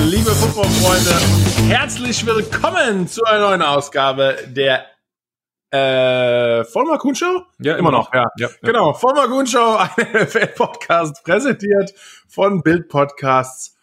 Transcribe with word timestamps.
liebe 0.00 0.30
Footballfreunde. 0.30 1.68
Herzlich 1.68 2.24
willkommen 2.26 3.06
zu 3.06 3.24
einer 3.24 3.40
neuen 3.40 3.62
Ausgabe 3.62 4.36
der 4.46 4.86
äh, 5.70 6.64
Vollmer 6.64 6.98
Kuhn 6.98 7.14
Show? 7.14 7.42
Ja, 7.58 7.76
immer 7.76 7.90
noch, 7.90 8.12
ja. 8.12 8.24
ja, 8.36 8.48
ja. 8.48 8.54
Genau, 8.62 8.94
Vollmer 8.94 9.28
Kuhn 9.28 9.46
Show, 9.46 9.76
ein 9.96 10.24
NFL-Podcast, 10.24 11.22
präsentiert 11.24 11.92
von 12.28 12.62
Bild 12.62 12.88
Podcasts 12.88 13.76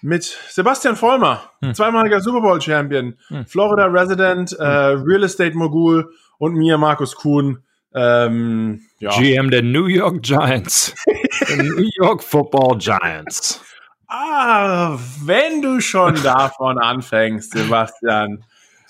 mit 0.00 0.24
Sebastian 0.24 0.96
Vollmer, 0.96 1.50
hm. 1.60 1.74
zweimaliger 1.74 2.20
Super 2.20 2.40
Bowl-Champion, 2.40 3.18
hm. 3.28 3.46
Florida 3.46 3.86
Resident, 3.86 4.52
äh, 4.52 4.64
Real 4.64 5.24
Estate 5.24 5.56
Mogul 5.56 6.12
und 6.38 6.54
mir, 6.54 6.78
Markus 6.78 7.16
Kuhn, 7.16 7.64
ähm, 7.94 8.82
ja. 9.00 9.10
GM 9.10 9.50
der 9.50 9.62
New 9.62 9.86
York 9.86 10.22
Giants. 10.22 10.94
New 11.56 11.88
York 11.96 12.22
Football 12.22 12.78
Giants. 12.78 13.60
Ah, 14.08 14.98
wenn 15.24 15.62
du 15.62 15.80
schon 15.80 16.14
davon 16.22 16.78
anfängst, 16.78 17.52
Sebastian. 17.52 18.44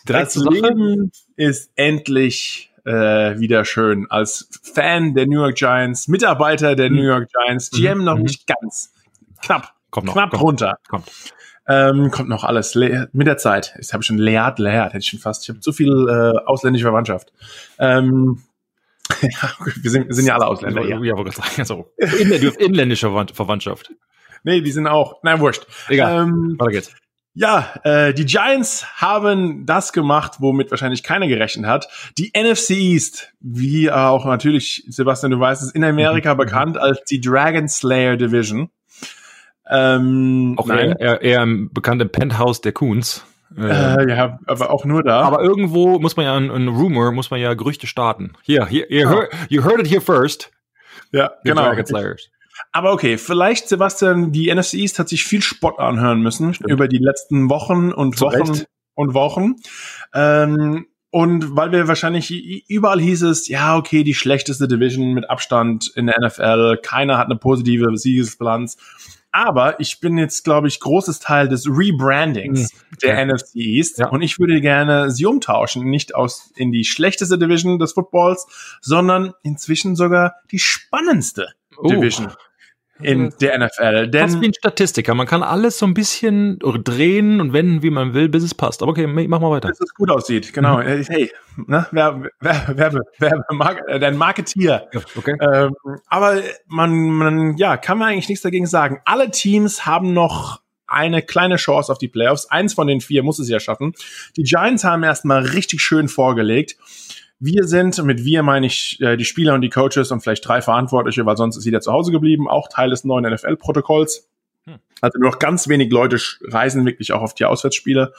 Das 0.04 0.36
Leben 0.36 1.10
ist 1.36 1.72
endlich 1.74 2.70
äh, 2.84 3.38
wieder 3.38 3.64
schön. 3.64 4.06
Als 4.08 4.48
Fan 4.62 5.14
der 5.14 5.26
New 5.26 5.40
York 5.40 5.56
Giants, 5.56 6.06
Mitarbeiter 6.06 6.76
der 6.76 6.90
mhm. 6.90 6.96
New 6.96 7.02
York 7.02 7.28
Giants, 7.32 7.70
GM 7.70 7.98
mhm. 7.98 8.04
noch 8.04 8.16
mhm. 8.16 8.22
nicht 8.22 8.46
ganz. 8.46 8.92
Knapp. 9.42 9.72
Kommt 9.90 10.06
noch. 10.06 10.12
Knapp 10.14 10.30
kommt, 10.30 10.42
runter. 10.42 10.78
Kommt. 10.88 11.10
Ähm, 11.68 12.10
kommt 12.12 12.28
noch 12.28 12.44
alles 12.44 12.76
mit 12.76 13.26
der 13.26 13.38
Zeit. 13.38 13.74
Ich 13.80 13.92
habe 13.92 14.04
schon 14.04 14.18
Leert, 14.18 14.60
Leert, 14.60 14.92
hätte 14.92 14.98
ich 14.98 15.08
schon 15.08 15.18
fast. 15.18 15.42
Ich 15.42 15.48
habe 15.48 15.60
zu 15.60 15.72
viel 15.72 15.90
äh, 16.08 16.38
ausländische 16.46 16.84
Verwandtschaft. 16.84 17.32
Ähm, 17.78 18.42
ja, 19.20 19.50
wir 19.82 19.90
sind, 19.90 20.06
wir 20.06 20.14
sind 20.14 20.26
ja 20.26 20.34
alle 20.34 20.46
Ausländer. 20.46 20.84
Ja, 20.84 21.00
ja. 21.00 21.14
aber 21.14 21.30
also, 21.58 21.92
inländische 22.58 23.10
Verwandtschaft. 23.32 23.90
Nee, 24.46 24.60
die 24.60 24.70
sind 24.70 24.86
auch. 24.86 25.16
Nein, 25.24 25.40
wurscht. 25.40 25.66
Egal. 25.88 26.22
Ähm, 26.22 26.54
Weiter 26.56 26.70
geht's. 26.70 26.94
Ja, 27.34 27.74
äh, 27.82 28.14
die 28.14 28.24
Giants 28.24 28.86
haben 28.94 29.66
das 29.66 29.92
gemacht, 29.92 30.36
womit 30.38 30.70
wahrscheinlich 30.70 31.02
keiner 31.02 31.26
gerechnet 31.26 31.66
hat. 31.66 31.88
Die 32.16 32.30
NFC 32.32 32.70
East, 32.70 33.32
wie 33.40 33.90
auch 33.90 34.24
natürlich, 34.24 34.84
Sebastian, 34.88 35.32
du 35.32 35.40
weißt 35.40 35.64
es, 35.64 35.72
in 35.72 35.82
Amerika 35.82 36.34
mhm. 36.34 36.38
bekannt 36.38 36.78
als 36.78 37.02
die 37.10 37.20
Dragon 37.20 37.68
Slayer 37.68 38.16
Division. 38.16 38.70
Ähm, 39.68 40.54
auch 40.56 40.68
nein. 40.68 40.94
Eher, 40.96 41.20
eher 41.20 41.44
bekannt 41.44 42.00
im 42.00 42.08
Penthouse 42.10 42.60
der 42.60 42.72
Coons. 42.72 43.26
Äh, 43.58 44.08
ja, 44.08 44.38
aber 44.46 44.70
auch 44.70 44.84
nur 44.84 45.02
da. 45.02 45.22
Aber 45.22 45.42
irgendwo 45.42 45.98
muss 45.98 46.16
man 46.16 46.24
ja 46.24 46.36
ein, 46.36 46.50
ein 46.52 46.68
Rumor, 46.68 47.10
muss 47.10 47.32
man 47.32 47.40
ja 47.40 47.54
Gerüchte 47.54 47.88
starten. 47.88 48.34
Hier, 48.42 48.66
hier, 48.66 48.86
you, 48.90 49.08
heard, 49.08 49.28
you 49.48 49.64
heard 49.64 49.80
it 49.80 49.90
here 49.90 50.00
first. 50.00 50.52
Ja, 51.10 51.32
genau. 51.42 51.62
Dragon 51.62 51.84
Slayers. 51.84 52.30
Aber 52.72 52.92
okay, 52.92 53.18
vielleicht, 53.18 53.68
Sebastian, 53.68 54.32
die 54.32 54.52
NFC 54.54 54.74
East 54.74 54.98
hat 54.98 55.08
sich 55.08 55.24
viel 55.24 55.42
Spott 55.42 55.78
anhören 55.78 56.20
müssen 56.20 56.54
Stimmt. 56.54 56.70
über 56.70 56.88
die 56.88 56.98
letzten 56.98 57.48
Wochen 57.50 57.92
und 57.92 58.16
Zu 58.16 58.26
Wochen 58.26 58.50
Recht. 58.50 58.66
und 58.94 59.14
Wochen. 59.14 59.56
Ähm, 60.14 60.86
und 61.10 61.56
weil 61.56 61.72
wir 61.72 61.88
wahrscheinlich 61.88 62.30
überall 62.68 63.00
hieß 63.00 63.22
es, 63.22 63.48
ja, 63.48 63.76
okay, 63.76 64.04
die 64.04 64.14
schlechteste 64.14 64.68
Division 64.68 65.14
mit 65.14 65.30
Abstand 65.30 65.90
in 65.94 66.06
der 66.06 66.16
NFL, 66.20 66.78
keiner 66.82 67.16
hat 67.16 67.26
eine 67.26 67.36
positive 67.36 67.96
Siegesbilanz. 67.96 68.76
Aber 69.32 69.80
ich 69.80 70.00
bin 70.00 70.18
jetzt, 70.18 70.44
glaube 70.44 70.68
ich, 70.68 70.80
großes 70.80 71.20
Teil 71.20 71.48
des 71.48 71.66
Rebrandings 71.66 72.72
mhm. 72.72 72.96
der. 73.02 73.26
NFC 73.26 73.56
East 73.56 73.98
ja. 73.98 74.08
und 74.08 74.22
ich 74.22 74.38
würde 74.38 74.60
gerne 74.60 75.10
sie 75.10 75.26
umtauschen, 75.26 75.84
nicht 75.84 76.14
aus 76.14 76.52
in 76.56 76.72
die 76.72 76.84
schlechteste 76.84 77.38
Division 77.38 77.78
des 77.78 77.92
Footballs, 77.92 78.46
sondern 78.80 79.34
inzwischen 79.42 79.94
sogar 79.94 80.36
die 80.50 80.58
spannendste 80.58 81.48
uh. 81.78 81.86
Division 81.86 82.32
in 83.00 83.32
der 83.40 83.58
NFL. 83.58 84.08
Denn 84.08 84.28
Fast 84.28 84.40
wie 84.40 84.46
ein 84.46 84.54
Statistiker. 84.54 85.14
Man 85.14 85.26
kann 85.26 85.42
alles 85.42 85.78
so 85.78 85.86
ein 85.86 85.94
bisschen 85.94 86.58
drehen 86.58 87.40
und 87.40 87.52
wenden, 87.52 87.82
wie 87.82 87.90
man 87.90 88.14
will, 88.14 88.28
bis 88.28 88.42
es 88.42 88.54
passt. 88.54 88.82
Aber 88.82 88.92
okay, 88.92 89.06
mach 89.06 89.40
mal 89.40 89.50
weiter. 89.50 89.68
Bis 89.68 89.80
es 89.80 89.94
gut 89.94 90.10
aussieht, 90.10 90.52
genau. 90.52 90.78
Mhm. 90.78 91.04
Hey, 91.08 91.32
ne, 91.66 91.86
Werbe, 91.90 92.30
Werbe, 92.40 93.00
Werbe, 93.18 93.44
Mark, 93.52 93.82
äh, 93.86 93.98
dein 93.98 94.16
Marketier. 94.16 94.88
Okay. 95.16 95.36
Ähm, 95.40 95.74
aber 96.08 96.40
man, 96.66 96.92
man, 96.92 97.56
ja, 97.56 97.76
kann 97.76 97.98
man 97.98 98.08
eigentlich 98.08 98.28
nichts 98.28 98.42
dagegen 98.42 98.66
sagen. 98.66 99.00
Alle 99.04 99.30
Teams 99.30 99.86
haben 99.86 100.12
noch 100.12 100.60
eine 100.86 101.22
kleine 101.22 101.56
Chance 101.56 101.90
auf 101.90 101.98
die 101.98 102.08
Playoffs. 102.08 102.46
Eins 102.46 102.74
von 102.74 102.86
den 102.86 103.00
vier 103.00 103.22
muss 103.22 103.38
es 103.38 103.48
ja 103.48 103.60
schaffen. 103.60 103.94
Die 104.36 104.44
Giants 104.44 104.84
haben 104.84 105.02
erstmal 105.02 105.42
richtig 105.42 105.82
schön 105.82 106.08
vorgelegt. 106.08 106.76
Wir 107.38 107.64
sind, 107.64 108.02
mit 108.02 108.24
wir 108.24 108.42
meine 108.42 108.66
ich 108.66 109.00
äh, 109.00 109.16
die 109.16 109.24
Spieler 109.24 109.54
und 109.54 109.60
die 109.60 109.68
Coaches 109.68 110.10
und 110.10 110.20
vielleicht 110.20 110.46
drei 110.46 110.62
Verantwortliche, 110.62 111.26
weil 111.26 111.36
sonst 111.36 111.56
ist 111.56 111.64
jeder 111.64 111.80
zu 111.80 111.92
Hause 111.92 112.12
geblieben, 112.12 112.48
auch 112.48 112.68
Teil 112.68 112.90
des 112.90 113.04
neuen 113.04 113.30
NFL-Protokolls. 113.30 114.28
Hm. 114.64 114.78
Also 115.00 115.18
nur 115.18 115.30
noch 115.30 115.38
ganz 115.38 115.68
wenig 115.68 115.90
Leute 115.92 116.18
reisen 116.44 116.86
wirklich 116.86 117.12
auch 117.12 117.20
auf 117.20 117.34
die 117.34 117.44
Auswärtsspiele. 117.44 118.12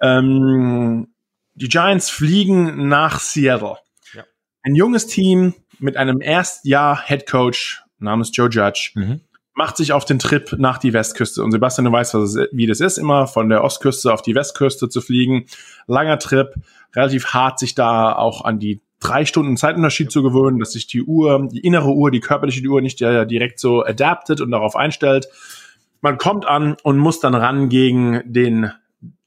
Ähm, 0.00 1.08
die 1.54 1.68
Giants 1.68 2.10
fliegen 2.10 2.88
nach 2.88 3.20
Seattle. 3.20 3.76
Ja. 4.14 4.24
Ein 4.62 4.74
junges 4.74 5.06
Team 5.06 5.54
mit 5.78 5.96
einem 5.96 6.20
Erstjahr 6.20 7.04
Head 7.06 7.26
Coach 7.26 7.82
namens 7.98 8.30
Joe 8.34 8.48
Judge. 8.48 8.92
Mhm 8.94 9.20
macht 9.54 9.76
sich 9.76 9.92
auf 9.92 10.04
den 10.04 10.18
Trip 10.18 10.54
nach 10.58 10.78
die 10.78 10.92
Westküste. 10.92 11.42
Und 11.42 11.52
Sebastian, 11.52 11.84
du 11.84 11.92
weißt, 11.92 12.14
was 12.14 12.34
es, 12.34 12.48
wie 12.52 12.66
das 12.66 12.80
ist, 12.80 12.98
immer 12.98 13.26
von 13.26 13.48
der 13.48 13.62
Ostküste 13.62 14.12
auf 14.12 14.20
die 14.20 14.34
Westküste 14.34 14.88
zu 14.88 15.00
fliegen. 15.00 15.46
Langer 15.86 16.18
Trip, 16.18 16.54
relativ 16.94 17.26
hart, 17.26 17.58
sich 17.58 17.74
da 17.74 18.14
auch 18.14 18.44
an 18.44 18.58
die 18.58 18.80
drei 19.00 19.24
Stunden 19.24 19.56
Zeitunterschied 19.56 20.10
zu 20.10 20.22
gewöhnen, 20.22 20.58
dass 20.58 20.72
sich 20.72 20.86
die 20.86 21.02
Uhr, 21.02 21.48
die 21.52 21.60
innere 21.60 21.92
Uhr, 21.92 22.10
die 22.10 22.20
körperliche 22.20 22.66
Uhr 22.66 22.80
nicht 22.80 23.00
ja 23.00 23.24
direkt 23.24 23.60
so 23.60 23.84
adaptet 23.84 24.40
und 24.40 24.50
darauf 24.50 24.76
einstellt. 24.76 25.28
Man 26.00 26.18
kommt 26.18 26.46
an 26.46 26.76
und 26.82 26.98
muss 26.98 27.20
dann 27.20 27.34
ran 27.34 27.68
gegen 27.68 28.22
den 28.24 28.70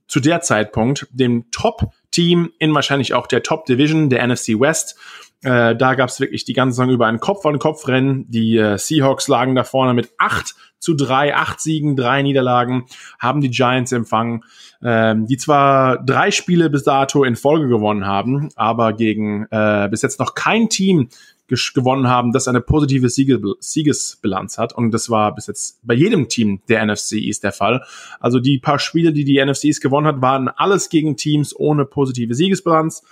zu 0.07 0.19
der 0.19 0.41
Zeitpunkt 0.41 1.07
dem 1.11 1.51
Top-Team 1.51 2.51
in 2.59 2.73
wahrscheinlich 2.73 3.13
auch 3.13 3.27
der 3.27 3.43
Top-Division 3.43 4.09
der 4.09 4.25
NFC 4.25 4.59
West. 4.59 4.97
Äh, 5.43 5.75
da 5.75 5.93
gab 5.93 6.09
es 6.09 6.19
wirklich 6.19 6.45
die 6.45 6.53
ganze 6.53 6.75
Saison 6.77 6.91
über 6.91 7.05
ein 7.05 7.19
Kopf-an-Kopf-Rennen. 7.19 8.25
Die 8.29 8.57
äh, 8.57 8.77
Seahawks 8.77 9.27
lagen 9.27 9.55
da 9.55 9.63
vorne 9.63 9.93
mit 9.93 10.11
acht 10.17 10.55
zu 10.79 10.93
drei, 10.93 11.35
acht 11.35 11.59
Siegen, 11.59 11.95
drei 11.95 12.21
Niederlagen, 12.21 12.85
haben 13.19 13.41
die 13.41 13.49
Giants 13.49 13.91
empfangen, 13.91 14.43
ähm, 14.81 15.25
die 15.27 15.37
zwar 15.37 16.03
drei 16.03 16.31
Spiele 16.31 16.69
bis 16.69 16.83
dato 16.83 17.23
in 17.23 17.35
Folge 17.35 17.67
gewonnen 17.67 18.05
haben, 18.05 18.49
aber 18.55 18.93
gegen 18.93 19.45
äh, 19.49 19.87
bis 19.89 20.01
jetzt 20.01 20.19
noch 20.19 20.35
kein 20.35 20.69
Team 20.69 21.09
gewonnen 21.47 22.09
haben, 22.09 22.33
das 22.33 22.47
eine 22.47 22.59
positive 22.59 23.09
Siege 23.09 23.39
Siegesbilanz 23.59 24.57
hat. 24.57 24.73
Und 24.73 24.91
das 24.91 25.09
war 25.09 25.33
bis 25.33 25.47
jetzt 25.47 25.79
bei 25.81 25.93
jedem 25.93 26.27
Team 26.27 26.61
der 26.67 26.85
NFC 26.85 27.13
East 27.13 27.43
der 27.43 27.53
Fall. 27.53 27.83
Also 28.19 28.39
die 28.39 28.59
paar 28.59 28.79
Spiele, 28.79 29.13
die 29.13 29.23
die 29.23 29.43
NFC 29.43 29.81
gewonnen 29.81 30.07
hat, 30.07 30.21
waren 30.21 30.49
alles 30.49 30.89
gegen 30.89 31.15
Teams 31.15 31.55
ohne 31.55 31.85
positive 31.85 32.35
Siegesbilanz. 32.35 33.03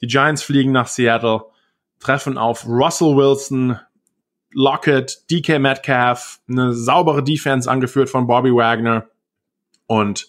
Die 0.00 0.06
Giants 0.06 0.42
fliegen 0.42 0.72
nach 0.72 0.88
Seattle 0.88 1.42
treffen 2.04 2.38
auf 2.38 2.66
Russell 2.66 3.16
Wilson, 3.16 3.78
Lockett, 4.52 5.24
DK 5.30 5.58
Metcalf, 5.58 6.40
eine 6.48 6.72
saubere 6.74 7.24
Defense 7.24 7.70
angeführt 7.70 8.08
von 8.08 8.26
Bobby 8.26 8.54
Wagner 8.54 9.08
und 9.86 10.28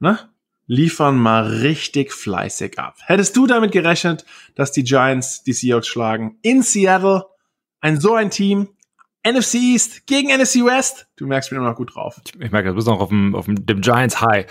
ne, 0.00 0.18
liefern 0.66 1.16
mal 1.16 1.46
richtig 1.46 2.12
fleißig 2.12 2.78
ab. 2.78 2.96
Hättest 3.06 3.36
du 3.36 3.46
damit 3.46 3.72
gerechnet, 3.72 4.24
dass 4.54 4.72
die 4.72 4.84
Giants 4.84 5.42
die 5.44 5.52
Seahawks 5.52 5.86
schlagen 5.86 6.38
in 6.42 6.62
Seattle? 6.62 7.26
Ein 7.80 8.00
so 8.00 8.14
ein 8.14 8.30
Team, 8.30 8.68
NFC 9.24 9.54
East 9.54 10.06
gegen 10.06 10.28
NFC 10.28 10.64
West. 10.64 11.06
Du 11.16 11.26
merkst, 11.26 11.50
bin 11.50 11.58
immer 11.58 11.70
noch 11.70 11.76
gut 11.76 11.94
drauf. 11.94 12.20
Ich 12.40 12.50
merke, 12.50 12.70
du 12.70 12.74
bist 12.74 12.86
noch 12.86 13.00
auf 13.00 13.10
dem, 13.10 13.34
auf 13.34 13.46
dem 13.46 13.80
Giants 13.80 14.20
High. 14.20 14.46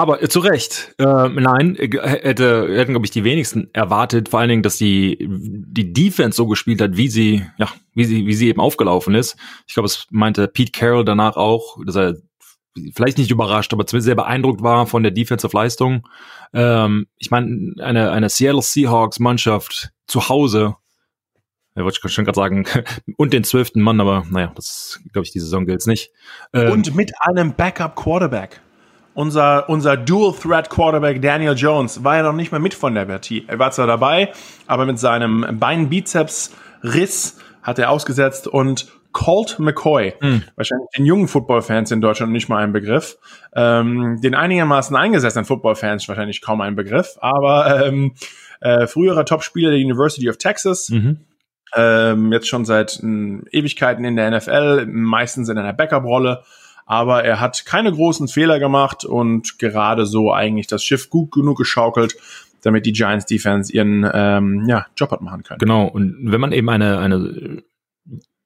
Aber 0.00 0.22
äh, 0.22 0.30
zu 0.30 0.40
Recht. 0.40 0.94
Äh, 0.98 1.28
nein, 1.28 1.76
hätte, 1.76 2.74
hätten, 2.74 2.92
glaube 2.92 3.04
ich, 3.04 3.10
die 3.10 3.22
wenigsten 3.22 3.68
erwartet, 3.74 4.30
vor 4.30 4.40
allen 4.40 4.48
Dingen, 4.48 4.62
dass 4.62 4.78
die, 4.78 5.18
die 5.20 5.92
Defense 5.92 6.36
so 6.36 6.46
gespielt 6.46 6.80
hat, 6.80 6.96
wie 6.96 7.08
sie, 7.08 7.44
ja, 7.58 7.68
wie 7.92 8.04
sie, 8.04 8.26
wie 8.26 8.32
sie 8.32 8.48
eben 8.48 8.62
aufgelaufen 8.62 9.14
ist. 9.14 9.36
Ich 9.66 9.74
glaube, 9.74 9.88
es 9.88 10.06
meinte 10.10 10.48
Pete 10.48 10.72
Carroll 10.72 11.04
danach 11.04 11.36
auch, 11.36 11.76
dass 11.84 11.96
er 11.96 12.16
vielleicht 12.96 13.18
nicht 13.18 13.30
überrascht, 13.30 13.74
aber 13.74 13.86
zumindest 13.86 14.06
sehr 14.06 14.14
beeindruckt 14.14 14.62
war 14.62 14.86
von 14.86 15.02
der 15.02 15.12
Defensive-Leistung. 15.12 16.08
Ähm, 16.54 17.06
ich 17.18 17.30
meine, 17.30 17.74
eine, 17.80 18.10
eine 18.10 18.30
Seattle 18.30 18.62
Seahawks-Mannschaft 18.62 19.90
zu 20.06 20.30
Hause, 20.30 20.76
ja, 21.76 21.84
wollte 21.84 22.00
ich 22.02 22.10
schon 22.10 22.24
gerade 22.24 22.36
sagen, 22.36 22.64
und 23.18 23.34
den 23.34 23.44
zwölften 23.44 23.82
Mann, 23.82 24.00
aber 24.00 24.24
naja, 24.30 24.50
das 24.56 24.98
glaube 25.12 25.26
ich, 25.26 25.32
die 25.32 25.40
Saison 25.40 25.66
gilt 25.66 25.86
nicht. 25.86 26.10
Ähm, 26.54 26.72
und 26.72 26.94
mit 26.94 27.12
einem 27.20 27.52
Backup-Quarterback 27.52 28.62
unser, 29.20 29.68
unser 29.68 29.98
Dual-Threat-Quarterback 29.98 31.20
Daniel 31.20 31.54
Jones 31.54 32.02
war 32.02 32.16
ja 32.16 32.22
noch 32.22 32.32
nicht 32.32 32.52
mal 32.52 32.58
mit 32.58 32.72
von 32.72 32.94
der 32.94 33.04
Partie. 33.04 33.44
Er 33.46 33.58
war 33.58 33.70
zwar 33.70 33.86
dabei, 33.86 34.32
aber 34.66 34.86
mit 34.86 34.98
seinem 34.98 35.58
Beinbizeps-Riss 35.60 37.38
hat 37.62 37.78
er 37.78 37.90
ausgesetzt 37.90 38.48
und 38.48 38.90
Colt 39.12 39.58
McCoy, 39.58 40.14
mhm. 40.20 40.44
wahrscheinlich 40.56 40.88
den 40.96 41.04
jungen 41.04 41.28
Football-Fans 41.28 41.90
in 41.90 42.00
Deutschland 42.00 42.32
nicht 42.32 42.48
mal 42.48 42.62
ein 42.64 42.72
Begriff, 42.72 43.18
ähm, 43.54 44.20
den 44.22 44.34
einigermaßen 44.34 44.96
eingesessenen 44.96 45.44
Football-Fans 45.44 46.08
wahrscheinlich 46.08 46.40
kaum 46.40 46.62
ein 46.62 46.74
Begriff, 46.74 47.18
aber 47.20 47.84
ähm, 47.84 48.14
äh, 48.60 48.86
früherer 48.86 49.26
Topspieler 49.26 49.70
der 49.70 49.80
University 49.80 50.30
of 50.30 50.38
Texas, 50.38 50.88
mhm. 50.88 51.18
ähm, 51.76 52.32
jetzt 52.32 52.48
schon 52.48 52.64
seit 52.64 53.00
äh, 53.02 53.42
Ewigkeiten 53.50 54.04
in 54.04 54.16
der 54.16 54.30
NFL, 54.30 54.86
meistens 54.86 55.50
in 55.50 55.58
einer 55.58 55.74
Backup-Rolle, 55.74 56.42
aber 56.90 57.22
er 57.22 57.38
hat 57.38 57.66
keine 57.66 57.92
großen 57.92 58.26
Fehler 58.26 58.58
gemacht 58.58 59.04
und 59.04 59.60
gerade 59.60 60.06
so 60.06 60.32
eigentlich 60.32 60.66
das 60.66 60.82
Schiff 60.82 61.08
gut 61.08 61.30
genug 61.30 61.56
geschaukelt, 61.56 62.16
damit 62.62 62.84
die 62.84 62.90
Giants 62.90 63.26
Defense 63.26 63.72
ihren 63.72 64.04
ähm, 64.12 64.64
ja, 64.66 64.86
Job 64.96 65.12
hat 65.12 65.20
machen 65.20 65.44
können. 65.44 65.60
Genau, 65.60 65.86
und 65.86 66.16
wenn 66.32 66.40
man 66.40 66.50
eben 66.50 66.68
eine, 66.68 66.98
eine 66.98 67.62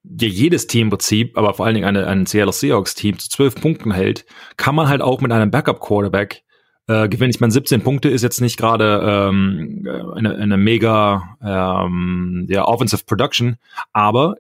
ja, 0.02 0.29
jedes 0.29 0.67
Team 0.67 0.88
im 0.88 0.91
Prinzip, 0.91 1.38
aber 1.38 1.55
vor 1.55 1.64
allen 1.64 1.75
Dingen 1.75 1.87
eine, 1.87 2.06
ein 2.06 2.26
Seattle 2.26 2.52
Seahawks 2.52 2.94
Team 2.94 3.19
zu 3.19 3.31
zwölf 3.31 3.55
Punkten 3.55 3.94
hält, 3.94 4.26
kann 4.58 4.75
man 4.75 4.88
halt 4.88 5.00
auch 5.00 5.23
mit 5.23 5.32
einem 5.32 5.50
Backup 5.50 5.81
Quarterback 5.81 6.43
äh, 6.87 7.08
gewinnen. 7.08 7.31
Ich 7.31 7.41
meine, 7.41 7.50
17 7.50 7.81
Punkte 7.81 8.11
ist 8.11 8.20
jetzt 8.20 8.43
nicht 8.43 8.58
gerade 8.58 9.31
ähm, 9.31 9.88
eine, 10.14 10.35
eine 10.35 10.58
mega 10.58 11.38
ähm, 11.43 12.46
ja, 12.50 12.67
Offensive 12.67 13.05
Production, 13.06 13.56
aber 13.94 14.35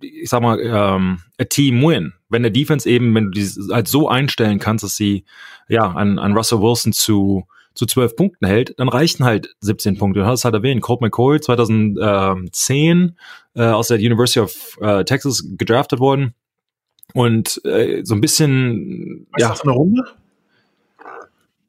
ich 0.00 0.28
sag 0.28 0.42
mal, 0.42 0.60
ähm, 0.60 1.18
a 1.40 1.44
Team 1.44 1.82
Win. 1.82 2.12
Wenn 2.34 2.42
der 2.42 2.50
Defense 2.50 2.88
eben, 2.88 3.14
wenn 3.14 3.30
du 3.30 3.30
die 3.30 3.48
halt 3.72 3.88
so 3.88 4.08
einstellen 4.08 4.58
kannst, 4.58 4.84
dass 4.84 4.96
sie 4.96 5.24
ja 5.68 5.90
an, 5.90 6.18
an 6.18 6.36
Russell 6.36 6.60
Wilson 6.60 6.92
zu 6.92 7.44
zu 7.74 7.86
zwölf 7.86 8.14
Punkten 8.14 8.46
hält, 8.46 8.78
dann 8.78 8.88
reichen 8.88 9.24
halt 9.24 9.56
17 9.60 9.98
Punkte. 9.98 10.20
Du 10.20 10.26
hast 10.26 10.44
halt 10.44 10.54
erwähnt, 10.54 10.80
Colt 10.80 11.00
McCoy 11.00 11.40
2010 11.40 13.16
äh, 13.56 13.62
aus 13.62 13.88
der 13.88 13.98
University 13.98 14.40
of 14.40 14.78
äh, 14.80 15.04
Texas 15.04 15.44
gedraftet 15.56 15.98
worden 15.98 16.34
und 17.12 17.60
äh, 17.64 18.02
so 18.04 18.14
ein 18.14 18.20
bisschen 18.20 19.26
weißt 19.32 19.40
ja 19.40 19.54
eine 19.62 19.72
Runde. 19.72 20.04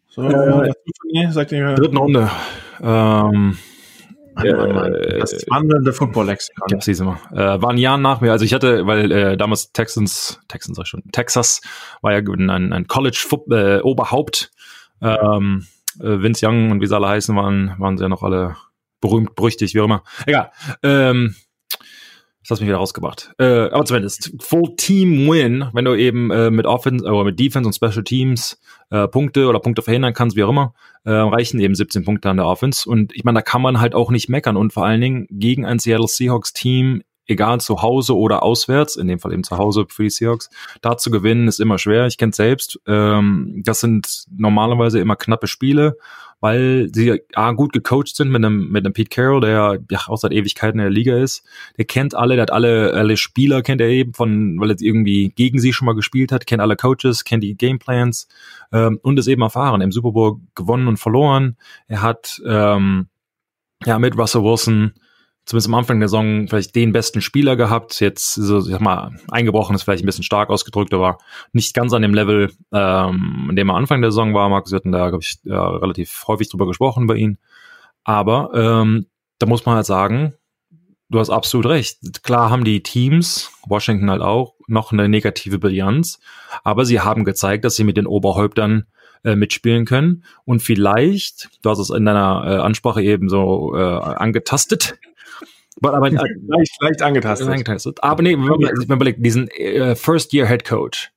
So, 0.10 0.22
äh, 0.22 0.72
nee, 1.12 1.30
sagt 1.32 1.52
dritten 1.52 1.98
Runde. 1.98 2.30
Ähm, 2.82 3.58
Mann, 4.36 4.58
Mann, 4.58 4.72
Mann. 4.74 4.94
Das 5.20 5.34
wandelnde 5.50 5.94
Football-Lexikon. 5.94 6.68
Ja, 6.70 6.82
siehst 6.82 7.00
du 7.00 7.06
mal. 7.06 7.18
Äh, 7.32 7.62
war 7.62 7.72
ein 7.72 7.78
Jahr 7.78 7.98
nach 7.98 8.22
mir. 8.22 8.32
Also 8.32 8.46
ich 8.46 8.54
hatte, 8.54 8.86
weil 8.86 9.12
äh, 9.12 9.38
damals 9.38 9.72
Texans, 9.72 10.40
Texans 10.48 10.78
sag 10.78 10.84
ich 10.84 10.90
schon, 10.90 11.04
Texas 11.12 11.62
war 12.02 12.14
ja 12.14 12.20
ein, 12.20 12.74
ein 12.74 12.88
College-Oberhaupt. 12.88 14.52
Äh, 15.02 15.08
ähm, 15.08 15.66
äh, 16.00 16.22
Vince 16.22 16.48
Young 16.48 16.72
und 16.72 16.82
wie 16.82 16.88
sie 16.88 16.96
alle 16.96 17.08
heißen 17.08 17.36
waren, 17.36 17.76
waren 17.80 17.98
sie 17.98 18.04
ja 18.04 18.10
noch 18.10 18.24
alle 18.24 18.56
berühmt, 19.02 19.36
berüchtigt, 19.36 19.74
wie 19.76 19.82
auch 19.82 19.86
immer. 19.86 20.04
Egal. 20.26 20.52
Ähm, 20.84 21.36
das 22.46 22.52
hast 22.52 22.60
mich 22.60 22.68
wieder 22.68 22.78
rausgebracht. 22.78 23.34
Äh, 23.40 23.70
aber 23.72 23.86
zumindest 23.86 24.32
Full 24.40 24.76
Team 24.78 25.28
Win, 25.28 25.66
wenn 25.74 25.86
du 25.86 25.96
eben 25.96 26.30
äh, 26.30 26.52
mit 26.52 26.68
Offense 26.68 27.04
oder 27.04 27.24
mit 27.24 27.40
Defense 27.40 27.68
und 27.68 27.74
Special 27.74 28.04
Teams 28.04 28.60
äh, 28.92 29.08
Punkte 29.08 29.48
oder 29.48 29.60
Punkte 29.60 29.82
verhindern 29.82 30.14
kannst, 30.14 30.38
wie 30.38 30.44
auch 30.44 30.50
immer, 30.50 30.76
äh, 31.06 31.12
reichen 31.12 31.60
eben 31.60 31.74
17 31.74 32.06
Punkte 32.06 32.30
an 32.30 32.38
der 32.38 32.46
Offense. 32.46 32.88
Und 32.88 33.16
ich 33.16 33.24
meine, 33.24 33.40
da 33.40 33.42
kann 33.42 33.64
man 33.64 33.80
halt 33.80 33.96
auch 33.96 34.12
nicht 34.12 34.30
meckern. 34.30 34.58
Und 34.58 34.74
vor 34.74 34.86
allen 34.86 35.02
Dingen 35.02 35.26
gegen 35.32 35.66
ein 35.66 35.80
Seattle 35.80 36.08
Seahawks 36.08 36.54
Team 36.54 37.02
egal 37.28 37.60
zu 37.60 37.82
Hause 37.82 38.16
oder 38.16 38.44
auswärts, 38.44 38.96
in 38.96 39.08
dem 39.08 39.20
Fall 39.20 39.34
eben 39.34 39.44
zu 39.44 39.58
Hause 39.58 39.86
für 39.90 40.04
die 40.04 40.10
Seahawks, 40.10 40.50
da 40.82 40.98
zu 40.98 41.12
gewinnen 41.12 41.48
ist 41.48 41.60
immer 41.60 41.78
schwer. 41.78 42.08
Ich 42.08 42.18
kenne 42.18 42.34
selbst. 42.34 42.80
Ähm, 42.88 43.62
das 43.66 43.80
sind 43.80 44.26
normalerweise 44.36 45.00
immer 45.00 45.16
knappe 45.16 45.48
Spiele, 45.48 45.98
weil 46.40 46.90
sie 46.94 47.22
A, 47.34 47.54
gut 47.54 47.74
gecoacht 47.74 48.16
sind 48.16 48.30
mit 48.30 48.44
einem, 48.44 48.70
mit 48.70 48.86
einem 48.86 48.94
Pete 48.94 49.10
Carroll, 49.10 49.42
der 49.42 49.80
ja 49.90 50.00
auch 50.08 50.18
seit 50.18 50.32
Ewigkeiten 50.32 50.80
in 50.80 50.86
der 50.86 50.92
Liga 50.92 51.18
ist. 51.18 51.44
Der 51.78 51.86
kennt 51.86 52.14
alle, 52.14 52.36
der 52.36 52.44
hat 52.44 52.52
alle, 52.52 52.94
alle 52.94 53.18
Spieler 53.18 53.62
kennt 53.62 53.82
er 53.82 53.88
eben 53.88 54.14
von, 54.14 54.60
weil 54.60 54.70
er 54.70 54.80
irgendwie 54.80 55.30
gegen 55.30 55.60
sie 55.60 55.74
schon 55.74 55.86
mal 55.86 55.96
gespielt 55.96 56.32
hat, 56.32 56.46
kennt 56.46 56.62
alle 56.62 56.76
Coaches, 56.76 57.24
kennt 57.24 57.44
die 57.44 57.56
Gameplans 57.56 58.28
ähm, 58.72 59.00
und 59.02 59.18
ist 59.18 59.28
eben 59.28 59.42
erfahren. 59.42 59.82
Im 59.82 59.92
Super 59.92 60.12
Bowl 60.12 60.40
gewonnen 60.54 60.88
und 60.88 60.98
verloren. 60.98 61.58
Er 61.88 62.02
hat 62.02 62.42
ähm, 62.46 63.08
ja 63.86 63.98
mit 63.98 64.18
Russell 64.18 64.44
Wilson 64.44 64.94
zumindest 65.46 65.68
am 65.68 65.76
Anfang 65.76 66.00
der 66.00 66.10
Saison 66.10 66.48
vielleicht 66.48 66.76
den 66.76 66.92
besten 66.92 67.22
Spieler 67.22 67.56
gehabt. 67.56 68.00
Jetzt 68.00 68.34
so, 68.34 68.60
ich 68.60 68.66
sag 68.66 68.82
mal, 68.82 69.12
eingebrochen 69.30 69.76
ist 69.76 69.84
vielleicht 69.84 70.04
ein 70.04 70.08
bisschen 70.08 70.24
stark 70.24 70.50
ausgedrückt, 70.50 70.94
aber 70.94 71.18
nicht 71.54 71.74
ganz 71.74 71.94
an 71.94 72.02
dem 72.02 72.14
Level, 72.14 72.52
ähm, 72.74 73.48
in 73.50 73.56
dem 73.56 73.70
er 73.70 73.76
Anfang 73.76 74.02
der 74.02 74.12
Saison 74.12 74.34
war. 74.34 74.50
Markus, 74.50 74.72
wir 74.72 74.78
hatten 74.78 74.92
da, 74.92 75.10
glaube 75.10 75.24
ich, 75.24 75.38
ja, 75.44 75.68
relativ 75.68 76.26
häufig 76.28 76.50
drüber 76.50 76.68
gesprochen 76.68 77.08
bei 77.08 77.16
ihm. 77.16 77.38
Aber 78.04 78.52
ähm, 78.54 79.08
da 79.40 79.48
muss 79.48 79.66
man 79.66 79.76
halt 79.76 79.86
sagen, 79.86 80.34
du 81.10 81.20
hast 81.20 81.30
absolut 81.30 81.68
recht. 81.68 82.24
Klar 82.24 82.50
haben 82.50 82.64
die 82.64 82.82
Teams, 82.82 83.52
Washington 83.68 84.10
halt 84.10 84.22
auch, 84.22 84.56
noch 84.68 84.92
eine 84.92 85.08
negative 85.08 85.60
Bilanz, 85.60 86.20
aber 86.64 86.86
sie 86.86 87.02
haben 87.02 87.24
gezeigt, 87.24 87.66
dass 87.66 87.76
sie 87.76 87.84
mit 87.84 87.98
den 87.98 88.08
Oberhäuptern 88.08 88.86
äh, 89.24 89.36
mitspielen 89.36 89.86
können. 89.86 90.24
Und 90.46 90.62
vielleicht, 90.62 91.50
du 91.62 91.70
hast 91.70 91.80
es 91.80 91.90
in 91.90 92.06
deiner 92.06 92.44
äh, 92.46 92.56
Ansprache 92.62 93.04
eben 93.04 93.30
so 93.30 93.76
äh, 93.76 93.82
angetastet, 93.82 94.98
aber, 95.82 95.94
aber 95.94 96.10
leicht, 96.10 96.82
leicht 96.82 97.02
angetastet. 97.02 97.50
angetastet. 97.50 98.04
Aber 98.04 98.24
nee, 98.24 98.34
wenn 98.34 98.46
man, 98.46 98.60
wenn 98.60 98.88
man 98.88 98.98
überlegt, 98.98 99.26
diesen 99.26 99.50
äh, 99.50 99.96
First-Year-Head 99.96 100.66
Coach. 100.66 101.12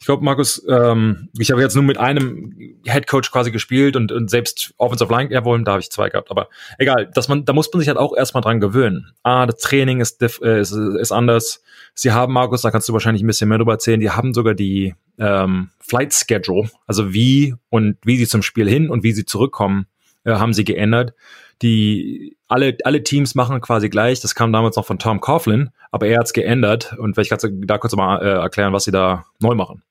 Ich 0.00 0.06
glaube, 0.06 0.22
Markus, 0.22 0.62
ähm, 0.68 1.30
ich 1.38 1.50
habe 1.50 1.62
jetzt 1.62 1.74
nur 1.74 1.82
mit 1.82 1.96
einem 1.96 2.52
Head 2.84 3.06
Coach 3.06 3.30
quasi 3.30 3.50
gespielt 3.50 3.96
und, 3.96 4.12
und 4.12 4.28
selbst 4.28 4.74
Offensive 4.76 5.10
Line, 5.10 5.32
ja 5.32 5.44
wohl, 5.46 5.62
da 5.64 5.72
habe 5.72 5.80
ich 5.80 5.90
zwei 5.90 6.10
gehabt. 6.10 6.30
Aber 6.30 6.48
egal, 6.78 7.10
dass 7.14 7.28
man, 7.28 7.46
da 7.46 7.54
muss 7.54 7.72
man 7.72 7.80
sich 7.80 7.88
halt 7.88 7.96
auch 7.96 8.14
erstmal 8.14 8.42
dran 8.42 8.60
gewöhnen. 8.60 9.12
Ah, 9.22 9.46
das 9.46 9.60
Training 9.60 10.00
ist, 10.00 10.20
äh, 10.20 10.60
ist, 10.60 10.72
ist 10.72 11.12
anders. 11.12 11.62
Sie 11.94 12.12
haben, 12.12 12.34
Markus, 12.34 12.62
da 12.62 12.70
kannst 12.70 12.88
du 12.88 12.92
wahrscheinlich 12.92 13.22
ein 13.22 13.26
bisschen 13.26 13.48
mehr 13.48 13.58
drüber 13.58 13.72
erzählen, 13.72 13.98
die 13.98 14.10
haben 14.10 14.34
sogar 14.34 14.54
die 14.54 14.94
ähm, 15.18 15.70
Flight 15.80 16.12
Schedule, 16.12 16.68
also 16.86 17.14
wie 17.14 17.54
und 17.70 17.96
wie 18.04 18.18
sie 18.18 18.26
zum 18.26 18.42
Spiel 18.42 18.68
hin 18.68 18.90
und 18.90 19.04
wie 19.04 19.12
sie 19.12 19.24
zurückkommen, 19.24 19.86
äh, 20.24 20.32
haben 20.32 20.52
sie 20.52 20.64
geändert 20.64 21.14
die 21.62 22.36
alle, 22.48 22.76
alle 22.84 23.02
Teams 23.02 23.34
machen 23.34 23.60
quasi 23.60 23.88
gleich. 23.88 24.20
Das 24.20 24.34
kam 24.34 24.52
damals 24.52 24.76
noch 24.76 24.86
von 24.86 24.98
Tom 24.98 25.20
Coughlin, 25.20 25.70
aber 25.90 26.06
er 26.06 26.18
hat 26.18 26.26
es 26.26 26.32
geändert. 26.32 26.94
Und 26.98 27.14
vielleicht 27.14 27.30
kannst 27.30 27.44
du 27.44 27.50
da 27.50 27.78
kurz 27.78 27.94
mal 27.96 28.20
äh, 28.22 28.40
erklären, 28.40 28.72
was 28.72 28.84
sie 28.84 28.92
da 28.92 29.24
neu 29.40 29.54
machen. 29.54 29.82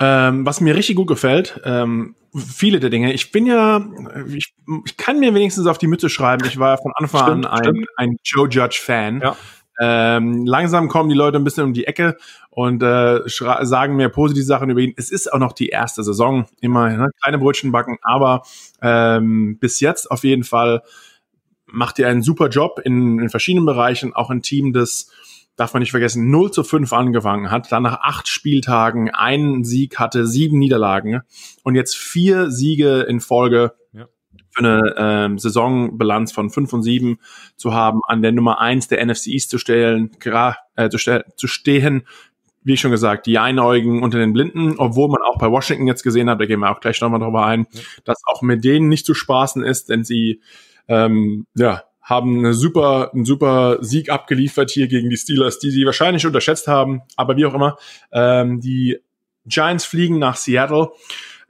Ähm, 0.00 0.46
was 0.46 0.60
mir 0.60 0.76
richtig 0.76 0.96
gut 0.96 1.08
gefällt, 1.08 1.60
ähm, 1.64 2.14
viele 2.34 2.78
der 2.78 2.90
Dinge. 2.90 3.12
Ich 3.12 3.32
bin 3.32 3.46
ja, 3.46 3.84
ich, 4.28 4.54
ich 4.84 4.96
kann 4.96 5.18
mir 5.18 5.34
wenigstens 5.34 5.66
auf 5.66 5.78
die 5.78 5.88
Mütze 5.88 6.08
schreiben. 6.08 6.46
Ich 6.46 6.58
war 6.58 6.78
von 6.78 6.92
Anfang 6.94 7.42
stimmt, 7.42 7.46
an 7.46 7.66
ein, 7.66 7.86
ein 7.96 8.16
Joe 8.22 8.48
Judge 8.48 8.80
Fan. 8.82 9.20
Ja. 9.20 9.36
Ähm, 9.80 10.44
langsam 10.44 10.88
kommen 10.88 11.08
die 11.08 11.14
Leute 11.14 11.38
ein 11.38 11.44
bisschen 11.44 11.64
um 11.64 11.72
die 11.72 11.86
Ecke 11.86 12.16
und 12.50 12.82
äh, 12.82 13.20
sagen 13.26 13.96
mir 13.96 14.08
positive 14.08 14.44
Sachen 14.44 14.70
über 14.70 14.80
ihn. 14.80 14.94
Es 14.96 15.10
ist 15.10 15.32
auch 15.32 15.38
noch 15.38 15.52
die 15.52 15.68
erste 15.68 16.02
Saison, 16.02 16.46
immer 16.60 16.88
ne? 16.90 17.10
kleine 17.22 17.38
Brötchen 17.38 17.70
backen, 17.70 17.98
aber 18.02 18.42
ähm, 18.82 19.58
bis 19.58 19.80
jetzt 19.80 20.10
auf 20.10 20.24
jeden 20.24 20.44
Fall 20.44 20.82
macht 21.66 21.98
ihr 21.98 22.08
einen 22.08 22.22
super 22.22 22.48
Job 22.48 22.80
in, 22.82 23.20
in 23.20 23.28
verschiedenen 23.28 23.66
Bereichen, 23.66 24.14
auch 24.14 24.30
ein 24.30 24.42
Team, 24.42 24.72
das 24.72 25.10
darf 25.58 25.74
man 25.74 25.80
nicht 25.80 25.90
vergessen, 25.90 26.30
0 26.30 26.52
zu 26.52 26.64
5 26.64 26.92
angefangen 26.92 27.50
hat, 27.50 27.70
dann 27.72 27.82
nach 27.82 28.00
acht 28.00 28.28
Spieltagen 28.28 29.10
einen 29.10 29.64
Sieg 29.64 29.98
hatte, 29.98 30.26
sieben 30.26 30.58
Niederlagen 30.58 31.22
und 31.64 31.74
jetzt 31.74 31.96
vier 31.96 32.50
Siege 32.50 33.00
in 33.00 33.20
Folge 33.20 33.74
für 34.58 34.64
eine 34.64 34.94
ähm, 34.96 35.38
Saisonbilanz 35.38 36.32
von 36.32 36.50
5 36.50 36.72
und 36.72 36.82
7 36.82 37.18
zu 37.56 37.72
haben, 37.72 38.00
an 38.06 38.22
der 38.22 38.32
Nummer 38.32 38.60
1 38.60 38.88
der 38.88 39.04
NFC 39.04 39.28
East 39.28 39.50
zu 39.50 39.58
stellen, 39.58 40.10
äh, 40.76 40.88
zu, 40.90 40.98
ste 40.98 41.24
zu 41.36 41.46
stehen, 41.46 42.06
wie 42.62 42.76
schon 42.76 42.90
gesagt, 42.90 43.26
die 43.26 43.38
Einäugigen 43.38 44.02
unter 44.02 44.18
den 44.18 44.32
Blinden, 44.32 44.74
obwohl 44.78 45.08
man 45.08 45.22
auch 45.22 45.38
bei 45.38 45.50
Washington 45.50 45.86
jetzt 45.86 46.02
gesehen 46.02 46.28
hat, 46.28 46.40
da 46.40 46.46
gehen 46.46 46.60
wir 46.60 46.70
auch 46.70 46.80
gleich 46.80 47.00
nochmal 47.00 47.20
drüber 47.20 47.46
ein, 47.46 47.66
ja. 47.70 47.80
dass 48.04 48.20
auch 48.26 48.42
mit 48.42 48.64
denen 48.64 48.88
nicht 48.88 49.06
zu 49.06 49.14
spaßen 49.14 49.62
ist, 49.62 49.88
denn 49.88 50.04
sie 50.04 50.40
ähm, 50.88 51.46
ja, 51.54 51.84
haben 52.02 52.38
eine 52.38 52.54
super, 52.54 53.12
einen 53.14 53.24
super 53.24 53.78
Sieg 53.80 54.10
abgeliefert 54.10 54.70
hier 54.70 54.88
gegen 54.88 55.08
die 55.08 55.16
Steelers, 55.16 55.58
die 55.58 55.70
sie 55.70 55.84
wahrscheinlich 55.84 56.26
unterschätzt 56.26 56.66
haben, 56.66 57.02
aber 57.16 57.36
wie 57.36 57.46
auch 57.46 57.54
immer, 57.54 57.78
ähm, 58.12 58.60
die 58.60 58.98
Giants 59.46 59.84
fliegen 59.84 60.18
nach 60.18 60.36
Seattle 60.36 60.90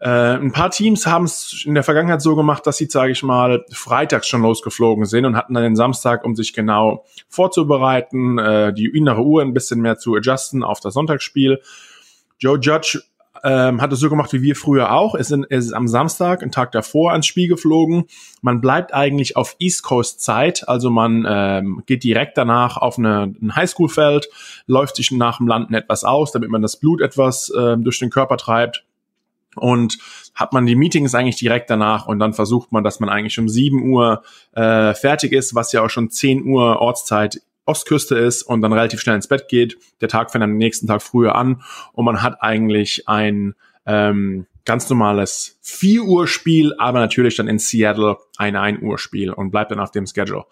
äh, 0.01 0.09
ein 0.09 0.53
paar 0.53 0.71
Teams 0.71 1.07
haben 1.07 1.25
es 1.25 1.65
in 1.67 1.75
der 1.75 1.83
Vergangenheit 1.83 2.23
so 2.23 2.37
gemacht, 2.37 2.67
dass 2.67 2.77
sie, 2.77 2.87
sage 2.87 3.11
ich 3.11 3.23
mal, 3.25 3.65
freitags 3.73 4.29
schon 4.29 4.43
losgeflogen 4.43 5.07
sind 5.07 5.25
und 5.25 5.37
hatten 5.37 5.55
dann 5.55 5.65
den 5.65 5.77
Samstag, 5.77 6.25
um 6.25 6.37
sich 6.37 6.53
genau 6.53 7.05
vorzubereiten, 7.29 8.39
äh, 8.39 8.73
die 8.73 8.87
innere 8.87 9.23
Uhr 9.23 9.43
ein 9.43 9.55
bisschen 9.55 9.81
mehr 9.81 9.99
zu 9.99 10.15
adjusten 10.15 10.63
auf 10.63 10.79
das 10.79 10.95
Sonntagsspiel. 10.95 11.61
Joe 12.39 12.59
Judge 12.61 13.03
ähm, 13.43 13.81
hat 13.81 13.93
es 13.93 13.99
so 13.99 14.09
gemacht 14.09 14.33
wie 14.33 14.43
wir 14.43 14.55
früher 14.55 14.93
auch. 14.93 15.17
Es 15.17 15.33
ist, 15.33 15.45
ist 15.47 15.73
am 15.73 15.89
Samstag, 15.89 16.43
einen 16.43 16.53
Tag 16.53 16.71
davor, 16.71 17.11
ans 17.13 17.27
Spiel 17.27 17.49
geflogen. 17.49 18.05
Man 18.41 18.61
bleibt 18.61 18.95
eigentlich 18.95 19.37
auf 19.37 19.57
East 19.59 19.83
Coast 19.83 20.21
Zeit, 20.21 20.69
also 20.69 20.91
man 20.91 21.27
ähm, 21.29 21.83
geht 21.87 22.05
direkt 22.05 22.39
danach 22.39 22.77
auf 22.77 22.99
eine, 22.99 23.35
ein 23.41 23.57
Highschool-Feld, 23.57 24.29
läuft 24.67 24.95
sich 24.95 25.11
nach 25.11 25.39
dem 25.39 25.49
Landen 25.49 25.75
etwas 25.75 26.05
aus, 26.05 26.31
damit 26.31 26.51
man 26.51 26.63
das 26.63 26.79
Blut 26.79 27.01
etwas 27.01 27.53
ähm, 27.57 27.83
durch 27.83 27.99
den 27.99 28.11
Körper 28.11 28.37
treibt 28.37 28.85
und 29.57 29.99
hat 30.35 30.53
man 30.53 30.67
die 30.67 30.77
Meetings 30.77 31.15
eigentlich 31.15 31.37
direkt 31.37 31.71
danach 31.71 32.07
und 32.07 32.19
dann 32.19 32.33
versucht 32.33 32.73
man, 32.73 32.85
dass 32.85 33.01
man 33.01 33.09
eigentlich 33.09 33.39
um 33.39 33.49
7 33.49 33.91
Uhr 33.91 34.23
äh, 34.53 34.95
fertig 34.95 35.33
ist, 35.33 35.55
was 35.55 35.73
ja 35.73 35.83
auch 35.83 35.91
schon 35.91 36.11
10 36.11 36.45
Uhr 36.45 36.81
Ortszeit 36.81 37.41
Ostküste 37.65 38.17
ist 38.17 38.43
und 38.43 38.63
dann 38.63 38.73
relativ 38.73 39.01
schnell 39.01 39.17
ins 39.17 39.29
Bett 39.29 39.49
geht. 39.49 39.77
Der 40.01 40.09
Tag 40.09 40.31
fängt 40.31 40.43
am 40.43 40.57
nächsten 40.57 40.87
Tag 40.87 41.03
früher 41.03 41.35
an 41.35 41.63
und 41.93 42.05
man 42.05 42.23
hat 42.23 42.43
eigentlich 42.43 43.07
ein 43.09 43.55
ähm, 43.85 44.47
ganz 44.65 44.89
normales 44.91 45.59
4 45.63 46.03
Uhr 46.03 46.27
Spiel, 46.27 46.75
aber 46.79 46.99
natürlich 46.99 47.37
dann 47.37 47.49
in 47.49 47.59
Seattle 47.59 48.19
ein 48.37 48.57
1 48.57 48.83
Uhr 48.83 48.99
Spiel 48.99 49.33
und 49.33 49.51
bleibt 49.51 49.71
dann 49.71 49.81
auf 49.81 49.91
dem 49.91 50.07
Schedule. 50.07 50.45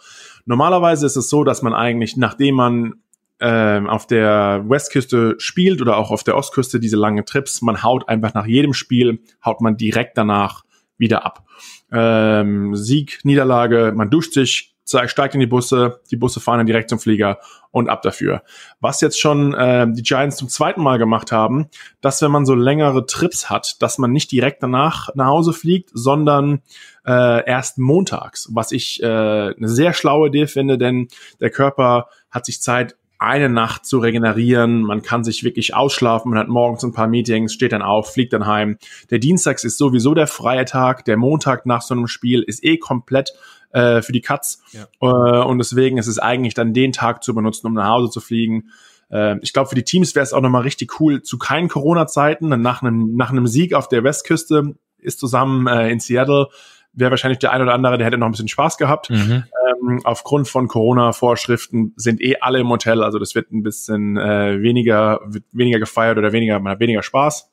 Normalerweise 0.45 1.07
ist 1.07 1.17
es 1.17 1.29
so, 1.29 1.43
dass 1.43 1.62
man 1.62 1.75
eigentlich, 1.75 2.17
nachdem 2.17 2.55
man 2.55 2.95
äh, 3.38 3.81
auf 3.87 4.07
der 4.07 4.64
Westküste 4.66 5.35
spielt 5.38 5.81
oder 5.83 5.97
auch 5.97 6.11
auf 6.11 6.25
der 6.25 6.37
Ostküste 6.37 6.81
diese 6.81 6.97
langen 6.97 7.26
Trips, 7.26 7.62
man 7.62 7.83
haut 7.83 8.09
einfach 8.09 8.35
nach 8.35 8.47
jedem 8.47 8.75
Spiel, 8.75 9.21
haut 9.45 9.61
man 9.61 9.76
direkt 9.76 10.16
danach 10.16 10.64
wieder 10.99 11.25
ab. 11.25 11.47
Ähm, 11.93 12.75
Sieg, 12.75 13.21
Niederlage, 13.25 13.93
man 13.95 14.11
duscht 14.11 14.33
sich, 14.33 14.75
steigt 15.07 15.35
in 15.35 15.40
die 15.40 15.47
Busse, 15.47 16.00
die 16.11 16.16
Busse 16.16 16.40
fahren 16.40 16.59
dann 16.59 16.66
direkt 16.66 16.88
zum 16.90 16.99
Flieger 16.99 17.38
und 17.73 17.88
ab 17.88 18.02
dafür. 18.02 18.43
Was 18.81 19.00
jetzt 19.00 19.21
schon 19.21 19.52
äh, 19.52 19.87
die 19.90 20.02
Giants 20.02 20.37
zum 20.37 20.49
zweiten 20.49 20.83
Mal 20.83 20.99
gemacht 20.99 21.33
haben, 21.33 21.69
dass 22.00 22.23
wenn 22.23 22.31
man 22.31 22.47
so 22.47 22.55
längere 22.55 23.05
Trips 23.05 23.50
hat, 23.50 23.83
dass 23.83 23.99
man 23.99 24.12
nicht 24.12 24.31
direkt 24.31 24.62
danach 24.62 25.09
nach 25.14 25.26
Hause 25.26 25.52
fliegt, 25.52 25.90
sondern 25.93 26.62
äh, 27.05 27.45
erst 27.47 27.78
montags, 27.78 28.49
was 28.52 28.73
ich 28.73 29.02
äh, 29.02 29.07
eine 29.07 29.69
sehr 29.69 29.93
schlaue 29.93 30.28
Idee 30.28 30.47
finde, 30.47 30.78
denn 30.78 31.09
der 31.40 31.50
Körper 31.50 32.09
hat 32.31 32.47
sich 32.47 32.62
Zeit 32.62 32.97
eine 33.19 33.49
Nacht 33.49 33.87
zu 33.87 33.99
regenerieren. 33.99 34.83
Man 34.83 35.03
kann 35.03 35.25
sich 35.25 35.45
wirklich 35.45 35.75
ausschlafen. 35.75 36.31
Man 36.31 36.39
hat 36.39 36.49
morgens 36.49 36.85
ein 36.85 36.93
paar 36.93 37.07
Meetings, 37.07 37.53
steht 37.53 37.73
dann 37.73 37.83
auf, 37.83 38.13
fliegt 38.13 38.33
dann 38.33 38.47
heim. 38.47 38.79
Der 39.11 39.19
Dienstags 39.19 39.65
ist 39.65 39.79
sowieso 39.79 40.15
der 40.15 40.27
freie 40.27 40.65
Tag. 40.65 41.05
Der 41.05 41.17
Montag 41.17 41.67
nach 41.67 41.83
so 41.83 41.95
einem 41.95 42.07
Spiel 42.07 42.43
ist 42.43 42.65
eh 42.65 42.77
komplett 42.77 43.33
äh, 43.73 44.03
für 44.03 44.13
die 44.13 44.21
Cuts. 44.21 44.63
Ja. 44.73 44.87
Äh, 45.01 45.45
und 45.45 45.59
deswegen 45.59 45.99
ist 45.99 46.07
es 46.07 46.19
eigentlich 46.19 46.55
dann 46.55 46.75
den 46.75 46.93
Tag 46.93 47.23
zu 47.23 47.35
benutzen, 47.35 47.67
um 47.67 47.75
nach 47.75 47.89
Hause 47.89 48.11
zu 48.11 48.21
fliegen. 48.21 48.71
Äh, 49.11 49.39
ich 49.41 49.53
glaube, 49.53 49.69
für 49.69 49.75
die 49.75 49.85
Teams 49.85 50.15
wäre 50.15 50.25
es 50.25 50.33
auch 50.33 50.43
nochmal 50.43 50.63
richtig 50.63 51.01
cool, 51.01 51.23
zu 51.23 51.39
keinen 51.39 51.69
Corona-Zeiten, 51.69 52.49
nach 52.61 52.83
einem, 52.83 53.17
nach 53.17 53.31
einem 53.31 53.47
Sieg 53.47 53.75
auf 53.75 53.89
der 53.89 54.05
Westküste 54.05 54.75
ist 54.99 55.21
zusammen 55.21 55.67
äh, 55.67 55.91
in 55.91 56.01
Seattle 56.01 56.49
wäre 56.97 57.11
wahrscheinlich 57.11 57.39
der 57.39 57.53
ein 57.53 57.63
oder 57.63 57.75
andere, 57.75 57.99
der 57.99 58.07
hätte 58.07 58.19
noch 58.19 58.27
ein 58.27 58.33
bisschen 58.33 58.49
Spaß 58.49 58.79
gehabt. 58.79 59.11
Mhm. 59.11 59.45
Ähm, 59.80 60.00
aufgrund 60.04 60.49
von 60.49 60.68
Corona-Vorschriften 60.68 61.92
sind 61.97 62.21
eh 62.21 62.37
alle 62.40 62.61
im 62.61 62.68
Hotel, 62.68 63.02
also 63.02 63.18
das 63.18 63.35
wird 63.35 63.52
ein 63.52 63.62
bisschen 63.62 64.16
äh, 64.16 64.62
weniger, 64.62 65.21
weniger 65.52 65.78
gefeiert 65.78 66.18
oder 66.18 66.33
weniger, 66.33 66.59
man 66.61 66.73
hat 66.73 66.80
weniger 66.80 67.02
Spaß. 67.02 67.50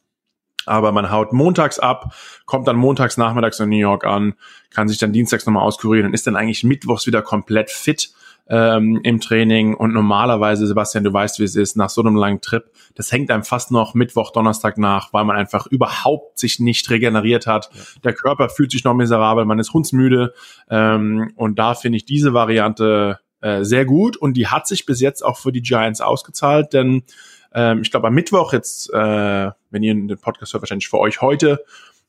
Aber 0.66 0.94
man 0.94 1.12
haut 1.12 1.34
montags 1.34 1.78
ab, 1.78 2.14
kommt 2.46 2.68
dann 2.70 2.78
montags 2.78 3.18
nachmittags 3.18 3.60
in 3.60 3.68
New 3.70 3.78
York 3.78 4.06
an, 4.06 4.36
kann 4.70 4.88
sich 4.88 4.98
dann 4.98 5.12
dienstags 5.12 5.46
nochmal 5.46 5.64
auskurieren 5.64 6.08
und 6.08 6.14
ist 6.14 6.26
dann 6.26 6.38
eigentlich 6.38 6.64
mittwochs 6.64 7.06
wieder 7.06 7.22
komplett 7.22 7.70
fit 7.70 8.14
ähm, 8.48 9.00
im 9.04 9.20
Training. 9.20 9.74
Und 9.74 9.94
normalerweise, 9.94 10.68
Sebastian, 10.68 11.04
du 11.04 11.14
weißt, 11.14 11.40
wie 11.40 11.44
es 11.44 11.56
ist, 11.56 11.78
nach 11.78 11.90
so 11.90 12.02
einem 12.02 12.16
langen 12.16 12.42
Trip, 12.42 12.64
das 12.96 13.12
hängt 13.12 13.32
einem 13.32 13.44
fast 13.44 13.72
noch 13.72 13.94
Mittwoch, 13.94 14.32
Donnerstag 14.32 14.78
nach, 14.78 15.14
weil 15.14 15.26
man 15.26 15.36
einfach 15.36 15.68
überhaupt 15.68 16.40
sich 16.40 16.60
nicht 16.60 16.90
regeneriert 16.90 17.48
hat. 17.48 17.70
Ja. 17.74 17.82
Der 18.04 18.14
Körper 18.14 18.50
fühlt 18.50 18.72
sich 18.72 18.84
noch 18.84 18.94
miserabel, 18.94 19.46
man 19.46 19.60
ist 19.60 19.74
hundsmüde. 19.74 20.34
Ähm, 20.70 21.32
und 21.36 21.60
da 21.60 21.74
finde 21.74 21.98
ich 21.98 22.06
diese 22.06 22.34
Variante 22.34 23.20
äh, 23.42 23.64
sehr 23.64 23.86
gut. 23.86 24.18
Und 24.18 24.36
die 24.36 24.48
hat 24.48 24.68
sich 24.68 24.86
bis 24.86 25.02
jetzt 25.02 25.24
auch 25.24 25.38
für 25.38 25.52
die 25.52 25.62
Giants 25.62 26.02
ausgezahlt, 26.02 26.74
denn 26.74 27.04
ähm, 27.54 27.82
ich 27.82 27.92
glaube 27.92 28.08
am 28.08 28.14
Mittwoch 28.14 28.54
jetzt, 28.54 28.92
äh, 28.94 29.52
wenn 29.70 29.84
ihr 29.84 29.94
den 29.94 30.18
Podcast 30.18 30.54
hört, 30.54 30.64
wahrscheinlich 30.64 30.88
für 30.88 31.00
euch 31.00 31.22
heute, 31.22 31.64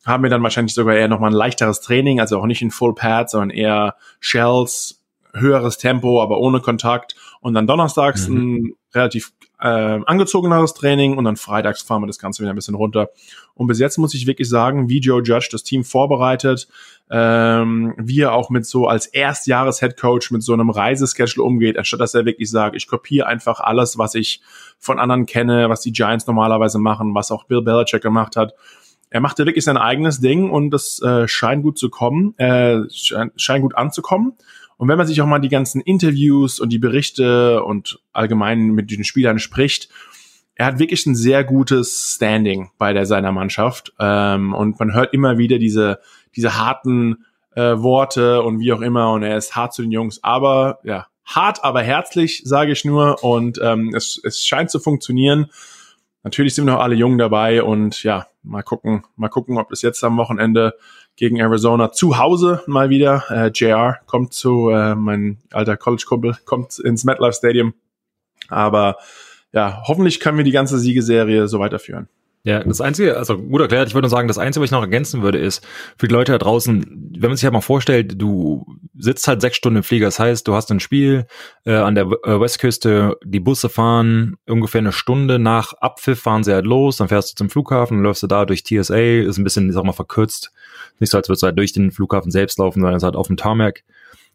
haben 0.04 0.22
wir 0.22 0.30
dann 0.30 0.42
wahrscheinlich 0.42 0.74
sogar 0.74 0.94
eher 0.94 1.08
nochmal 1.08 1.30
ein 1.30 1.36
leichteres 1.36 1.80
Training, 1.80 2.20
also 2.20 2.38
auch 2.38 2.46
nicht 2.46 2.62
in 2.62 2.70
Full 2.70 2.94
Pad, 2.94 3.30
sondern 3.30 3.50
eher 3.50 3.96
Shells, 4.20 5.03
höheres 5.34 5.78
Tempo, 5.78 6.22
aber 6.22 6.38
ohne 6.38 6.60
Kontakt. 6.60 7.14
Und 7.40 7.54
dann 7.54 7.66
donnerstags 7.66 8.28
mhm. 8.28 8.36
ein 8.36 8.74
relativ 8.94 9.32
äh, 9.60 10.00
angezogeneres 10.06 10.74
Training 10.74 11.16
und 11.16 11.24
dann 11.24 11.36
freitags 11.36 11.82
fahren 11.82 12.02
wir 12.02 12.06
das 12.06 12.18
Ganze 12.18 12.42
wieder 12.42 12.52
ein 12.52 12.56
bisschen 12.56 12.74
runter. 12.74 13.08
Und 13.54 13.66
bis 13.66 13.78
jetzt 13.78 13.98
muss 13.98 14.14
ich 14.14 14.26
wirklich 14.26 14.48
sagen, 14.48 14.88
wie 14.88 14.98
Joe 14.98 15.22
Judge 15.22 15.48
das 15.50 15.62
Team 15.62 15.84
vorbereitet, 15.84 16.68
ähm, 17.10 17.94
wie 17.96 18.20
er 18.20 18.32
auch 18.32 18.50
mit 18.50 18.66
so 18.66 18.86
als 18.86 19.06
Erstjahres-Headcoach 19.06 20.30
mit 20.30 20.42
so 20.42 20.52
einem 20.52 20.70
Reiseschedule 20.70 21.44
umgeht, 21.44 21.78
anstatt 21.78 22.00
dass 22.00 22.14
er 22.14 22.24
wirklich 22.24 22.50
sagt, 22.50 22.76
ich 22.76 22.86
kopiere 22.86 23.26
einfach 23.26 23.60
alles, 23.60 23.98
was 23.98 24.14
ich 24.14 24.40
von 24.78 24.98
anderen 24.98 25.26
kenne, 25.26 25.68
was 25.68 25.80
die 25.80 25.92
Giants 25.92 26.26
normalerweise 26.26 26.78
machen, 26.78 27.14
was 27.14 27.30
auch 27.30 27.44
Bill 27.44 27.62
Belichick 27.62 28.02
gemacht 28.02 28.36
hat. 28.36 28.54
Er 29.10 29.20
macht 29.20 29.38
ja 29.38 29.46
wirklich 29.46 29.64
sein 29.64 29.76
eigenes 29.76 30.20
Ding 30.20 30.50
und 30.50 30.70
das 30.70 31.00
äh, 31.00 31.28
scheint 31.28 31.62
gut 31.62 31.78
zu 31.78 31.88
kommen, 31.88 32.36
äh, 32.38 32.80
scheint, 32.90 33.40
scheint 33.40 33.62
gut 33.62 33.76
anzukommen. 33.76 34.32
Und 34.76 34.88
wenn 34.88 34.98
man 34.98 35.06
sich 35.06 35.20
auch 35.20 35.26
mal 35.26 35.38
die 35.38 35.48
ganzen 35.48 35.80
Interviews 35.80 36.60
und 36.60 36.70
die 36.70 36.78
Berichte 36.78 37.62
und 37.62 38.00
allgemein 38.12 38.70
mit 38.70 38.90
den 38.90 39.04
Spielern 39.04 39.38
spricht, 39.38 39.88
er 40.56 40.66
hat 40.66 40.78
wirklich 40.78 41.04
ein 41.06 41.14
sehr 41.14 41.44
gutes 41.44 42.14
Standing 42.16 42.70
bei 42.78 42.92
der 42.92 43.06
seiner 43.06 43.32
Mannschaft. 43.32 43.92
Ähm, 43.98 44.54
und 44.54 44.78
man 44.78 44.94
hört 44.94 45.12
immer 45.12 45.38
wieder 45.38 45.58
diese, 45.58 45.98
diese 46.36 46.58
harten 46.58 47.24
äh, 47.56 47.76
Worte 47.76 48.42
und 48.42 48.60
wie 48.60 48.72
auch 48.72 48.80
immer. 48.80 49.12
Und 49.12 49.22
er 49.22 49.36
ist 49.36 49.56
hart 49.56 49.74
zu 49.74 49.82
den 49.82 49.90
Jungs. 49.90 50.22
Aber 50.22 50.78
ja, 50.84 51.06
hart, 51.24 51.64
aber 51.64 51.82
herzlich, 51.82 52.42
sage 52.44 52.72
ich 52.72 52.84
nur. 52.84 53.22
Und 53.24 53.58
ähm, 53.62 53.94
es, 53.94 54.20
es 54.22 54.44
scheint 54.44 54.70
zu 54.70 54.78
funktionieren. 54.78 55.50
Natürlich 56.24 56.54
sind 56.54 56.64
noch 56.64 56.80
alle 56.80 56.94
Jungen 56.94 57.18
dabei 57.18 57.62
und 57.62 58.02
ja, 58.02 58.26
mal 58.42 58.62
gucken, 58.62 59.04
mal 59.14 59.28
gucken, 59.28 59.58
ob 59.58 59.70
es 59.70 59.82
jetzt 59.82 60.02
am 60.02 60.16
Wochenende 60.16 60.74
gegen 61.16 61.36
Arizona 61.36 61.92
zu 61.92 62.18
Hause 62.18 62.62
mal 62.66 62.88
wieder. 62.88 63.24
Äh, 63.28 63.50
JR 63.54 63.98
kommt 64.06 64.32
zu, 64.32 64.70
äh, 64.70 64.94
mein 64.94 65.38
alter 65.52 65.76
College-Kumpel, 65.76 66.38
kommt 66.46 66.78
ins 66.78 67.04
MetLife 67.04 67.34
Stadium. 67.34 67.74
Aber 68.48 68.96
ja, 69.52 69.82
hoffentlich 69.86 70.18
können 70.18 70.38
wir 70.38 70.44
die 70.44 70.50
ganze 70.50 70.78
Siegeserie 70.78 71.46
so 71.46 71.60
weiterführen. 71.60 72.08
Ja, 72.46 72.62
das 72.62 72.82
Einzige, 72.82 73.16
also 73.16 73.38
gut 73.38 73.62
erklärt, 73.62 73.88
ich 73.88 73.94
würde 73.94 74.04
nur 74.04 74.10
sagen, 74.10 74.28
das 74.28 74.36
Einzige, 74.36 74.62
was 74.62 74.68
ich 74.68 74.72
noch 74.72 74.82
ergänzen 74.82 75.22
würde, 75.22 75.38
ist, 75.38 75.66
für 75.96 76.08
die 76.08 76.12
Leute 76.12 76.32
da 76.32 76.36
draußen, 76.38 77.12
wenn 77.18 77.30
man 77.30 77.36
sich 77.36 77.44
halt 77.44 77.54
mal 77.54 77.62
vorstellt, 77.62 78.20
du 78.20 78.66
sitzt 78.98 79.26
halt 79.26 79.40
sechs 79.40 79.56
Stunden 79.56 79.78
im 79.78 79.82
Flieger, 79.82 80.08
das 80.08 80.18
heißt, 80.18 80.46
du 80.46 80.54
hast 80.54 80.70
ein 80.70 80.78
Spiel 80.78 81.26
äh, 81.64 81.72
an 81.72 81.94
der 81.94 82.04
äh, 82.04 82.38
Westküste, 82.38 83.16
die 83.24 83.40
Busse 83.40 83.70
fahren 83.70 84.36
ungefähr 84.46 84.80
eine 84.80 84.92
Stunde 84.92 85.38
nach 85.38 85.72
Abpfiff 85.72 86.20
fahren 86.20 86.44
sie 86.44 86.52
halt 86.52 86.66
los, 86.66 86.98
dann 86.98 87.08
fährst 87.08 87.32
du 87.32 87.34
zum 87.36 87.48
Flughafen, 87.48 88.02
läufst 88.02 88.22
du 88.22 88.26
da 88.26 88.44
durch 88.44 88.62
TSA, 88.62 89.22
ist 89.22 89.38
ein 89.38 89.44
bisschen, 89.44 89.70
ich 89.70 89.74
sag 89.74 89.84
mal, 89.84 89.92
verkürzt, 89.92 90.52
nicht 91.00 91.10
so, 91.10 91.16
als 91.16 91.30
würdest 91.30 91.44
du 91.44 91.46
halt 91.46 91.58
durch 91.58 91.72
den 91.72 91.92
Flughafen 91.92 92.30
selbst 92.30 92.58
laufen, 92.58 92.80
sondern 92.80 92.96
ist 92.96 93.04
halt 93.04 93.16
auf 93.16 93.28
dem 93.28 93.38
Tarmac 93.38 93.84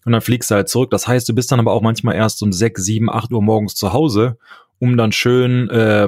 und 0.05 0.13
dann 0.13 0.21
fliegst 0.21 0.49
du 0.49 0.55
halt 0.55 0.67
zurück. 0.67 0.89
Das 0.89 1.07
heißt, 1.07 1.29
du 1.29 1.35
bist 1.35 1.51
dann 1.51 1.59
aber 1.59 1.73
auch 1.73 1.81
manchmal 1.83 2.15
erst 2.15 2.41
um 2.41 2.51
sechs, 2.51 2.83
sieben, 2.83 3.09
acht 3.09 3.31
Uhr 3.31 3.43
morgens 3.43 3.75
zu 3.75 3.93
Hause 3.93 4.37
um 4.79 4.95
dann 4.95 5.11
schön, 5.11 5.69
äh, 5.69 6.07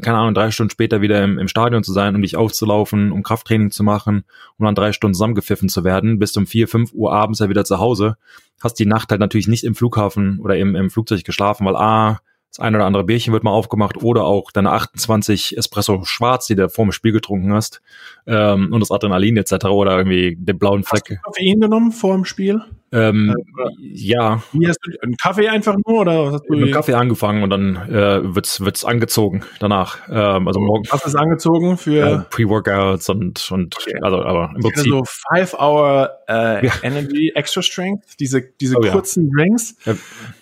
keine 0.00 0.18
Ahnung, 0.18 0.34
drei 0.34 0.50
Stunden 0.50 0.70
später 0.70 1.00
wieder 1.00 1.24
im, 1.24 1.38
im 1.38 1.48
Stadion 1.48 1.82
zu 1.82 1.92
sein, 1.92 2.14
um 2.14 2.22
dich 2.22 2.36
aufzulaufen, 2.36 3.12
um 3.12 3.22
Krafttraining 3.22 3.70
zu 3.70 3.82
machen, 3.82 4.24
um 4.58 4.66
dann 4.66 4.74
drei 4.74 4.92
Stunden 4.92 5.14
zusammengepfiffen 5.14 5.68
zu 5.68 5.84
werden, 5.84 6.18
bis 6.18 6.36
um 6.36 6.46
vier, 6.46 6.68
fünf 6.68 6.92
Uhr 6.92 7.12
abends 7.12 7.40
ja 7.40 7.48
wieder 7.48 7.64
zu 7.64 7.78
Hause. 7.78 8.16
Hast 8.62 8.74
die 8.74 8.86
Nacht 8.86 9.10
halt 9.10 9.20
natürlich 9.20 9.48
nicht 9.48 9.64
im 9.64 9.74
Flughafen 9.74 10.38
oder 10.38 10.56
im, 10.58 10.76
im 10.76 10.90
Flugzeug 10.90 11.24
geschlafen, 11.24 11.66
weil 11.66 11.76
A, 11.76 12.20
das 12.50 12.58
ein 12.58 12.74
oder 12.74 12.84
andere 12.84 13.04
Bierchen 13.04 13.32
wird 13.32 13.44
mal 13.44 13.52
aufgemacht 13.52 14.02
oder 14.02 14.24
auch 14.24 14.50
deine 14.50 14.72
28 14.72 15.56
Espresso 15.56 16.04
schwarz, 16.04 16.46
die 16.46 16.56
du 16.56 16.68
vor 16.68 16.84
dem 16.84 16.92
Spiel 16.92 17.12
getrunken 17.12 17.54
hast 17.54 17.80
ähm, 18.26 18.72
und 18.72 18.80
das 18.80 18.90
Adrenalin 18.90 19.36
etc. 19.36 19.66
oder 19.66 19.96
irgendwie 19.96 20.36
den 20.36 20.58
blauen 20.58 20.82
Fleck. 20.82 21.02
Hast 21.02 21.10
du 21.10 21.22
Koffein 21.22 21.60
genommen 21.60 21.92
vor 21.92 22.14
dem 22.16 22.24
Spiel? 22.24 22.60
Ähm, 22.92 23.34
äh, 23.58 23.70
ja. 23.80 24.42
Wie 24.52 24.66
hast 24.66 24.78
du 24.82 24.90
einen 25.00 25.16
Kaffee 25.16 25.48
einfach 25.48 25.76
nur 25.86 26.00
oder 26.00 26.32
hast 26.32 26.44
du 26.48 26.56
mit 26.56 26.72
Kaffee 26.72 26.94
angefangen 26.94 27.42
und 27.42 27.50
dann 27.50 27.76
äh, 27.76 28.34
wird's 28.34 28.60
wird's 28.60 28.84
angezogen 28.84 29.44
danach. 29.60 29.98
Ähm, 30.08 30.48
also 30.48 30.60
morgen. 30.60 30.84
Was 30.90 31.04
ist 31.06 31.14
angezogen 31.14 31.78
für 31.78 31.92
ja, 31.92 32.26
Pre-Workouts 32.30 33.08
und 33.10 33.50
und 33.52 33.76
okay. 33.76 33.98
also 34.02 34.22
aber 34.22 34.52
im 34.54 34.62
Prinzip 34.62 34.90
so 34.90 35.02
Five 35.04 35.54
Hour 35.54 36.10
äh, 36.28 36.66
ja. 36.66 36.72
Energy 36.82 37.32
Extra 37.34 37.62
Strength, 37.62 38.18
diese 38.18 38.42
diese 38.42 38.76
oh, 38.76 38.80
kurzen 38.80 39.30
ja. 39.30 39.30
Drinks. 39.36 39.76
Ja. 39.84 39.94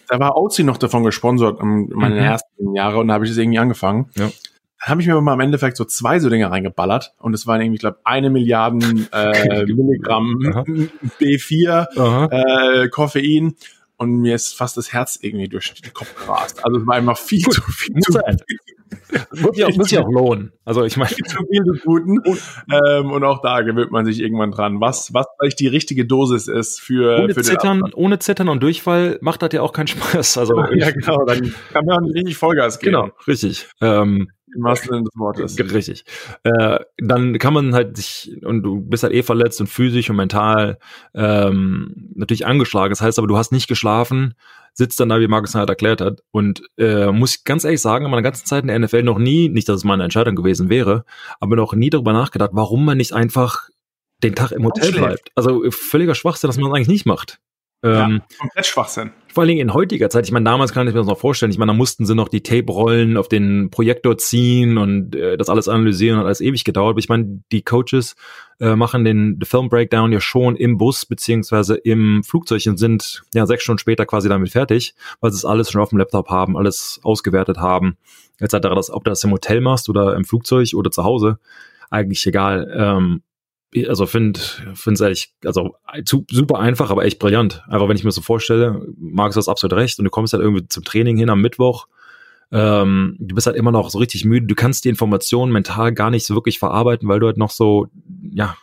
Da 0.09 0.19
war 0.19 0.37
Oatly 0.37 0.65
noch 0.65 0.79
davon 0.79 1.05
gesponsert 1.05 1.61
in 1.61 1.91
meinen 1.91 2.15
mhm. 2.15 2.25
ersten 2.25 2.75
Jahre 2.75 2.99
und 2.99 3.09
da 3.09 3.15
habe 3.15 3.27
ich 3.27 3.31
es 3.31 3.37
irgendwie 3.37 3.59
angefangen. 3.59 4.07
Ja 4.17 4.31
habe 4.81 5.01
ich 5.01 5.07
mir 5.07 5.21
mal 5.21 5.35
im 5.35 5.41
Endeffekt 5.41 5.77
so 5.77 5.85
zwei 5.85 6.19
so 6.19 6.29
Dinge 6.29 6.51
reingeballert 6.51 7.15
und 7.19 7.35
es 7.35 7.47
waren 7.47 7.61
irgendwie, 7.61 7.77
ich 7.77 7.81
glaube, 7.81 7.99
eine 8.05 8.31
Milliarden 8.31 9.09
äh, 9.13 9.65
Milligramm 9.67 10.39
B4 11.21 12.31
äh, 12.31 12.89
Koffein 12.89 13.55
und 13.97 14.21
mir 14.21 14.37
ist 14.37 14.57
fast 14.57 14.77
das 14.77 14.93
Herz 14.93 15.19
irgendwie 15.21 15.49
durch 15.49 15.75
den 15.75 15.93
Kopf 15.93 16.15
gerast. 16.15 16.65
Also 16.65 16.81
es 16.81 16.87
war 16.87 16.95
einfach 16.95 17.19
viel 17.19 17.43
Gut, 17.43 17.55
zu 17.55 17.63
viel. 17.63 17.97
Zu 18.01 18.21
muss, 19.43 19.57
ja, 19.57 19.69
muss 19.75 19.91
ja 19.91 20.03
auch 20.03 20.11
lohnen. 20.11 20.53
Also 20.65 20.85
ich 20.85 20.97
meine, 20.97 21.11
zu 21.11 21.45
viel 21.51 21.65
des 21.65 21.83
Guten. 21.83 22.23
Ähm, 22.71 23.11
und 23.11 23.25
auch 23.25 23.43
da 23.43 23.63
gewöhnt 23.63 23.91
man 23.91 24.05
sich 24.05 24.21
irgendwann 24.21 24.53
dran, 24.53 24.81
was 24.81 25.13
was 25.15 25.27
vielleicht 25.39 25.59
die 25.59 25.67
richtige 25.67 26.07
Dosis 26.07 26.47
ist 26.47 26.81
für 26.81 27.23
ohne 27.25 27.35
für 27.35 27.43
Zittern, 27.43 27.83
ohne 27.95 28.21
Zittern 28.21 28.49
und 28.49 28.63
Durchfall 28.63 29.19
macht 29.21 29.43
das 29.43 29.53
ja 29.53 29.63
auch 29.63 29.73
keinen 29.73 29.89
Spaß. 29.89 30.39
Also 30.39 30.55
ja 30.75 30.93
genau, 30.93 31.25
dann 31.25 31.53
kann 31.73 31.85
man 31.85 32.05
richtig 32.05 32.37
Vollgas 32.37 32.79
geben. 32.79 32.93
Genau, 32.93 33.11
richtig. 33.27 33.67
Ähm, 33.81 34.29
im 34.59 34.65
wahrsten 34.65 34.91
Sinne 34.91 35.05
des 35.05 35.17
Wortes. 35.17 35.59
Richtig. 35.59 36.05
Äh, 36.43 36.81
dann 36.99 37.39
kann 37.39 37.55
man 37.55 37.75
halt 37.75 37.97
sich, 37.97 38.37
und 38.43 38.63
du 38.63 38.81
bist 38.81 39.03
halt 39.03 39.13
eh 39.13 39.23
verletzt 39.23 39.61
und 39.61 39.69
physisch 39.69 40.11
und 40.11 40.17
mental 40.17 40.79
ähm, 41.15 42.13
natürlich 42.15 42.47
angeschlagen. 42.47 42.91
Das 42.91 43.01
heißt 43.01 43.19
aber, 43.19 43.29
du 43.29 43.37
hast 43.37 43.53
nicht 43.53 43.69
geschlafen, 43.69 44.35
sitzt 44.75 45.01
dann 45.01 45.09
da, 45.09 45.21
wie 45.21 45.29
Markus 45.29 45.55
halt 45.55 45.69
erklärt 45.69 46.01
hat. 46.01 46.23
Und 46.31 46.63
äh, 46.77 47.11
muss 47.11 47.37
ich 47.37 47.45
ganz 47.45 47.65
ehrlich 47.65 47.81
sagen, 47.81 48.05
in 48.05 48.11
meiner 48.11 48.23
ganzen 48.23 48.47
Zeit 48.47 48.63
in 48.63 48.69
der 48.69 48.79
NFL 48.79 49.03
noch 49.03 49.19
nie, 49.19 49.49
nicht, 49.49 49.69
dass 49.69 49.77
es 49.77 49.85
meine 49.85 50.05
Entscheidung 50.05 50.37
gewesen 50.37 50.69
wäre, 50.69 51.05
aber 51.41 51.57
noch 51.57 51.75
nie 51.75 51.91
darüber 51.91 52.13
nachgedacht, 52.13 52.51
warum 52.53 52.85
man 52.85 52.99
nicht 52.99 53.13
einfach 53.13 53.69
den 54.23 54.35
Tag 54.35 54.53
im 54.53 54.65
Hotel 54.65 54.93
bleibt. 54.93 55.31
Also 55.37 55.63
völliger 55.71 56.15
Schwachsinn, 56.15 56.49
dass 56.49 56.57
man 56.57 56.71
das 56.71 56.77
eigentlich 56.77 56.89
nicht 56.89 57.07
macht. 57.07 57.41
Ähm, 57.85 58.23
ja, 58.31 58.39
komplett 58.39 58.67
Schwachsinn. 58.67 59.13
Vor 59.39 59.43
allen 59.43 59.51
Dingen 59.51 59.69
in 59.69 59.73
heutiger 59.73 60.11
Zeit, 60.11 60.27
ich 60.27 60.33
meine, 60.33 60.43
damals 60.43 60.73
kann 60.73 60.89
ich 60.89 60.95
mir 60.95 60.99
das 60.99 61.07
noch 61.07 61.17
vorstellen, 61.17 61.53
ich 61.53 61.59
meine, 61.59 61.71
da 61.71 61.77
mussten 61.77 62.05
sie 62.05 62.17
noch 62.17 62.29
die 62.29 62.43
Tape-Rollen 62.43 63.17
auf 63.17 63.29
den 63.29 63.71
Projektor 63.71 64.19
ziehen 64.19 64.79
und 64.79 65.15
äh, 65.15 65.37
das 65.37 65.49
alles 65.49 65.69
analysieren, 65.69 66.19
hat 66.19 66.27
alles 66.27 66.41
ewig 66.41 66.65
gedauert. 66.65 66.91
Aber 66.91 66.99
ich 66.99 67.09
meine, 67.09 67.45
die 67.53 67.63
Coaches 67.63 68.17
äh, 68.59 68.75
machen 68.75 69.05
den, 69.05 69.39
Film 69.45 69.69
Breakdown 69.69 70.11
ja 70.11 70.21
schon 70.21 70.57
im 70.57 70.77
Bus 70.77 71.07
beziehungsweise 71.07 71.77
im 71.77 72.25
Flugzeug 72.25 72.65
und 72.67 72.79
sind 72.79 73.23
ja 73.33 73.47
sechs 73.47 73.63
Stunden 73.63 73.79
später 73.79 74.07
quasi 74.07 74.29
damit 74.29 74.51
fertig, 74.51 74.97
weil 75.21 75.31
sie 75.31 75.37
es 75.37 75.45
alles 75.45 75.71
schon 75.71 75.83
auf 75.83 75.91
dem 75.91 75.99
Laptop 75.99 76.31
haben, 76.31 76.57
alles 76.57 76.99
ausgewertet 77.05 77.59
haben, 77.59 77.97
etc. 78.41 78.57
Ob 78.91 79.05
du 79.05 79.11
das 79.11 79.23
im 79.23 79.31
Hotel 79.31 79.61
machst 79.61 79.89
oder 79.89 80.17
im 80.17 80.25
Flugzeug 80.25 80.75
oder 80.75 80.91
zu 80.91 81.05
Hause, 81.05 81.39
eigentlich 81.91 82.27
egal. 82.27 82.75
Ähm, 82.77 83.23
also 83.87 84.07
finde 84.07 84.41
finde 84.75 84.95
es 84.95 85.01
ehrlich, 85.01 85.35
also 85.45 85.77
zu, 86.05 86.25
super 86.31 86.59
einfach, 86.59 86.91
aber 86.91 87.05
echt 87.05 87.19
brillant. 87.19 87.63
Einfach 87.69 87.89
wenn 87.89 87.97
ich 87.97 88.05
mir 88.05 88.13
so 88.13 88.23
vorstelle, 88.23 88.87
Markus 88.99 89.37
hast 89.37 89.49
absolut 89.49 89.77
recht 89.77 89.99
und 89.99 90.05
du 90.05 90.11
kommst 90.11 90.33
halt 90.33 90.43
irgendwie 90.43 90.67
zum 90.69 90.85
Training 90.85 91.17
hin 91.17 91.31
am 91.31 91.41
Mittwoch, 91.41 91.87
ähm, 92.51 93.17
du 93.19 93.35
bist 93.35 93.47
halt 93.47 93.57
immer 93.57 93.73
noch 93.73 93.91
so 93.91 93.99
richtig 93.99 94.25
müde, 94.25 94.47
du 94.47 94.55
kannst 94.55 94.85
die 94.85 94.89
Informationen 94.89 95.53
mental 95.53 95.93
gar 95.93 96.11
nicht 96.11 96.25
so 96.25 96.35
wirklich 96.35 96.59
verarbeiten, 96.59 97.09
weil 97.09 97.21
du 97.21 97.27
halt 97.27 97.37
noch 97.37 97.51
so, 97.51 97.89
ja, 98.31 98.57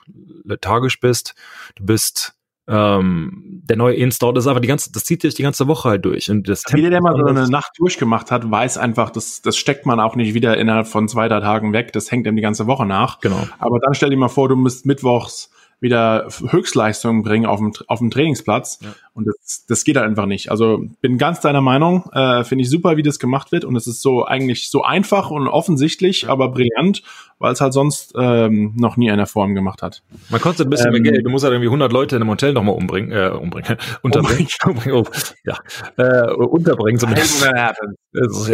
lethargisch 0.43 0.99
bist. 0.99 1.35
Du 1.75 1.85
bist 1.85 2.34
ähm, 2.67 3.61
der 3.63 3.77
neue 3.77 3.95
Install, 3.95 4.33
das 4.33 4.45
ist 4.45 4.47
aber 4.47 4.59
die 4.59 4.67
ganze, 4.67 4.91
das 4.91 5.03
zieht 5.03 5.21
sich 5.21 5.35
die 5.35 5.43
ganze 5.43 5.67
Woche 5.67 5.89
halt 5.89 6.05
durch. 6.05 6.29
Und 6.29 6.47
das 6.47 6.63
Jeder, 6.73 6.89
der 6.89 7.01
mal 7.01 7.15
so 7.15 7.25
eine 7.25 7.47
Nacht 7.47 7.73
durchgemacht 7.77 8.31
hat, 8.31 8.49
weiß 8.49 8.77
einfach, 8.77 9.09
das, 9.09 9.41
das 9.41 9.57
steckt 9.57 9.85
man 9.85 9.99
auch 9.99 10.15
nicht 10.15 10.33
wieder 10.33 10.57
innerhalb 10.57 10.87
von 10.87 11.07
zwei, 11.07 11.27
drei 11.27 11.41
Tagen 11.41 11.73
weg. 11.73 11.93
Das 11.93 12.11
hängt 12.11 12.27
ihm 12.27 12.35
die 12.35 12.41
ganze 12.41 12.67
Woche 12.67 12.85
nach. 12.85 13.19
Genau. 13.19 13.47
Aber 13.59 13.79
dann 13.79 13.93
stell 13.93 14.09
dir 14.09 14.17
mal 14.17 14.29
vor, 14.29 14.49
du 14.49 14.55
musst 14.55 14.85
mittwochs 14.85 15.51
wieder 15.79 16.27
Höchstleistungen 16.49 17.21
bringen 17.21 17.45
auf 17.45 17.59
dem, 17.59 17.73
auf 17.87 17.99
dem 17.99 18.09
Trainingsplatz. 18.09 18.79
Ja. 18.81 18.89
Und 19.15 19.27
das, 19.27 19.65
das 19.65 19.85
geht 19.85 19.95
halt 19.95 20.05
einfach 20.05 20.25
nicht. 20.25 20.51
Also 20.51 20.83
bin 20.99 21.17
ganz 21.17 21.39
deiner 21.39 21.61
Meinung. 21.61 22.09
Äh, 22.11 22.43
Finde 22.43 22.63
ich 22.63 22.69
super, 22.69 22.97
wie 22.97 23.01
das 23.01 23.17
gemacht 23.17 23.53
wird. 23.53 23.63
Und 23.63 23.77
es 23.77 23.87
ist 23.87 24.01
so 24.01 24.25
eigentlich 24.25 24.69
so 24.69 24.83
einfach 24.83 25.31
und 25.31 25.47
offensichtlich, 25.47 26.27
aber 26.27 26.49
brillant, 26.49 27.01
weil 27.39 27.53
es 27.53 27.61
halt 27.61 27.71
sonst 27.71 28.13
ähm, 28.17 28.73
noch 28.75 28.97
nie 28.97 29.09
einer 29.09 29.25
Form 29.25 29.55
gemacht 29.55 29.81
hat. 29.81 30.03
Man 30.29 30.41
kostet 30.41 30.67
ein 30.67 30.69
bisschen 30.69 30.87
ähm, 30.87 31.01
mehr 31.01 31.13
Geld. 31.13 31.25
Du 31.25 31.29
musst 31.29 31.45
halt 31.45 31.53
irgendwie 31.53 31.69
100 31.69 31.93
Leute 31.93 32.17
in 32.17 32.21
einem 32.21 32.31
Hotel 32.31 32.51
nochmal 32.51 32.75
umbringen, 32.75 33.13
äh, 33.13 33.29
umbringen, 33.29 33.77
unterbringen, 34.01 34.49
umbringen, 34.65 34.99
oh, 34.99 35.05
ja, 35.45 35.57
äh, 35.95 36.33
unterbringen. 36.33 36.99
Zumindest. 36.99 37.41
naja, 37.41 37.71
das 38.11 38.49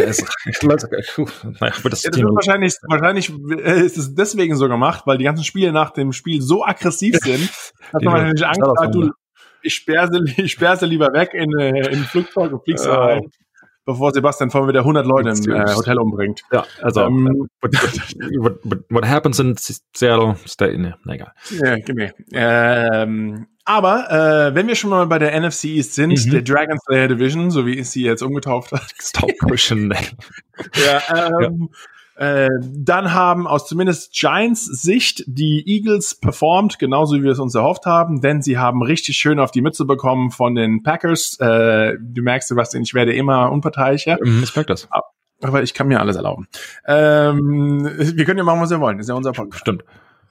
wahrscheinlich, 2.22 2.74
wahrscheinlich 2.88 3.32
äh, 3.50 3.84
ist 3.84 3.98
es 3.98 4.14
deswegen 4.14 4.54
so 4.54 4.68
gemacht, 4.68 5.06
weil 5.06 5.18
die 5.18 5.24
ganzen 5.24 5.42
Spiele 5.44 5.72
nach 5.72 5.90
dem 5.90 6.12
Spiel 6.12 6.40
so 6.40 6.64
aggressiv 6.64 7.16
sind, 7.22 7.50
dass 7.92 8.02
man 8.02 8.22
natürlich 8.22 8.46
Angst 8.46 8.60
hat, 8.62 8.94
du, 8.94 9.10
ich 9.62 9.74
sperre 9.74 10.08
sie, 10.12 10.34
ich 10.42 10.52
sperre 10.52 10.76
sie 10.76 10.86
lieber 10.86 11.12
weg 11.12 11.34
in, 11.34 11.58
äh, 11.58 11.90
in 11.90 11.98
ein 11.98 12.04
Flugzeug 12.04 12.52
und 12.52 12.64
fliegst 12.64 12.86
rein 12.86 13.30
bevor 13.84 14.12
Sebastian 14.12 14.50
vor 14.50 14.68
wieder 14.68 14.80
100 14.80 15.06
Leute 15.06 15.30
im 15.30 15.50
äh, 15.50 15.74
Hotel 15.74 15.98
umbringt. 15.98 16.42
Ja, 16.52 16.64
also 16.80 17.04
um, 17.04 17.48
what, 17.60 17.72
what, 18.38 18.58
what, 18.62 18.78
what, 18.90 19.04
happens 19.08 19.38
in 19.40 19.56
Seattle, 19.56 20.36
stay 20.46 20.74
in, 20.74 20.94
na 21.04 21.14
egal. 21.14 21.32
Ja, 21.50 21.76
genau. 21.76 22.10
Ähm, 22.32 23.46
aber 23.64 24.10
äh, 24.10 24.54
wenn 24.54 24.66
wir 24.66 24.74
schon 24.74 24.90
mal 24.90 25.06
bei 25.06 25.18
der 25.18 25.38
NFC 25.38 25.64
East 25.64 25.94
sind, 25.94 26.26
mhm. 26.26 26.30
der 26.30 26.42
Dragon 26.42 26.78
Slayer 26.80 27.08
Division, 27.08 27.50
so 27.50 27.64
wie 27.66 27.78
es 27.78 27.92
sie 27.92 28.02
jetzt 28.02 28.22
umgetauft 28.22 28.72
hat. 28.72 28.92
Stop 29.00 29.30
pushing. 29.38 29.92
ja, 30.74 31.40
ähm, 31.44 31.68
ja. 31.70 31.78
Äh, 32.16 32.48
dann 32.60 33.14
haben 33.14 33.46
aus 33.46 33.66
zumindest 33.66 34.12
Giants 34.12 34.64
Sicht 34.66 35.24
die 35.26 35.64
Eagles 35.66 36.14
performt, 36.14 36.78
genauso 36.78 37.16
wie 37.16 37.22
wir 37.22 37.32
es 37.32 37.38
uns 37.38 37.54
erhofft 37.54 37.86
haben, 37.86 38.20
denn 38.20 38.42
sie 38.42 38.58
haben 38.58 38.82
richtig 38.82 39.16
schön 39.16 39.38
auf 39.38 39.50
die 39.50 39.62
Mütze 39.62 39.84
bekommen 39.84 40.30
von 40.30 40.54
den 40.54 40.82
Packers. 40.82 41.38
Äh, 41.40 41.94
du 42.00 42.22
merkst, 42.22 42.48
Sebastian, 42.48 42.82
ich 42.82 42.94
werde 42.94 43.14
immer 43.14 43.50
unparteiischer. 43.50 44.18
Mhm, 44.22 44.42
ich 44.42 44.54
merke 44.54 44.72
das. 44.72 44.88
Aber 45.40 45.62
ich 45.62 45.74
kann 45.74 45.88
mir 45.88 46.00
alles 46.00 46.16
erlauben. 46.16 46.46
Ähm, 46.86 47.84
wir 48.14 48.24
können 48.24 48.38
ja 48.38 48.44
machen, 48.44 48.60
was 48.60 48.70
wir 48.70 48.80
wollen. 48.80 48.98
Das 48.98 49.06
ist 49.06 49.08
ja 49.08 49.16
unser 49.16 49.32
Podcast. 49.32 49.60
Stimmt. 49.60 49.84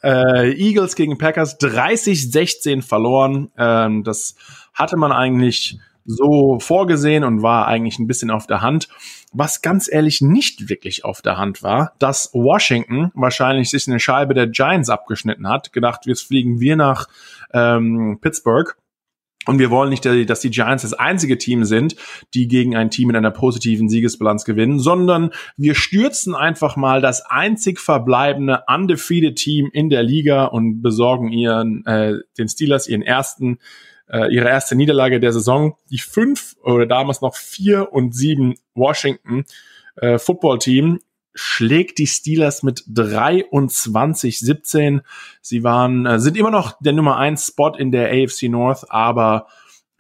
Äh, 0.04 0.54
Eagles 0.54 0.96
gegen 0.96 1.18
Packers 1.18 1.60
30-16 1.60 2.82
verloren. 2.82 3.52
Ähm, 3.58 4.04
das 4.04 4.36
hatte 4.74 4.98
man 4.98 5.12
eigentlich 5.12 5.80
so 6.06 6.60
vorgesehen 6.60 7.24
und 7.24 7.42
war 7.42 7.68
eigentlich 7.68 8.00
ein 8.00 8.08
bisschen 8.08 8.32
auf 8.32 8.48
der 8.48 8.62
Hand. 8.62 8.88
Was 9.34 9.62
ganz 9.62 9.92
ehrlich 9.92 10.22
nicht 10.22 10.70
wirklich 10.70 11.06
auf 11.06 11.22
der 11.22 11.38
Hand 11.38 11.64
war, 11.64 11.94
dass 12.00 12.32
Washington 12.34 13.12
wahrscheinlich 13.14 13.70
sich 13.70 13.88
eine 13.88 14.00
Scheibe 14.00 14.34
der 14.34 14.48
Giants 14.48 14.90
abgeschnitten 14.90 15.48
hat, 15.48 15.72
gedacht, 15.74 16.06
jetzt 16.06 16.28
fliegen 16.28 16.60
wir 16.60 16.76
nach 16.76 17.08
ähm, 17.54 18.20
Pittsburgh. 18.22 18.76
Und 19.48 19.58
wir 19.58 19.72
wollen 19.72 19.90
nicht, 19.90 20.06
dass 20.06 20.42
die 20.42 20.52
Giants 20.52 20.84
das 20.84 20.94
einzige 20.94 21.36
Team 21.40 21.66
sind, 21.66 21.96
die 22.36 22.48
gegen 22.48 22.76
ein 22.76 22.92
Team 22.92 23.10
in 23.10 23.16
einer 23.16 23.32
positiven 23.32 23.90
Siegesbilanz 23.90 24.46
gewinnen, 24.46 24.80
sondern 24.80 25.32
wir 25.58 25.74
stürzen 25.74 26.36
einfach 26.36 26.76
mal 26.76 27.02
das 27.02 27.26
einzig 27.26 27.80
verbleibende 27.80 28.64
undefeated 28.68 29.38
Team 29.38 29.72
in 29.74 29.90
der 29.90 30.04
Liga 30.04 30.46
und 30.46 30.84
besorgen 30.84 31.30
ihren, 31.30 31.84
äh, 31.88 32.20
den 32.38 32.50
Steelers 32.50 32.88
ihren 32.88 33.02
ersten 33.02 33.58
äh, 34.12 34.34
ihre 34.34 34.50
erste 34.50 34.76
Niederlage 34.76 35.20
der 35.20 35.34
Saison. 35.34 35.76
Die 35.90 36.00
fünf 36.00 36.56
oder 36.64 36.86
damals 36.86 37.22
noch 37.22 37.36
vier 37.36 37.92
und 37.94 38.16
sieben 38.16 38.56
Washington 38.76 39.46
äh, 39.96 40.20
Football 40.20 40.60
Team 40.60 41.00
schlägt 41.34 41.98
die 41.98 42.08
Steelers 42.08 42.62
mit 42.62 42.84
23-17. 42.88 45.00
Sie 45.42 45.64
waren, 45.64 46.06
äh, 46.06 46.20
sind 46.20 46.38
immer 46.38 46.52
noch 46.52 46.78
der 46.82 46.92
Nummer 46.94 47.18
eins 47.18 47.48
Spot 47.48 47.74
in 47.78 47.92
der 47.92 48.12
AFC 48.12 48.44
North, 48.50 48.86
aber 48.90 49.48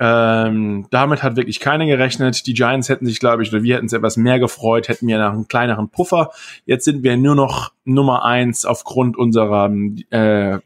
ähm, 0.03 0.87
damit 0.89 1.21
hat 1.21 1.35
wirklich 1.35 1.59
keiner 1.59 1.85
gerechnet. 1.85 2.47
Die 2.47 2.53
Giants 2.53 2.89
hätten 2.89 3.05
sich, 3.05 3.19
glaube 3.19 3.43
ich, 3.43 3.53
oder 3.53 3.61
wir 3.61 3.75
hätten 3.75 3.85
es 3.85 3.93
etwas 3.93 4.17
mehr 4.17 4.39
gefreut, 4.39 4.87
hätten 4.87 5.07
wir 5.07 5.19
nach 5.19 5.31
einem 5.31 5.47
kleineren 5.47 5.89
Puffer. 5.89 6.31
Jetzt 6.65 6.85
sind 6.85 7.03
wir 7.03 7.17
nur 7.17 7.35
noch 7.35 7.71
Nummer 7.85 8.25
eins 8.25 8.65
aufgrund 8.65 9.15
unserer 9.15 9.71
äh, 10.09 10.57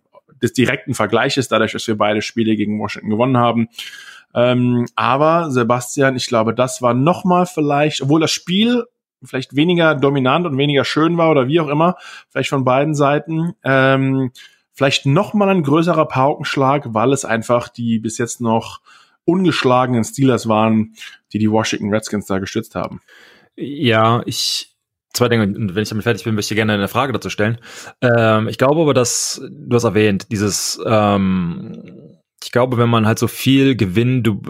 des 0.42 0.54
direkten 0.54 0.94
Vergleiches, 0.94 1.48
dadurch, 1.48 1.72
dass 1.74 1.88
wir 1.88 1.98
beide 1.98 2.22
Spiele 2.22 2.56
gegen 2.56 2.80
Washington 2.80 3.10
gewonnen 3.10 3.38
haben. 3.38 3.70
Ähm, 4.34 4.86
aber 4.96 5.50
Sebastian, 5.50 6.16
ich 6.16 6.28
glaube, 6.28 6.54
das 6.54 6.82
war 6.82 6.94
nochmal 6.94 7.46
vielleicht, 7.46 8.02
obwohl 8.02 8.20
das 8.20 8.32
Spiel 8.32 8.86
vielleicht 9.24 9.56
weniger 9.56 9.96
dominant 9.96 10.46
und 10.46 10.58
weniger 10.58 10.86
schön 10.86 11.18
war 11.18 11.32
oder 11.32 11.48
wie 11.48 11.60
auch 11.60 11.68
immer, 11.68 11.96
vielleicht 12.30 12.50
von 12.50 12.66
beiden 12.66 12.96
Seiten, 12.96 13.54
ähm, 13.64 14.32
vielleicht 14.74 15.06
nochmal 15.06 15.50
ein 15.50 15.64
größerer 15.64 16.06
Paukenschlag, 16.06 16.94
weil 16.94 17.14
es 17.14 17.26
einfach 17.26 17.70
die 17.70 18.00
bis 18.00 18.18
jetzt 18.18 18.42
noch 18.42 18.82
ungeschlagenen 19.24 20.04
Steelers 20.04 20.48
waren, 20.48 20.94
die 21.34 21.40
die 21.40 21.50
Washington 21.50 21.94
Redskins 21.94 22.26
da 22.26 22.40
gestützt 22.40 22.76
haben. 22.76 23.02
Ja, 23.56 24.22
ich 24.26 24.75
zwei 25.16 25.30
Dinge, 25.30 25.54
wenn 25.74 25.84
ich 25.84 25.90
damit 25.90 26.04
fertig 26.04 26.24
bin, 26.24 26.36
möchte 26.36 26.54
ich 26.54 26.58
gerne 26.58 26.74
eine 26.74 26.88
Frage 26.88 27.14
dazu 27.14 27.30
stellen. 27.30 27.58
Ähm, 28.02 28.48
ich 28.48 28.58
glaube 28.58 28.82
aber, 28.82 28.94
dass, 28.94 29.42
du 29.50 29.76
hast 29.76 29.84
erwähnt, 29.84 30.32
dieses, 30.32 30.80
ähm, 30.86 32.16
ich 32.44 32.52
glaube, 32.52 32.78
wenn 32.78 32.90
man 32.90 33.08
halt 33.08 33.18
so 33.18 33.28
viel 33.28 33.76
gewinnt, 33.76 34.28
du, 34.28 34.42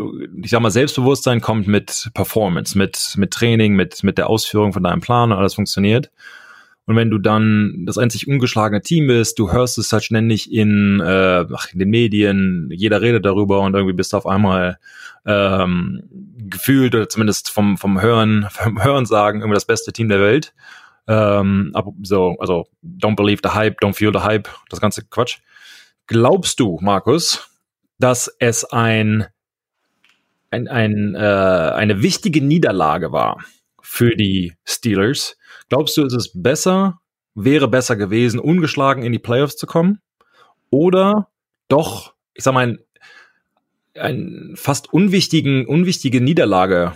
ich 0.41 0.49
sag 0.49 0.61
mal, 0.61 0.71
Selbstbewusstsein 0.71 1.39
kommt 1.39 1.67
mit 1.67 2.09
Performance, 2.13 2.77
mit, 2.77 3.13
mit 3.15 3.31
Training, 3.31 3.75
mit, 3.75 4.03
mit 4.03 4.17
der 4.17 4.29
Ausführung 4.29 4.73
von 4.73 4.83
deinem 4.83 5.01
Plan 5.01 5.31
und 5.31 5.37
alles 5.37 5.55
funktioniert. 5.55 6.09
Und 6.87 6.95
wenn 6.95 7.09
du 7.09 7.17
dann 7.17 7.83
das 7.85 7.97
einzig 7.97 8.27
ungeschlagene 8.27 8.81
Team 8.81 9.07
bist, 9.07 9.39
du 9.39 9.51
hörst 9.51 9.77
es 9.79 9.91
halt 9.91 10.03
ständig 10.03 10.51
in, 10.51 10.99
äh, 10.99 11.45
ach, 11.51 11.73
in 11.73 11.79
den 11.79 11.89
Medien, 11.89 12.69
jeder 12.71 13.01
redet 13.01 13.25
darüber 13.25 13.61
und 13.61 13.73
irgendwie 13.73 13.95
bist 13.95 14.13
du 14.13 14.17
auf 14.17 14.27
einmal 14.27 14.77
ähm, 15.25 16.03
gefühlt 16.37 16.93
oder 16.93 17.09
zumindest 17.09 17.49
vom, 17.49 17.77
vom 17.77 18.01
Hören, 18.01 18.47
vom 18.51 18.83
Hören 18.83 19.05
sagen, 19.05 19.39
irgendwie 19.39 19.55
das 19.55 19.65
beste 19.65 19.93
Team 19.93 20.09
der 20.09 20.21
Welt. 20.21 20.53
Ähm, 21.07 21.73
so, 22.03 22.35
also 22.39 22.67
don't 22.83 23.15
believe 23.15 23.41
the 23.43 23.49
hype, 23.49 23.79
don't 23.81 23.93
feel 23.93 24.13
the 24.13 24.19
hype, 24.19 24.47
das 24.69 24.79
ganze 24.79 25.03
Quatsch. 25.05 25.39
Glaubst 26.07 26.59
du, 26.59 26.77
Markus, 26.81 27.49
dass 27.97 28.31
es 28.39 28.63
ein, 28.63 29.25
ein, 30.51 30.67
ein 30.67 31.15
äh, 31.15 31.19
eine 31.19 32.03
wichtige 32.03 32.43
Niederlage 32.43 33.11
war 33.11 33.43
für 33.81 34.15
die 34.15 34.53
Steelers? 34.65 35.35
Glaubst 35.69 35.97
du, 35.97 36.05
ist 36.05 36.13
es 36.13 36.31
besser, 36.33 36.99
wäre 37.33 37.67
besser 37.67 37.95
gewesen, 37.95 38.39
ungeschlagen 38.39 39.03
in 39.03 39.11
die 39.11 39.19
Playoffs 39.19 39.57
zu 39.57 39.65
kommen? 39.65 39.99
Oder 40.69 41.29
doch, 41.67 42.13
ich 42.33 42.43
sag 42.43 42.53
mal, 42.53 42.79
ein 43.97 44.53
fast 44.55 44.91
unwichtigen, 44.93 45.65
unwichtige 45.65 46.21
Niederlage 46.21 46.93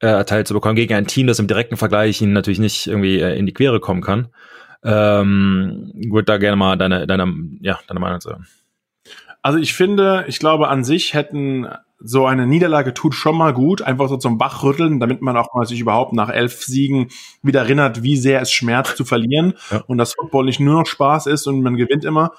äh, 0.00 0.06
erteilt 0.08 0.48
zu 0.48 0.54
bekommen 0.54 0.76
gegen 0.76 0.94
ein 0.94 1.06
Team, 1.06 1.26
das 1.26 1.38
im 1.38 1.46
direkten 1.46 1.76
Vergleich 1.76 2.20
ihnen 2.20 2.32
natürlich 2.32 2.58
nicht 2.58 2.86
irgendwie 2.86 3.20
äh, 3.20 3.38
in 3.38 3.46
die 3.46 3.54
Quere 3.54 3.80
kommen 3.80 4.02
kann. 4.02 4.28
Ähm, 4.82 5.92
würde 5.94 6.24
da 6.24 6.38
gerne 6.38 6.56
mal 6.56 6.76
deine, 6.76 7.06
deine, 7.06 7.32
ja, 7.60 7.78
deine 7.86 8.00
Meinung 8.00 8.20
zu 8.20 8.30
hören. 8.30 8.46
Also 9.42 9.58
ich 9.58 9.72
finde, 9.72 10.24
ich 10.28 10.38
glaube 10.38 10.68
an 10.68 10.84
sich 10.84 11.14
hätten 11.14 11.68
so 12.02 12.26
eine 12.26 12.46
Niederlage 12.46 12.94
tut 12.94 13.14
schon 13.14 13.36
mal 13.36 13.52
gut, 13.52 13.82
einfach 13.82 14.08
so 14.08 14.16
zum 14.16 14.38
Bachrütteln, 14.38 15.00
damit 15.00 15.20
man 15.20 15.36
auch 15.36 15.54
mal 15.54 15.66
sich 15.66 15.80
überhaupt 15.80 16.14
nach 16.14 16.30
elf 16.30 16.62
Siegen 16.64 17.08
wieder 17.42 17.60
erinnert, 17.60 18.02
wie 18.02 18.16
sehr 18.16 18.40
es 18.40 18.50
schmerzt 18.50 18.96
zu 18.96 19.04
verlieren 19.04 19.54
ja. 19.70 19.82
und 19.86 19.98
dass 19.98 20.14
Football 20.14 20.46
nicht 20.46 20.60
nur 20.60 20.80
noch 20.80 20.86
Spaß 20.86 21.26
ist 21.26 21.46
und 21.46 21.62
man 21.62 21.76
gewinnt 21.76 22.04
immer. 22.04 22.32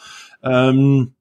Ähm, 0.44 1.14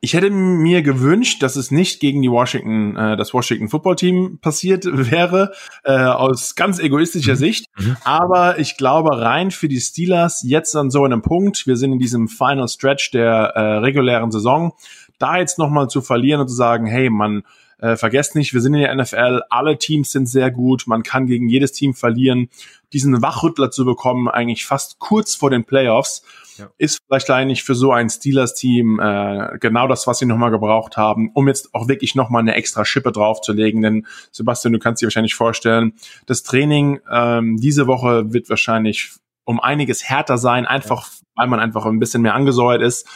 ich 0.00 0.14
hätte 0.14 0.30
mir 0.30 0.82
gewünscht, 0.82 1.42
dass 1.42 1.56
es 1.56 1.70
nicht 1.70 2.00
gegen 2.00 2.20
die 2.20 2.30
Washington, 2.30 2.96
äh, 2.96 3.16
das 3.16 3.32
Washington 3.32 3.68
Football 3.68 3.96
Team 3.96 4.38
passiert 4.40 4.84
wäre, 5.10 5.52
äh, 5.84 5.92
aus 5.92 6.54
ganz 6.54 6.78
egoistischer 6.78 7.32
mhm. 7.32 7.38
Sicht. 7.38 7.66
Mhm. 7.78 7.96
Aber 8.04 8.58
ich 8.58 8.76
glaube, 8.76 9.20
rein 9.20 9.50
für 9.50 9.68
die 9.68 9.80
Steelers 9.80 10.42
jetzt 10.44 10.74
an 10.76 10.90
so 10.90 11.04
einem 11.04 11.22
Punkt, 11.22 11.66
wir 11.66 11.76
sind 11.76 11.92
in 11.92 11.98
diesem 11.98 12.28
Final 12.28 12.68
Stretch 12.68 13.10
der 13.12 13.52
äh, 13.54 13.78
regulären 13.78 14.30
Saison, 14.30 14.72
da 15.18 15.38
jetzt 15.38 15.58
nochmal 15.58 15.88
zu 15.88 16.00
verlieren 16.00 16.40
und 16.40 16.48
zu 16.48 16.54
sagen, 16.54 16.86
hey, 16.86 17.10
man, 17.10 17.42
äh, 17.78 17.96
vergesst 17.96 18.34
nicht, 18.34 18.54
wir 18.54 18.60
sind 18.60 18.74
in 18.74 18.80
der 18.80 18.94
NFL, 18.94 19.42
alle 19.50 19.76
Teams 19.76 20.10
sind 20.10 20.26
sehr 20.26 20.50
gut, 20.50 20.84
man 20.86 21.02
kann 21.02 21.26
gegen 21.26 21.48
jedes 21.48 21.72
Team 21.72 21.94
verlieren. 21.94 22.48
Diesen 22.92 23.20
Wachrüttler 23.20 23.70
zu 23.70 23.84
bekommen, 23.84 24.28
eigentlich 24.28 24.64
fast 24.64 24.98
kurz 24.98 25.34
vor 25.34 25.50
den 25.50 25.64
Playoffs, 25.64 26.22
ja. 26.56 26.70
ist 26.78 27.02
vielleicht 27.06 27.30
eigentlich 27.30 27.64
für 27.64 27.74
so 27.74 27.92
ein 27.92 28.08
Steelers-Team 28.08 28.98
äh, 28.98 29.58
genau 29.60 29.88
das, 29.88 30.06
was 30.06 30.18
sie 30.18 30.26
nochmal 30.26 30.50
gebraucht 30.50 30.96
haben, 30.96 31.30
um 31.34 31.48
jetzt 31.48 31.74
auch 31.74 31.86
wirklich 31.88 32.14
nochmal 32.14 32.40
eine 32.40 32.54
extra 32.54 32.86
Schippe 32.86 33.12
draufzulegen. 33.12 33.82
Denn 33.82 34.06
Sebastian, 34.30 34.72
du 34.72 34.78
kannst 34.78 35.02
dir 35.02 35.06
wahrscheinlich 35.06 35.34
vorstellen, 35.34 35.92
das 36.24 36.42
Training 36.44 37.00
ähm, 37.10 37.58
diese 37.58 37.86
Woche 37.86 38.32
wird 38.32 38.48
wahrscheinlich 38.48 39.12
um 39.44 39.60
einiges 39.60 40.02
härter 40.04 40.38
sein, 40.38 40.64
einfach 40.64 41.08
ja. 41.08 41.26
weil 41.34 41.48
man 41.48 41.60
einfach 41.60 41.84
ein 41.84 41.98
bisschen 41.98 42.22
mehr 42.22 42.34
angesäuert 42.34 42.80
ist 42.80 43.06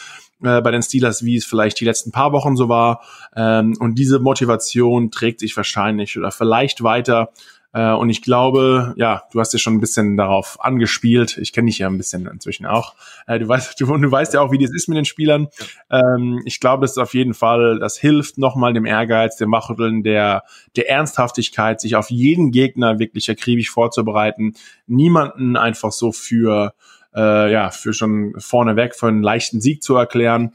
äh, 0.43 0.61
bei 0.61 0.71
den 0.71 0.81
Steelers, 0.81 1.23
wie 1.23 1.37
es 1.37 1.45
vielleicht 1.45 1.79
die 1.79 1.85
letzten 1.85 2.11
paar 2.11 2.31
Wochen 2.31 2.55
so 2.55 2.69
war. 2.69 3.01
Ähm, 3.35 3.75
und 3.79 3.95
diese 3.95 4.19
Motivation 4.19 5.11
trägt 5.11 5.39
sich 5.39 5.55
wahrscheinlich 5.55 6.17
oder 6.17 6.31
vielleicht 6.31 6.83
weiter 6.83 7.31
äh, 7.73 7.91
und 7.91 8.09
ich 8.09 8.21
glaube, 8.21 8.93
ja, 8.97 9.23
du 9.31 9.39
hast 9.39 9.53
ja 9.53 9.59
schon 9.59 9.75
ein 9.75 9.79
bisschen 9.79 10.17
darauf 10.17 10.63
angespielt. 10.63 11.37
Ich 11.37 11.53
kenne 11.53 11.67
dich 11.67 11.79
ja 11.79 11.87
ein 11.87 11.97
bisschen 11.97 12.27
inzwischen 12.27 12.65
auch. 12.65 12.95
Äh, 13.27 13.39
du 13.39 13.47
weißt, 13.47 13.79
du, 13.79 13.85
du 13.85 14.11
weißt 14.11 14.33
ja 14.33 14.41
auch, 14.41 14.51
wie 14.51 14.57
das 14.57 14.71
ist 14.73 14.89
mit 14.89 14.97
den 14.97 15.05
Spielern. 15.05 15.47
Ähm, 15.89 16.41
ich 16.45 16.59
glaube, 16.59 16.81
das 16.81 16.91
ist 16.91 16.97
auf 16.97 17.13
jeden 17.13 17.33
Fall, 17.33 17.79
das 17.79 17.97
hilft 17.97 18.37
nochmal 18.37 18.73
dem 18.73 18.85
Ehrgeiz, 18.85 19.37
dem 19.37 19.51
Wachrütteln, 19.51 20.03
der, 20.03 20.43
der 20.75 20.89
Ernsthaftigkeit, 20.89 21.79
sich 21.79 21.95
auf 21.95 22.09
jeden 22.09 22.51
Gegner 22.51 22.99
wirklich 22.99 23.29
akribisch 23.29 23.69
vorzubereiten. 23.69 24.53
Niemanden 24.87 25.55
einfach 25.55 25.91
so 25.91 26.11
für, 26.11 26.73
äh, 27.15 27.51
ja, 27.51 27.71
für 27.71 27.93
schon 27.93 28.33
vorneweg 28.37 28.95
für 28.95 29.07
einen 29.07 29.23
leichten 29.23 29.61
Sieg 29.61 29.83
zu 29.83 29.95
erklären. 29.95 30.53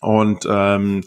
Und 0.00 0.46
ähm, 0.48 1.04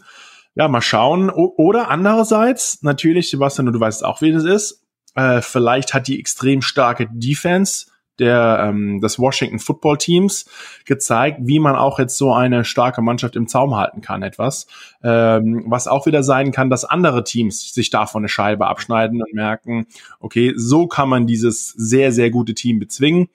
ja, 0.54 0.68
mal 0.68 0.82
schauen. 0.82 1.30
O 1.30 1.54
oder 1.56 1.90
andererseits, 1.90 2.82
natürlich, 2.82 3.30
Sebastian, 3.30 3.72
du 3.72 3.80
weißt 3.80 4.04
auch, 4.04 4.20
wie 4.20 4.32
das 4.32 4.44
ist. 4.44 4.84
Äh, 5.14 5.40
vielleicht 5.40 5.94
hat 5.94 6.06
die 6.08 6.18
extrem 6.18 6.62
starke 6.62 7.08
Defense 7.10 7.86
der 8.20 8.66
ähm, 8.68 9.00
des 9.00 9.18
Washington 9.18 9.58
Football 9.58 9.96
Teams 9.96 10.44
gezeigt, 10.84 11.38
wie 11.42 11.58
man 11.58 11.74
auch 11.74 11.98
jetzt 11.98 12.16
so 12.16 12.32
eine 12.32 12.64
starke 12.64 13.02
Mannschaft 13.02 13.34
im 13.34 13.48
Zaum 13.48 13.74
halten 13.74 14.02
kann, 14.02 14.22
etwas. 14.22 14.66
Ähm, 15.02 15.64
was 15.66 15.88
auch 15.88 16.06
wieder 16.06 16.22
sein 16.22 16.52
kann, 16.52 16.70
dass 16.70 16.84
andere 16.84 17.24
Teams 17.24 17.72
sich 17.72 17.90
davon 17.90 18.20
eine 18.20 18.28
Scheibe 18.28 18.66
abschneiden 18.66 19.22
und 19.22 19.32
merken, 19.32 19.86
okay, 20.20 20.52
so 20.54 20.86
kann 20.86 21.08
man 21.08 21.26
dieses 21.26 21.70
sehr, 21.70 22.12
sehr 22.12 22.30
gute 22.30 22.54
Team 22.54 22.78
bezwingen. 22.78 23.28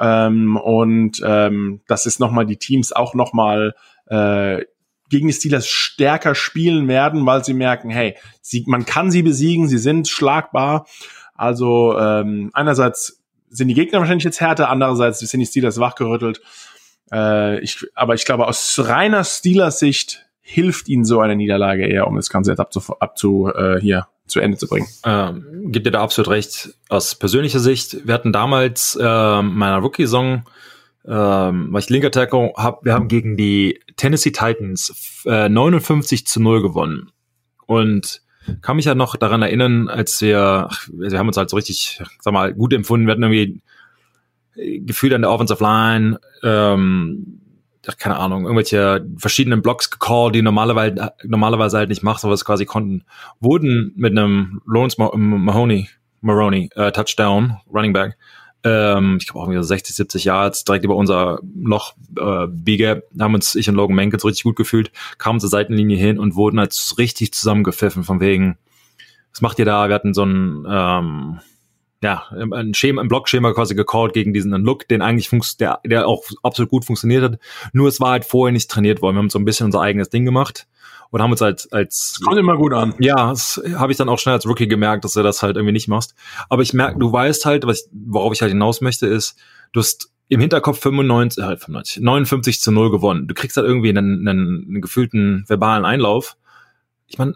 Ähm, 0.00 0.56
und 0.56 1.20
ähm, 1.24 1.82
das 1.86 2.06
ist 2.06 2.20
nochmal 2.20 2.46
die 2.46 2.56
Teams 2.56 2.92
auch 2.92 3.14
nochmal 3.14 3.74
äh, 4.06 4.64
gegen 5.10 5.26
die 5.26 5.34
Steelers 5.34 5.68
stärker 5.68 6.34
spielen 6.34 6.88
werden, 6.88 7.26
weil 7.26 7.44
sie 7.44 7.52
merken, 7.52 7.90
hey, 7.90 8.16
sie, 8.40 8.64
man 8.66 8.86
kann 8.86 9.10
sie 9.10 9.22
besiegen, 9.22 9.68
sie 9.68 9.78
sind 9.78 10.08
schlagbar. 10.08 10.86
Also 11.34 11.98
ähm, 11.98 12.50
einerseits 12.54 13.20
sind 13.50 13.68
die 13.68 13.74
Gegner 13.74 13.98
wahrscheinlich 13.98 14.24
jetzt 14.24 14.40
härter, 14.40 14.70
andererseits 14.70 15.18
sind 15.18 15.40
die 15.40 15.46
Steelers 15.46 15.78
wachgerüttelt. 15.78 16.40
Äh, 17.12 17.60
ich, 17.60 17.84
aber 17.94 18.14
ich 18.14 18.24
glaube, 18.24 18.46
aus 18.46 18.80
reiner 18.82 19.24
Steelers 19.24 19.80
Sicht 19.80 20.26
hilft 20.40 20.88
ihnen 20.88 21.04
so 21.04 21.20
eine 21.20 21.36
Niederlage 21.36 21.86
eher, 21.86 22.06
um 22.06 22.16
das 22.16 22.30
Ganze 22.30 22.52
jetzt 22.52 22.60
abzu, 22.60 22.80
abzu 23.00 23.52
äh, 23.54 23.80
hier 23.80 24.06
zu 24.30 24.40
Ende 24.40 24.56
zu 24.56 24.66
bringen. 24.66 24.86
Ähm, 25.04 25.72
gibt 25.72 25.86
dir 25.86 25.90
da 25.90 26.02
absolut 26.02 26.30
recht. 26.30 26.74
Aus 26.88 27.14
persönlicher 27.14 27.60
Sicht, 27.60 28.06
wir 28.06 28.14
hatten 28.14 28.32
damals 28.32 28.96
äh, 29.00 29.42
meiner 29.42 29.78
Rookie-Song 29.78 30.44
ähm, 31.06 31.68
weil 31.72 31.80
ich 31.80 31.88
linker 31.88 32.10
Tackle 32.10 32.52
habe, 32.56 32.84
wir 32.84 32.94
haben 32.94 33.08
gegen 33.08 33.36
die 33.36 33.80
Tennessee 33.96 34.32
Titans 34.32 35.22
äh, 35.24 35.48
59 35.48 36.26
zu 36.26 36.40
0 36.40 36.62
gewonnen. 36.62 37.10
Und 37.66 38.22
kann 38.62 38.76
mich 38.76 38.84
ja 38.84 38.94
noch 38.94 39.16
daran 39.16 39.42
erinnern, 39.42 39.88
als 39.88 40.20
wir, 40.20 40.68
ach, 40.70 40.88
wir 40.92 41.18
haben 41.18 41.28
uns 41.28 41.36
halt 41.36 41.50
so 41.50 41.56
richtig, 41.56 42.02
sag 42.20 42.32
mal, 42.32 42.52
gut 42.52 42.72
empfunden. 42.72 43.06
Wir 43.06 43.12
hatten 43.12 43.22
irgendwie 43.22 43.62
Gefühl 44.84 45.14
an 45.14 45.22
der 45.22 45.30
Offensive 45.30 45.62
Line, 45.62 46.18
ähm, 46.42 47.39
keine 47.98 48.16
Ahnung, 48.16 48.42
irgendwelche 48.44 49.06
verschiedenen 49.16 49.62
Blocks 49.62 49.90
gecallt, 49.90 50.34
die 50.34 50.42
normalerweise, 50.42 51.12
normalerweise 51.24 51.78
halt 51.78 51.88
nicht 51.88 52.02
macht, 52.02 52.24
aber 52.24 52.34
es 52.34 52.44
quasi 52.44 52.66
konnten, 52.66 53.04
wurden 53.40 53.92
mit 53.96 54.16
einem 54.16 54.60
Lawrence 54.66 54.96
Mahoney, 54.98 55.88
Maroney, 56.20 56.70
äh, 56.74 56.92
Touchdown, 56.92 57.56
Running 57.72 57.92
Back, 57.92 58.16
ähm, 58.62 59.16
ich 59.20 59.26
glaube 59.26 59.40
auch 59.40 59.50
irgendwie 59.50 59.66
60, 59.66 59.96
70 59.96 60.24
Jahre 60.24 60.52
direkt 60.66 60.84
über 60.84 60.96
unser 60.96 61.40
Loch 61.62 61.94
äh, 62.18 62.46
biege, 62.46 63.04
haben 63.18 63.34
uns 63.34 63.54
ich 63.54 63.68
und 63.68 63.74
Logan 63.74 63.96
Menkins 63.96 64.24
richtig 64.24 64.44
gut 64.44 64.56
gefühlt, 64.56 64.92
kamen 65.18 65.40
zur 65.40 65.48
Seitenlinie 65.48 65.96
hin 65.96 66.18
und 66.18 66.34
wurden 66.36 66.58
als 66.58 66.98
richtig 66.98 67.32
zusammengepfiffen 67.32 68.04
von 68.04 68.20
wegen, 68.20 68.58
was 69.32 69.40
macht 69.40 69.58
ihr 69.58 69.64
da? 69.64 69.88
Wir 69.88 69.94
hatten 69.94 70.12
so 70.12 70.24
ein 70.24 70.66
ähm, 70.68 71.40
ja, 72.02 72.24
ein 72.30 72.72
Schema, 72.74 73.02
ein 73.02 73.08
Blockschema 73.08 73.52
quasi 73.52 73.74
gecallt 73.74 74.14
gegen 74.14 74.32
diesen 74.32 74.52
Look, 74.52 74.88
den 74.88 75.02
eigentlich 75.02 75.28
funkt, 75.28 75.60
der, 75.60 75.80
der 75.84 76.08
auch 76.08 76.24
absolut 76.42 76.70
gut 76.70 76.84
funktioniert 76.84 77.22
hat. 77.22 77.38
Nur 77.72 77.88
es 77.88 78.00
war 78.00 78.12
halt 78.12 78.24
vorher 78.24 78.52
nicht 78.52 78.70
trainiert 78.70 79.02
worden. 79.02 79.16
Wir 79.16 79.20
haben 79.20 79.30
so 79.30 79.38
ein 79.38 79.44
bisschen 79.44 79.66
unser 79.66 79.82
eigenes 79.82 80.08
Ding 80.08 80.24
gemacht 80.24 80.66
und 81.10 81.20
haben 81.20 81.30
uns 81.30 81.42
als 81.42 81.70
als 81.72 82.14
das 82.18 82.20
kommt 82.26 82.38
immer 82.38 82.56
gut 82.56 82.72
an. 82.72 82.94
Ja, 82.98 83.28
das 83.28 83.60
habe 83.74 83.92
ich 83.92 83.98
dann 83.98 84.08
auch 84.08 84.18
schnell 84.18 84.34
als 84.34 84.46
Rookie 84.46 84.68
gemerkt, 84.68 85.04
dass 85.04 85.12
du 85.12 85.22
das 85.22 85.42
halt 85.42 85.56
irgendwie 85.56 85.72
nicht 85.72 85.88
machst. 85.88 86.14
Aber 86.48 86.62
ich 86.62 86.72
merke, 86.72 86.98
du 86.98 87.12
weißt 87.12 87.44
halt, 87.44 87.66
was 87.66 87.82
ich, 87.82 87.90
worauf 87.92 88.32
ich 88.32 88.40
halt 88.40 88.52
hinaus 88.52 88.80
möchte, 88.80 89.06
ist, 89.06 89.36
du 89.72 89.80
hast 89.80 90.10
im 90.28 90.40
Hinterkopf 90.40 90.80
95, 90.80 91.42
äh, 91.42 91.56
95, 91.56 92.02
59 92.02 92.60
zu 92.60 92.72
0 92.72 92.90
gewonnen. 92.90 93.26
Du 93.26 93.34
kriegst 93.34 93.56
halt 93.56 93.66
irgendwie 93.66 93.90
einen, 93.90 94.26
einen, 94.26 94.66
einen 94.68 94.80
gefühlten 94.80 95.44
verbalen 95.48 95.84
Einlauf. 95.84 96.36
Ich 97.08 97.18
meine, 97.18 97.34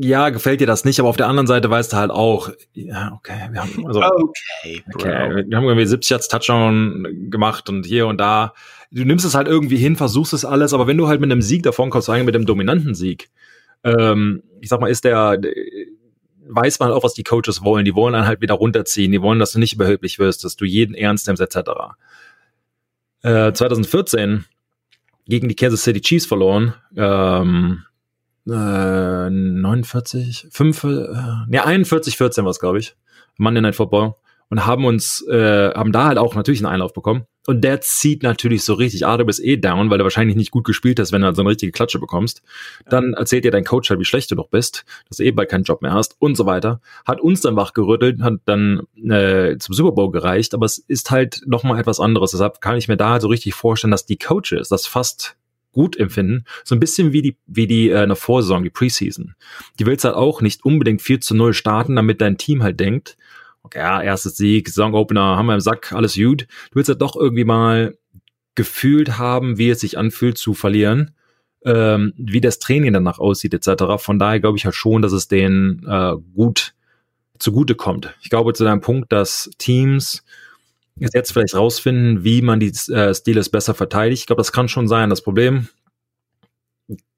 ja, 0.00 0.30
gefällt 0.30 0.60
dir 0.60 0.66
das 0.66 0.84
nicht, 0.84 1.00
aber 1.00 1.08
auf 1.08 1.16
der 1.16 1.28
anderen 1.28 1.46
Seite 1.46 1.68
weißt 1.70 1.92
du 1.92 1.96
halt 1.96 2.10
auch, 2.10 2.50
ja, 2.72 3.12
okay, 3.16 3.48
wir 3.50 3.60
haben, 3.60 3.86
also, 3.86 4.00
okay, 4.00 4.82
okay, 4.94 5.44
wir 5.48 5.56
haben 5.56 5.64
irgendwie 5.64 5.86
70 5.86 6.10
Yards 6.10 6.28
Touchdown 6.28 7.30
gemacht 7.30 7.68
und 7.68 7.84
hier 7.84 8.06
und 8.06 8.18
da 8.18 8.52
du 8.90 9.04
nimmst 9.04 9.24
es 9.24 9.34
halt 9.34 9.48
irgendwie 9.48 9.76
hin, 9.76 9.96
versuchst 9.96 10.32
es 10.32 10.44
alles, 10.44 10.72
aber 10.72 10.86
wenn 10.86 10.96
du 10.96 11.08
halt 11.08 11.20
mit 11.20 11.30
einem 11.30 11.42
Sieg 11.42 11.62
davon 11.62 11.90
kommst, 11.90 12.08
eigentlich 12.08 12.26
mit 12.26 12.34
einem 12.34 12.46
dominanten 12.46 12.94
Sieg, 12.94 13.30
ähm, 13.84 14.42
ich 14.60 14.68
sag 14.68 14.80
mal, 14.80 14.90
ist 14.90 15.04
der, 15.04 15.38
weiß 16.48 16.78
man 16.80 16.90
auch, 16.90 17.04
was 17.04 17.14
die 17.14 17.24
Coaches 17.24 17.62
wollen. 17.62 17.84
Die 17.84 17.94
wollen 17.94 18.14
dann 18.14 18.26
halt 18.26 18.40
wieder 18.40 18.54
runterziehen. 18.54 19.12
Die 19.12 19.22
wollen, 19.22 19.38
dass 19.38 19.52
du 19.52 19.58
nicht 19.58 19.74
überheblich 19.74 20.18
wirst, 20.18 20.44
dass 20.44 20.56
du 20.56 20.64
jeden 20.64 20.94
ernst 20.94 21.26
nimmst, 21.26 21.42
etc. 21.42 21.70
Äh, 23.22 23.52
2014 23.52 24.46
gegen 25.26 25.48
die 25.48 25.54
Kansas 25.54 25.82
City 25.82 26.00
Chiefs 26.00 26.26
verloren. 26.26 26.74
Ähm, 26.96 27.84
äh, 28.48 29.30
49, 29.30 30.48
5, 30.50 30.84
äh, 30.84 30.88
ne, 31.48 31.64
41, 31.64 32.16
14 32.16 32.44
war 32.44 32.50
es, 32.50 32.60
glaube 32.60 32.78
ich. 32.78 32.96
Monday 33.38 33.60
Night 33.60 33.76
Football 33.76 34.14
und 34.50 34.66
haben 34.66 34.84
uns, 34.84 35.26
äh, 35.28 35.72
haben 35.74 35.92
da 35.92 36.06
halt 36.06 36.18
auch 36.18 36.34
natürlich 36.34 36.60
einen 36.60 36.72
Einlauf 36.72 36.92
bekommen. 36.92 37.26
Und 37.46 37.62
der 37.62 37.80
zieht 37.80 38.22
natürlich 38.22 38.62
so 38.62 38.74
richtig, 38.74 39.06
ah, 39.06 39.16
du 39.16 39.24
bist 39.24 39.42
eh 39.42 39.56
down, 39.56 39.88
weil 39.90 39.98
du 39.98 40.04
wahrscheinlich 40.04 40.36
nicht 40.36 40.50
gut 40.50 40.64
gespielt 40.64 41.00
hast, 41.00 41.12
wenn 41.12 41.22
du 41.22 41.26
halt 41.26 41.36
so 41.36 41.42
eine 41.42 41.50
richtige 41.50 41.72
Klatsche 41.72 41.98
bekommst. 41.98 42.42
Dann 42.88 43.14
erzählt 43.14 43.44
dir 43.44 43.50
dein 43.50 43.64
Coach 43.64 43.88
halt, 43.88 44.00
wie 44.00 44.04
schlecht 44.04 44.30
du 44.30 44.34
doch 44.34 44.48
bist, 44.48 44.84
dass 45.08 45.16
du 45.18 45.24
eh 45.24 45.30
bald 45.30 45.48
keinen 45.48 45.64
Job 45.64 45.80
mehr 45.80 45.92
hast 45.92 46.16
und 46.18 46.36
so 46.36 46.44
weiter. 46.44 46.80
Hat 47.06 47.20
uns 47.20 47.40
dann 47.40 47.56
wachgerüttelt, 47.56 48.20
hat 48.20 48.34
dann 48.44 48.82
äh, 49.02 49.56
zum 49.58 49.74
Super 49.74 49.92
Bowl 49.92 50.10
gereicht, 50.10 50.52
aber 50.54 50.66
es 50.66 50.78
ist 50.78 51.10
halt 51.10 51.42
nochmal 51.46 51.80
etwas 51.80 52.00
anderes. 52.00 52.32
Deshalb 52.32 52.60
kann 52.60 52.76
ich 52.76 52.88
mir 52.88 52.98
da 52.98 53.10
halt 53.10 53.22
so 53.22 53.28
richtig 53.28 53.54
vorstellen, 53.54 53.92
dass 53.92 54.04
die 54.04 54.18
Coaches 54.18 54.68
das 54.68 54.86
fast 54.86 55.36
gut 55.72 55.96
empfinden. 55.96 56.44
So 56.64 56.74
ein 56.74 56.80
bisschen 56.80 57.12
wie 57.12 57.22
die, 57.22 57.36
wie 57.46 57.66
die 57.66 57.90
äh, 57.90 57.98
eine 57.98 58.16
Vorsaison, 58.16 58.62
die 58.62 58.70
Preseason. 58.70 59.34
Die 59.78 59.86
willst 59.86 60.04
halt 60.04 60.14
auch 60.14 60.40
nicht 60.40 60.64
unbedingt 60.64 61.02
4 61.02 61.20
zu 61.20 61.34
0 61.34 61.54
starten, 61.54 61.96
damit 61.96 62.20
dein 62.20 62.38
Team 62.38 62.62
halt 62.62 62.80
denkt, 62.80 63.16
okay, 63.62 63.78
ja, 63.78 64.02
erstes 64.02 64.36
Sieg, 64.36 64.68
Saisonopener, 64.68 65.36
haben 65.36 65.46
wir 65.46 65.54
im 65.54 65.60
Sack, 65.60 65.92
alles 65.92 66.14
gut. 66.14 66.42
Du 66.70 66.76
willst 66.76 66.88
ja 66.88 66.94
doch 66.94 67.16
irgendwie 67.16 67.44
mal 67.44 67.96
gefühlt 68.54 69.18
haben, 69.18 69.58
wie 69.58 69.70
es 69.70 69.80
sich 69.80 69.98
anfühlt 69.98 70.38
zu 70.38 70.54
verlieren, 70.54 71.12
ähm, 71.64 72.12
wie 72.16 72.40
das 72.40 72.58
Training 72.58 72.92
danach 72.92 73.18
aussieht, 73.18 73.54
etc. 73.54 73.84
Von 73.98 74.18
daher 74.18 74.40
glaube 74.40 74.58
ich 74.58 74.64
halt 74.64 74.74
schon, 74.74 75.02
dass 75.02 75.12
es 75.12 75.28
denen 75.28 75.86
äh, 75.86 76.14
gut 76.34 76.74
zugute 77.38 77.74
kommt. 77.74 78.14
Ich 78.20 78.30
glaube 78.30 78.52
zu 78.54 78.64
deinem 78.64 78.80
Punkt, 78.80 79.12
dass 79.12 79.50
Teams 79.58 80.24
jetzt 81.00 81.32
vielleicht 81.32 81.54
rausfinden, 81.54 82.24
wie 82.24 82.42
man 82.42 82.60
die 82.60 82.72
äh, 82.92 83.14
Steelers 83.14 83.48
besser 83.48 83.74
verteidigt. 83.74 84.22
Ich 84.22 84.26
glaube, 84.26 84.40
das 84.40 84.52
kann 84.52 84.68
schon 84.68 84.88
sein. 84.88 85.10
Das 85.10 85.22
Problem, 85.22 85.68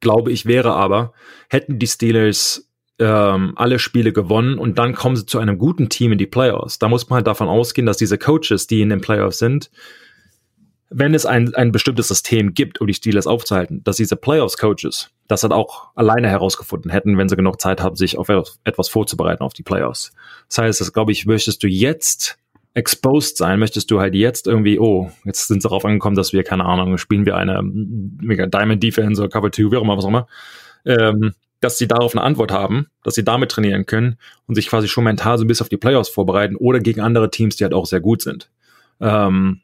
glaube 0.01 0.33
ich, 0.33 0.47
wäre 0.47 0.73
aber, 0.73 1.13
hätten 1.49 1.79
die 1.79 1.87
Steelers 1.87 2.69
ähm, 2.99 3.53
alle 3.57 3.79
Spiele 3.79 4.13
gewonnen 4.13 4.59
und 4.59 4.79
dann 4.79 4.95
kommen 4.95 5.17
sie 5.17 5.27
zu 5.27 5.39
einem 5.39 5.59
guten 5.59 5.89
Team 5.89 6.13
in 6.13 6.19
die 6.19 6.27
Playoffs. 6.27 6.79
Da 6.79 6.89
muss 6.89 7.09
man 7.09 7.19
halt 7.19 7.27
davon 7.27 7.49
ausgehen, 7.49 7.87
dass 7.87 7.97
diese 7.97 8.19
Coaches, 8.19 8.67
die 8.67 8.83
in 8.83 8.91
den 8.91 9.01
Playoffs 9.01 9.39
sind, 9.39 9.71
wenn 10.91 11.15
es 11.15 11.25
ein, 11.25 11.55
ein 11.55 11.73
bestimmtes 11.73 12.09
System 12.09 12.53
gibt, 12.53 12.81
um 12.81 12.87
die 12.89 12.95
Steelers 12.95 13.29
aufzuhalten, 13.29 13.83
dass 13.85 13.97
diese 13.97 14.17
Playoffs-Coaches 14.17 15.11
das 15.29 15.41
dann 15.43 15.53
auch 15.53 15.91
alleine 15.95 16.29
herausgefunden 16.29 16.91
hätten, 16.91 17.17
wenn 17.17 17.29
sie 17.29 17.37
genug 17.37 17.61
Zeit 17.61 17.81
haben, 17.81 17.95
sich 17.95 18.19
auf 18.19 18.29
etwas 18.65 18.89
vorzubereiten 18.89 19.45
auf 19.45 19.55
die 19.55 19.63
Playoffs. 19.63 20.13
Das 20.49 20.59
heißt, 20.59 20.81
das 20.81 20.93
glaube 20.93 21.13
ich, 21.13 21.27
möchtest 21.27 21.63
du 21.63 21.69
jetzt 21.69 22.39
exposed 22.75 23.37
sein, 23.37 23.59
möchtest 23.59 23.91
du 23.91 24.01
halt 24.01 24.15
jetzt 24.15 24.47
irgendwie, 24.47 24.79
oh, 24.79 25.11
jetzt 25.25 25.49
sind 25.49 25.63
sie 25.63 25.69
darauf 25.69 25.85
angekommen, 25.85 26.17
dass 26.17 26.33
wir, 26.33 26.45
keine 26.45 26.65
Ahnung, 26.65 26.99
spielen 26.99 27.27
wir 27.27 27.37
eine 27.37 27.63
mega 27.63 28.47
Diamond 28.47 28.83
Defense 28.83 29.21
oder 29.21 29.31
Cover 29.31 29.51
2, 29.51 29.71
wie 29.71 29.77
auch 29.77 29.83
immer, 29.83 29.97
was 29.97 30.05
auch 30.05 30.11
immer, 30.11 30.29
ähm, 30.85 31.33
dass 31.61 31.79
sie 31.79 31.89
darauf 31.89 32.15
eine 32.15 32.23
Antwort 32.25 32.53
haben, 32.53 32.87
dass 33.03 33.15
sie 33.15 33.25
damit 33.25 33.51
trainieren 33.51 33.87
können 33.87 34.17
und 34.47 34.55
sich 34.55 34.69
quasi 34.69 34.89
schon 34.89 35.05
mental 35.05 35.37
so 35.37 35.45
ein 35.45 35.49
bisschen 35.49 35.65
auf 35.65 35.69
die 35.69 35.77
Playoffs 35.77 36.09
vorbereiten 36.09 36.57
oder 36.57 36.81
gegen 36.81 37.01
andere 37.01 37.31
Teams, 37.31 37.57
die 37.57 37.65
halt 37.65 37.75
auch 37.75 37.87
sehr 37.87 38.01
gut 38.01 38.23
sind. 38.23 38.51
Ähm, 39.01 39.61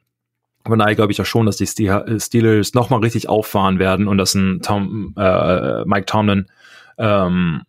von 0.67 0.79
daher 0.79 0.97
glaube 0.97 1.13
ich 1.13 1.19
ja 1.19 1.25
schon, 1.25 1.47
dass 1.47 1.57
die 1.57 1.67
Steelers 1.67 2.75
nochmal 2.75 3.01
richtig 3.01 3.29
auffahren 3.29 3.79
werden 3.79 4.09
und 4.09 4.19
dass 4.19 4.35
ein 4.35 4.61
Tom, 4.63 5.15
äh, 5.17 5.85
Mike 5.85 6.07
Tomlin 6.07 6.47
ähm, 6.99 7.63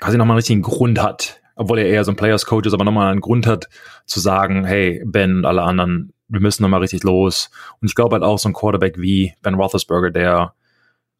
quasi 0.00 0.16
nochmal 0.16 0.34
einen 0.34 0.38
richtigen 0.38 0.62
Grund 0.62 1.02
hat, 1.02 1.40
obwohl 1.58 1.78
er 1.78 1.86
eher 1.86 2.04
so 2.04 2.12
ein 2.12 2.16
Players 2.16 2.46
Coach 2.46 2.66
ist, 2.66 2.72
aber 2.72 2.84
nochmal 2.84 3.10
einen 3.10 3.20
Grund 3.20 3.46
hat 3.46 3.68
zu 4.06 4.20
sagen, 4.20 4.64
hey, 4.64 5.02
Ben 5.04 5.38
und 5.38 5.44
alle 5.44 5.62
anderen, 5.62 6.12
wir 6.28 6.40
müssen 6.40 6.62
nochmal 6.62 6.80
richtig 6.80 7.02
los. 7.02 7.50
Und 7.80 7.88
ich 7.88 7.94
glaube 7.94 8.14
halt 8.14 8.22
auch 8.22 8.38
so 8.38 8.48
ein 8.48 8.54
Quarterback 8.54 8.98
wie 8.98 9.34
Ben 9.42 9.54
Roethlisberger, 9.54 10.10
der 10.10 10.54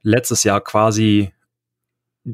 letztes 0.03 0.45
Jahr 0.45 0.61
quasi 0.61 1.33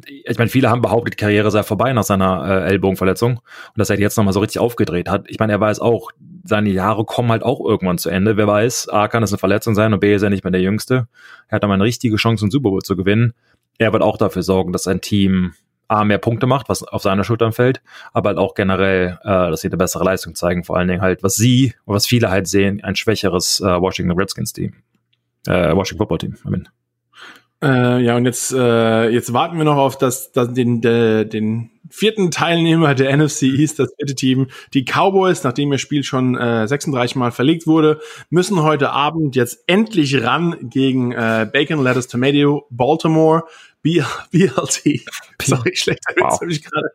ich 0.06 0.38
meine, 0.38 0.50
viele 0.50 0.70
haben 0.70 0.82
behauptet, 0.82 1.14
die 1.14 1.18
Karriere 1.18 1.50
sei 1.50 1.62
vorbei 1.62 1.92
nach 1.92 2.02
seiner 2.02 2.64
äh, 2.64 2.70
Ellbogenverletzung 2.70 3.36
und 3.38 3.42
dass 3.76 3.90
er 3.90 4.00
jetzt 4.00 4.16
nochmal 4.16 4.32
so 4.32 4.40
richtig 4.40 4.58
aufgedreht 4.58 5.08
hat. 5.08 5.26
Ich 5.28 5.38
meine, 5.38 5.52
er 5.52 5.60
weiß 5.60 5.80
auch, 5.80 6.10
seine 6.42 6.70
Jahre 6.70 7.04
kommen 7.04 7.30
halt 7.30 7.42
auch 7.42 7.60
irgendwann 7.64 7.98
zu 7.98 8.10
Ende. 8.10 8.36
Wer 8.36 8.46
weiß, 8.46 8.88
A 8.88 9.08
kann 9.08 9.22
es 9.22 9.32
eine 9.32 9.38
Verletzung 9.38 9.74
sein 9.74 9.92
und 9.92 10.00
B 10.00 10.14
ist 10.14 10.22
er 10.22 10.30
nicht 10.30 10.44
mehr 10.44 10.50
der 10.50 10.60
Jüngste. 10.62 11.06
Er 11.48 11.56
hat 11.56 11.62
mal 11.62 11.74
eine 11.74 11.84
richtige 11.84 12.16
Chance, 12.16 12.44
einen 12.44 12.50
Super 12.50 12.70
Bowl 12.70 12.82
zu 12.82 12.96
gewinnen. 12.96 13.34
Er 13.78 13.92
wird 13.92 14.02
auch 14.02 14.16
dafür 14.16 14.42
sorgen, 14.42 14.72
dass 14.72 14.84
sein 14.84 15.00
Team 15.00 15.52
A, 15.88 16.04
mehr 16.04 16.18
Punkte 16.18 16.46
macht, 16.46 16.68
was 16.68 16.82
auf 16.82 17.02
seine 17.02 17.24
Schultern 17.24 17.52
fällt, 17.52 17.82
aber 18.12 18.30
halt 18.30 18.38
auch 18.38 18.54
generell, 18.54 19.18
äh, 19.22 19.50
dass 19.50 19.60
sie 19.60 19.68
eine 19.68 19.76
bessere 19.76 20.04
Leistung 20.04 20.34
zeigen. 20.34 20.64
Vor 20.64 20.76
allen 20.76 20.88
Dingen 20.88 21.02
halt, 21.02 21.22
was 21.22 21.36
sie, 21.36 21.74
was 21.86 22.06
viele 22.06 22.30
halt 22.30 22.46
sehen, 22.46 22.82
ein 22.82 22.96
schwächeres 22.96 23.60
äh, 23.60 23.80
Washington 23.80 24.18
Redskins 24.18 24.52
Team. 24.52 24.74
Äh, 25.46 25.74
Washington 25.74 25.98
Football 25.98 26.18
Team, 26.18 26.36
I 26.46 26.50
mean. 26.50 26.68
Äh, 27.62 28.02
ja, 28.02 28.16
und 28.16 28.26
jetzt, 28.26 28.52
äh, 28.52 29.08
jetzt 29.08 29.32
warten 29.32 29.56
wir 29.56 29.64
noch 29.64 29.76
auf 29.76 29.96
das, 29.96 30.32
das, 30.32 30.52
den, 30.52 30.82
de, 30.82 31.24
den 31.24 31.70
vierten 31.88 32.30
Teilnehmer 32.30 32.94
der 32.94 33.16
NFC 33.16 33.44
East, 33.44 33.78
das 33.78 33.90
vierte 33.96 34.14
Team. 34.14 34.48
Die 34.74 34.84
Cowboys, 34.84 35.44
nachdem 35.44 35.72
ihr 35.72 35.78
Spiel 35.78 36.02
schon 36.02 36.36
äh, 36.36 36.66
36 36.68 37.16
Mal 37.16 37.30
verlegt 37.30 37.66
wurde, 37.66 38.00
müssen 38.28 38.62
heute 38.62 38.90
Abend 38.90 39.34
jetzt 39.34 39.64
endlich 39.66 40.22
ran 40.22 40.56
gegen 40.60 41.12
äh, 41.12 41.48
Bacon, 41.50 41.82
Lettuce, 41.82 42.08
Tomato, 42.08 42.66
Baltimore, 42.68 43.44
BLT. 43.84 45.04
Sorry, 45.42 45.76
schlechter 45.76 46.14
Witz 46.16 46.24
wow. 46.24 46.40
habe 46.40 46.50
ich 46.50 46.64
gerade. 46.64 46.88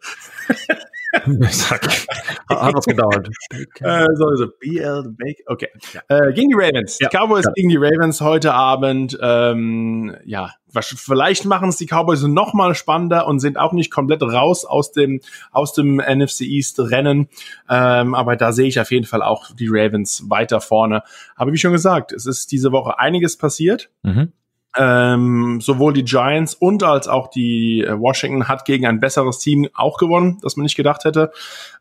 Hat 2.50 2.74
was 2.74 2.86
gedauert. 2.86 3.30
Äh, 3.82 4.06
so, 4.16 4.36
so, 4.36 4.48
BL 4.60 5.16
Bacon. 5.18 5.46
Okay. 5.48 5.70
Ja. 5.94 6.02
Äh, 6.08 6.34
gegen 6.34 6.50
die 6.50 6.56
Ravens. 6.56 7.00
Ja. 7.00 7.10
Die 7.10 7.18
Cowboys 7.18 7.46
ja. 7.46 7.52
gegen 7.56 7.70
die 7.70 7.78
Ravens 7.78 8.22
heute 8.22 8.54
Abend. 8.54 9.18
Ähm, 9.22 10.16
ja, 10.26 10.52
vielleicht 10.72 11.46
machen 11.46 11.70
es 11.70 11.78
die 11.78 11.88
Cowboys 11.88 12.24
noch 12.24 12.54
mal 12.54 12.76
spannender 12.76 13.26
und 13.26 13.40
sind 13.40 13.58
auch 13.58 13.74
nicht 13.74 13.92
komplett 13.92 14.22
raus 14.22 14.66
aus 14.66 14.92
dem 14.92 15.22
aus 15.52 15.74
dem 15.74 15.98
NFC 15.98 16.42
East 16.42 16.80
Rennen. 16.80 17.30
Ähm, 17.70 18.14
aber 18.14 18.36
da 18.36 18.52
sehe 18.52 18.68
ich 18.68 18.80
auf 18.80 18.92
jeden 18.92 19.06
Fall 19.06 19.24
auch 19.24 19.52
die 19.56 19.68
Ravens 19.70 20.30
weiter 20.30 20.62
vorne. 20.62 21.04
Aber 21.36 21.54
wie 21.54 21.58
schon 21.58 21.72
gesagt, 21.72 22.12
es 22.12 22.26
ist 22.26 22.52
diese 22.52 22.72
Woche 22.72 23.00
einiges 23.00 23.38
passiert. 23.38 23.90
Mhm. 24.04 24.34
Ähm, 24.78 25.60
sowohl 25.62 25.94
die 25.94 26.04
Giants 26.04 26.54
und 26.54 26.84
als 26.84 27.08
auch 27.08 27.30
die 27.32 27.82
äh, 27.82 28.00
Washington 28.00 28.48
hat 28.48 28.66
gegen 28.66 28.86
ein 28.86 29.00
besseres 29.00 29.40
Team 29.40 29.68
auch 29.74 29.98
gewonnen, 29.98 30.38
das 30.44 30.58
man 30.58 30.64
nicht 30.64 30.76
gedacht 30.76 31.06
hätte. 31.06 31.32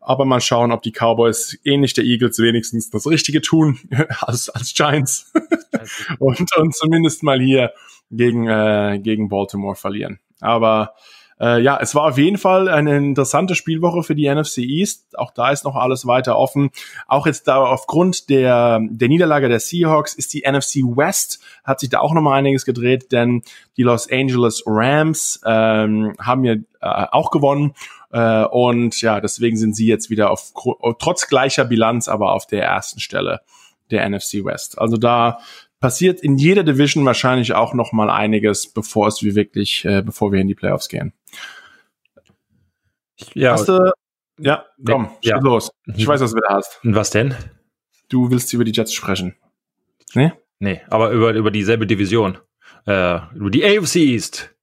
Aber 0.00 0.24
mal 0.24 0.40
schauen, 0.40 0.72
ob 0.72 0.80
die 0.80 0.92
Cowboys 0.92 1.58
ähnlich 1.64 1.92
der 1.92 2.04
Eagles 2.04 2.38
wenigstens 2.38 2.88
das 2.88 3.06
Richtige 3.06 3.42
tun 3.42 3.78
als, 4.20 4.48
als 4.48 4.72
Giants 4.72 5.32
und, 6.18 6.56
und 6.56 6.74
zumindest 6.74 7.22
mal 7.22 7.40
hier 7.40 7.72
gegen, 8.10 8.48
äh, 8.48 8.98
gegen 9.02 9.28
Baltimore 9.28 9.76
verlieren. 9.76 10.18
Aber 10.40 10.94
äh, 11.40 11.60
ja, 11.60 11.78
es 11.80 11.94
war 11.94 12.04
auf 12.04 12.18
jeden 12.18 12.38
Fall 12.38 12.68
eine 12.68 12.96
interessante 12.96 13.54
Spielwoche 13.54 14.02
für 14.02 14.14
die 14.14 14.28
NFC 14.32 14.58
East. 14.58 15.18
Auch 15.18 15.30
da 15.30 15.50
ist 15.50 15.64
noch 15.64 15.76
alles 15.76 16.06
weiter 16.06 16.38
offen. 16.38 16.70
Auch 17.06 17.26
jetzt 17.26 17.48
da 17.48 17.58
aufgrund 17.58 18.28
der, 18.28 18.80
der 18.82 19.08
Niederlage 19.08 19.48
der 19.48 19.60
Seahawks 19.60 20.14
ist 20.14 20.32
die 20.34 20.44
NFC 20.48 20.76
West, 20.82 21.40
hat 21.64 21.80
sich 21.80 21.90
da 21.90 22.00
auch 22.00 22.12
nochmal 22.12 22.38
einiges 22.38 22.64
gedreht, 22.64 23.12
denn 23.12 23.42
die 23.76 23.82
Los 23.82 24.10
Angeles 24.10 24.62
Rams 24.66 25.40
ähm, 25.44 26.14
haben 26.20 26.44
ja 26.44 26.54
äh, 26.80 27.06
auch 27.12 27.30
gewonnen. 27.30 27.74
Äh, 28.10 28.44
und 28.44 29.00
ja, 29.00 29.20
deswegen 29.20 29.56
sind 29.56 29.76
sie 29.76 29.86
jetzt 29.86 30.10
wieder 30.10 30.30
auf 30.30 30.52
trotz 30.98 31.28
gleicher 31.28 31.64
Bilanz, 31.64 32.08
aber 32.08 32.32
auf 32.32 32.46
der 32.46 32.64
ersten 32.64 33.00
Stelle 33.00 33.40
der 33.90 34.08
NFC 34.08 34.44
West. 34.44 34.78
Also 34.78 34.96
da 34.96 35.38
passiert 35.80 36.20
in 36.20 36.36
jeder 36.36 36.64
Division 36.64 37.04
wahrscheinlich 37.04 37.54
auch 37.54 37.74
noch 37.74 37.92
mal 37.92 38.10
einiges, 38.10 38.72
bevor 38.72 39.08
es 39.08 39.22
wir 39.22 39.34
wirklich, 39.34 39.84
äh, 39.84 40.02
bevor 40.02 40.32
wir 40.32 40.40
in 40.40 40.48
die 40.48 40.54
Playoffs 40.54 40.88
gehen. 40.88 41.12
Ja, 43.34 43.52
hast 43.52 43.68
du, 43.68 43.92
ja, 44.38 44.64
komm, 44.84 45.10
ja. 45.22 45.38
los. 45.38 45.70
Ich 45.86 46.06
weiß, 46.06 46.20
was 46.20 46.30
du 46.30 46.36
wieder 46.36 46.54
hast. 46.54 46.80
Und 46.84 46.94
was 46.94 47.10
denn? 47.10 47.34
Du 48.08 48.30
willst 48.30 48.52
über 48.52 48.64
die 48.64 48.72
Jets 48.72 48.92
sprechen. 48.92 49.34
Nee? 50.14 50.32
Nee, 50.60 50.80
aber 50.88 51.10
über, 51.10 51.32
über 51.32 51.50
dieselbe 51.50 51.86
Division. 51.86 52.38
Äh, 52.86 53.18
über 53.34 53.50
die 53.50 53.64
AFC 53.64 53.96
East. 53.96 54.54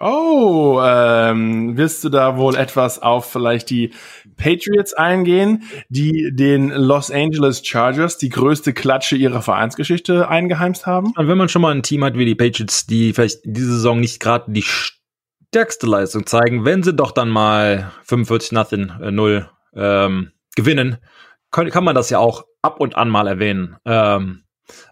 Oh, 0.00 0.80
ähm, 0.84 1.76
willst 1.76 2.04
du 2.04 2.08
da 2.08 2.36
wohl 2.36 2.54
etwas 2.54 3.02
auf 3.02 3.32
vielleicht 3.32 3.68
die 3.68 3.92
Patriots 4.36 4.94
eingehen, 4.94 5.64
die 5.88 6.30
den 6.32 6.68
Los 6.70 7.10
Angeles 7.10 7.66
Chargers 7.66 8.16
die 8.16 8.28
größte 8.28 8.72
Klatsche 8.72 9.16
ihrer 9.16 9.42
Vereinsgeschichte 9.42 10.28
eingeheimst 10.28 10.86
haben? 10.86 11.12
Und 11.16 11.26
wenn 11.26 11.36
man 11.36 11.48
schon 11.48 11.62
mal 11.62 11.74
ein 11.74 11.82
Team 11.82 12.04
hat 12.04 12.16
wie 12.16 12.26
die 12.26 12.36
Patriots, 12.36 12.86
die 12.86 13.12
vielleicht 13.12 13.40
diese 13.44 13.72
Saison 13.72 13.98
nicht 13.98 14.20
gerade 14.20 14.52
die 14.52 14.64
stärkste 14.64 15.86
Leistung 15.88 16.26
zeigen, 16.26 16.64
wenn 16.64 16.84
sie 16.84 16.94
doch 16.94 17.10
dann 17.10 17.28
mal 17.28 17.90
45 18.04 18.52
nothing 18.52 18.92
äh, 19.02 19.10
0 19.10 19.50
ähm, 19.74 20.30
gewinnen, 20.54 20.98
kann, 21.50 21.70
kann, 21.70 21.82
man 21.82 21.96
das 21.96 22.10
ja 22.10 22.18
auch 22.18 22.44
ab 22.62 22.80
und 22.80 22.96
an 22.96 23.08
mal 23.08 23.26
erwähnen. 23.26 23.76
Ähm, 23.84 24.44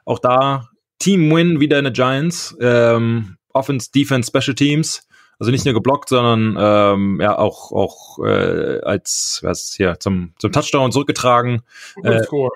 auch 0.05 0.19
da 0.19 0.69
Team 0.99 1.31
Win 1.33 1.61
wieder 1.61 1.79
in 1.79 1.85
the 1.85 1.93
Giants. 1.93 2.57
Ähm, 2.61 3.37
Offense, 3.57 3.91
Defense, 3.91 4.31
Special 4.31 4.55
Teams. 4.55 5.07
Also 5.39 5.53
nicht 5.53 5.67
nur 5.67 5.75
geblockt, 5.75 6.09
sondern 6.09 6.57
ähm, 6.59 7.21
ja 7.21 7.37
auch 7.37 7.71
auch 7.71 8.25
äh, 8.25 8.81
als 8.81 9.41
was 9.43 9.75
hier 9.77 10.01
zum 10.01 10.33
zum 10.39 10.51
Touchdown 10.51 10.93
zurückgetragen. 10.93 11.63
Scoop 11.91 12.07
and 12.07 12.15
äh, 12.15 12.25
Score. 12.25 12.51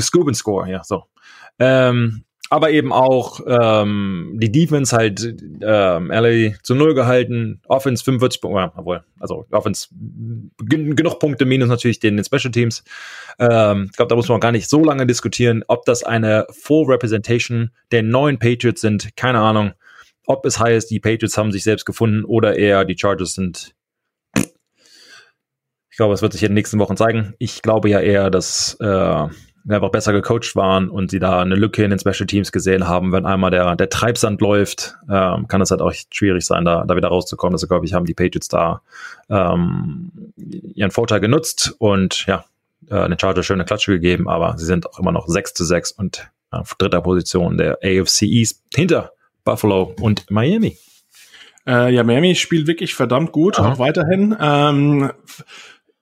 Scoop 0.00 0.26
and 0.26 0.36
Score, 0.36 0.68
ja 0.68 0.82
so. 0.82 1.04
Ähm, 1.60 2.24
aber 2.48 2.70
eben 2.70 2.92
auch 2.92 3.40
ähm, 3.46 4.36
die 4.40 4.52
Defense 4.52 4.96
halt 4.96 5.20
ähm, 5.62 6.10
LA 6.10 6.54
zu 6.62 6.74
null 6.74 6.94
gehalten, 6.94 7.60
Offense 7.66 8.04
45 8.04 8.40
Punkte, 8.40 8.60
ja, 8.60 8.72
obwohl, 8.76 9.02
also 9.18 9.46
Offense 9.50 9.88
gen 10.62 10.94
genug 10.94 11.18
Punkte, 11.18 11.44
minus 11.44 11.68
natürlich 11.68 11.98
den, 11.98 12.16
den 12.16 12.24
Special 12.24 12.52
Teams. 12.52 12.84
Ähm, 13.38 13.88
ich 13.90 13.96
glaube, 13.96 14.10
da 14.10 14.16
muss 14.16 14.28
man 14.28 14.40
gar 14.40 14.52
nicht 14.52 14.68
so 14.68 14.84
lange 14.84 15.06
diskutieren, 15.06 15.64
ob 15.66 15.84
das 15.86 16.04
eine 16.04 16.46
Full 16.50 16.86
Representation 16.86 17.70
der 17.90 18.04
neuen 18.04 18.38
Patriots 18.38 18.80
sind, 18.80 19.16
keine 19.16 19.40
Ahnung. 19.40 19.72
Ob 20.26 20.44
es 20.44 20.58
heißt, 20.58 20.90
die 20.90 21.00
Patriots 21.00 21.38
haben 21.38 21.52
sich 21.52 21.62
selbst 21.62 21.84
gefunden 21.84 22.24
oder 22.24 22.56
eher 22.56 22.84
die 22.84 22.98
Chargers 22.98 23.34
sind. 23.34 23.74
Ich 25.90 25.96
glaube, 25.96 26.12
es 26.12 26.20
wird 26.20 26.32
sich 26.32 26.42
in 26.42 26.48
den 26.48 26.54
nächsten 26.54 26.78
Wochen 26.78 26.96
zeigen. 26.96 27.34
Ich 27.38 27.62
glaube 27.62 27.88
ja 27.88 28.00
eher, 28.00 28.28
dass 28.28 28.76
äh, 28.80 28.84
einfach 29.68 29.90
besser 29.90 30.12
gecoacht 30.12 30.54
waren 30.54 30.90
und 30.90 31.10
sie 31.10 31.18
da 31.18 31.40
eine 31.40 31.54
Lücke 31.54 31.82
in 31.84 31.90
den 31.90 31.98
Special 31.98 32.26
Teams 32.26 32.52
gesehen 32.52 32.86
haben. 32.86 33.12
Wenn 33.12 33.26
einmal 33.26 33.50
der, 33.50 33.76
der 33.76 33.88
Treibsand 33.88 34.40
läuft, 34.40 34.96
ähm, 35.10 35.48
kann 35.48 35.60
es 35.60 35.70
halt 35.70 35.80
auch 35.80 35.92
schwierig 36.10 36.44
sein, 36.44 36.64
da, 36.64 36.84
da 36.84 36.96
wieder 36.96 37.08
rauszukommen. 37.08 37.54
Also 37.54 37.66
glaube 37.66 37.86
ich, 37.86 37.94
haben 37.94 38.04
die 38.04 38.14
Patriots 38.14 38.48
da 38.48 38.82
ähm, 39.28 40.12
ihren 40.36 40.90
Vorteil 40.90 41.20
genutzt 41.20 41.74
und 41.78 42.26
ja, 42.26 42.44
äh, 42.88 43.08
den 43.08 43.18
Chargers 43.18 43.46
schöne 43.46 43.64
Klatsche 43.64 43.92
gegeben, 43.92 44.28
aber 44.28 44.58
sie 44.58 44.66
sind 44.66 44.86
auch 44.86 44.98
immer 44.98 45.12
noch 45.12 45.26
6 45.26 45.54
zu 45.54 45.64
6 45.64 45.92
und 45.92 46.30
auf 46.50 46.74
dritter 46.74 47.00
Position 47.00 47.56
der 47.56 47.78
AFC 47.82 48.22
East 48.22 48.62
hinter 48.74 49.12
Buffalo 49.46 49.94
und 50.02 50.30
Miami. 50.30 50.76
Äh, 51.66 51.94
ja, 51.94 52.04
Miami 52.04 52.34
spielt 52.34 52.66
wirklich 52.66 52.94
verdammt 52.94 53.32
gut, 53.32 53.58
Aha. 53.58 53.72
auch 53.72 53.78
weiterhin. 53.78 54.36
Ähm, 54.38 55.10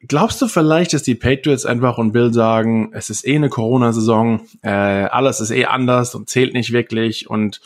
Glaubst 0.06 0.42
du 0.42 0.48
vielleicht, 0.48 0.92
dass 0.92 1.02
die 1.02 1.14
Patriots 1.14 1.64
einfach 1.64 1.96
und 1.96 2.12
Bill 2.12 2.32
sagen, 2.32 2.90
es 2.92 3.08
ist 3.08 3.26
eh 3.26 3.36
eine 3.36 3.48
Corona-Saison, 3.48 4.42
äh, 4.62 4.68
alles 4.68 5.40
ist 5.40 5.50
eh 5.50 5.64
anders 5.64 6.14
und 6.14 6.28
zählt 6.28 6.52
nicht 6.52 6.72
wirklich 6.72 7.30
und 7.30 7.62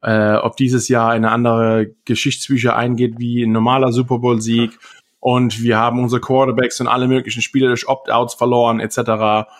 äh, 0.00 0.34
ob 0.36 0.56
dieses 0.56 0.88
Jahr 0.88 1.10
eine 1.10 1.30
andere 1.30 1.90
Geschichtsbücher 2.06 2.74
eingeht 2.74 3.18
wie 3.18 3.42
ein 3.42 3.52
normaler 3.52 3.92
Super 3.92 4.20
Bowl-Sieg 4.20 4.78
und 5.20 5.62
wir 5.62 5.76
haben 5.76 6.00
unsere 6.00 6.22
Quarterbacks 6.22 6.80
und 6.80 6.88
alle 6.88 7.08
möglichen 7.08 7.42
Spieler 7.42 7.68
durch 7.68 7.86
Opt-outs 7.86 8.34
verloren 8.34 8.80
etc. 8.80 9.50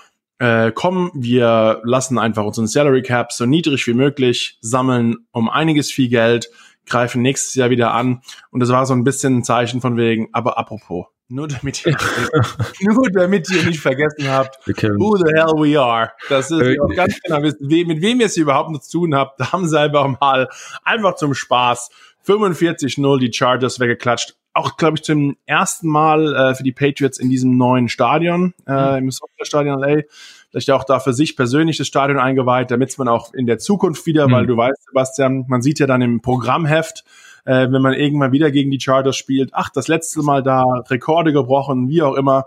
äh, 0.42 0.72
komm, 0.74 1.12
wir 1.14 1.80
lassen 1.84 2.18
einfach 2.18 2.44
unseren 2.44 2.66
Salary 2.66 3.02
Cap 3.02 3.30
so 3.30 3.46
niedrig 3.46 3.86
wie 3.86 3.94
möglich, 3.94 4.58
sammeln 4.60 5.18
um 5.30 5.48
einiges 5.48 5.92
viel 5.92 6.08
Geld, 6.08 6.50
greifen 6.84 7.22
nächstes 7.22 7.54
Jahr 7.54 7.70
wieder 7.70 7.94
an. 7.94 8.22
Und 8.50 8.58
das 8.58 8.70
war 8.70 8.84
so 8.84 8.92
ein 8.92 9.04
bisschen 9.04 9.38
ein 9.38 9.44
Zeichen 9.44 9.80
von 9.80 9.96
wegen, 9.96 10.30
aber 10.32 10.58
apropos, 10.58 11.06
nur 11.28 11.46
damit 11.46 11.86
ihr, 11.86 11.96
nur 12.80 13.08
damit 13.12 13.48
ihr 13.50 13.62
nicht 13.62 13.78
vergessen 13.78 14.28
habt, 14.28 14.58
who 14.66 15.16
the 15.16 15.32
hell 15.32 15.54
we 15.54 15.80
are. 15.80 16.10
Das 16.28 16.50
ist 16.50 16.60
äh, 16.60 16.74
ganz 16.96 17.20
genau 17.20 17.38
mit 17.38 17.60
wem 17.60 18.18
ihr 18.18 18.26
es 18.26 18.36
überhaupt 18.36 18.72
noch 18.72 18.80
zu 18.80 18.98
tun 18.98 19.14
habt. 19.14 19.38
Da 19.38 19.52
haben 19.52 19.68
sie 19.68 19.78
einfach 19.78 20.08
mal 20.20 20.48
einfach 20.82 21.14
zum 21.14 21.34
Spaß 21.34 21.88
45-0 22.26 23.18
die 23.20 23.32
Chargers 23.32 23.78
weggeklatscht. 23.78 24.34
Auch, 24.54 24.76
glaube 24.76 24.96
ich, 24.96 25.02
zum 25.02 25.36
ersten 25.46 25.88
Mal 25.88 26.34
äh, 26.34 26.54
für 26.54 26.62
die 26.62 26.72
Patriots 26.72 27.18
in 27.18 27.30
diesem 27.30 27.56
neuen 27.56 27.88
Stadion, 27.88 28.52
äh, 28.66 29.00
mhm. 29.00 29.08
im 29.08 29.10
Stadion 29.44 29.80
LA. 29.80 30.02
Vielleicht 30.50 30.70
auch 30.70 30.84
da 30.84 31.00
für 31.00 31.14
sich 31.14 31.36
persönlich 31.36 31.78
das 31.78 31.86
Stadion 31.86 32.18
eingeweiht, 32.18 32.70
damit 32.70 32.96
man 32.98 33.08
auch 33.08 33.32
in 33.32 33.46
der 33.46 33.58
Zukunft 33.58 34.04
wieder, 34.04 34.28
mhm. 34.28 34.32
weil 34.32 34.46
du 34.46 34.56
weißt, 34.56 34.84
Sebastian, 34.88 35.46
man 35.48 35.62
sieht 35.62 35.78
ja 35.78 35.86
dann 35.86 36.02
im 36.02 36.20
Programmheft, 36.20 37.04
äh, 37.44 37.70
wenn 37.70 37.80
man 37.80 37.94
irgendwann 37.94 38.32
wieder 38.32 38.50
gegen 38.50 38.70
die 38.70 38.80
Chargers 38.80 39.16
spielt, 39.16 39.50
ach, 39.52 39.70
das 39.70 39.88
letzte 39.88 40.22
Mal 40.22 40.42
da 40.42 40.62
Rekorde 40.90 41.32
gebrochen, 41.32 41.88
wie 41.88 42.02
auch 42.02 42.14
immer, 42.14 42.46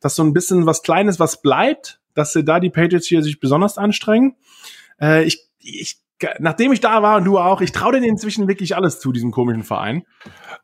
dass 0.00 0.14
so 0.14 0.22
ein 0.22 0.32
bisschen 0.32 0.66
was 0.66 0.82
Kleines, 0.82 1.18
was 1.18 1.40
bleibt, 1.40 2.00
dass 2.14 2.32
sie 2.32 2.44
da 2.44 2.60
die 2.60 2.70
Patriots 2.70 3.06
hier 3.06 3.22
sich 3.22 3.40
besonders 3.40 3.78
anstrengen. 3.78 4.36
Äh, 5.00 5.24
ich, 5.24 5.46
ich, 5.60 5.98
nachdem 6.38 6.72
ich 6.72 6.80
da 6.80 7.02
war 7.02 7.18
und 7.18 7.24
du 7.24 7.38
auch, 7.38 7.60
ich 7.60 7.72
traue 7.72 7.92
denen 7.92 8.04
inzwischen 8.04 8.48
wirklich 8.48 8.76
alles 8.76 9.00
zu, 9.00 9.12
diesem 9.12 9.30
komischen 9.30 9.62
Verein. 9.62 10.04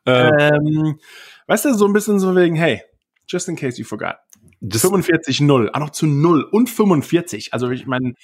Äh. 0.06 0.52
Ähm, 0.54 0.98
weißt 1.46 1.66
du, 1.66 1.74
so 1.74 1.86
ein 1.86 1.92
bisschen 1.92 2.18
so 2.18 2.34
wegen, 2.34 2.56
hey, 2.56 2.82
just 3.26 3.48
in 3.48 3.56
case 3.56 3.78
you 3.78 3.86
forgot. 3.86 4.16
45-0, 4.62 5.70
auch 5.74 5.78
noch 5.78 5.90
zu 5.90 6.06
0 6.06 6.42
und 6.42 6.70
45. 6.70 7.52
Also 7.52 7.70
ich 7.70 7.86
meine, 7.86 8.14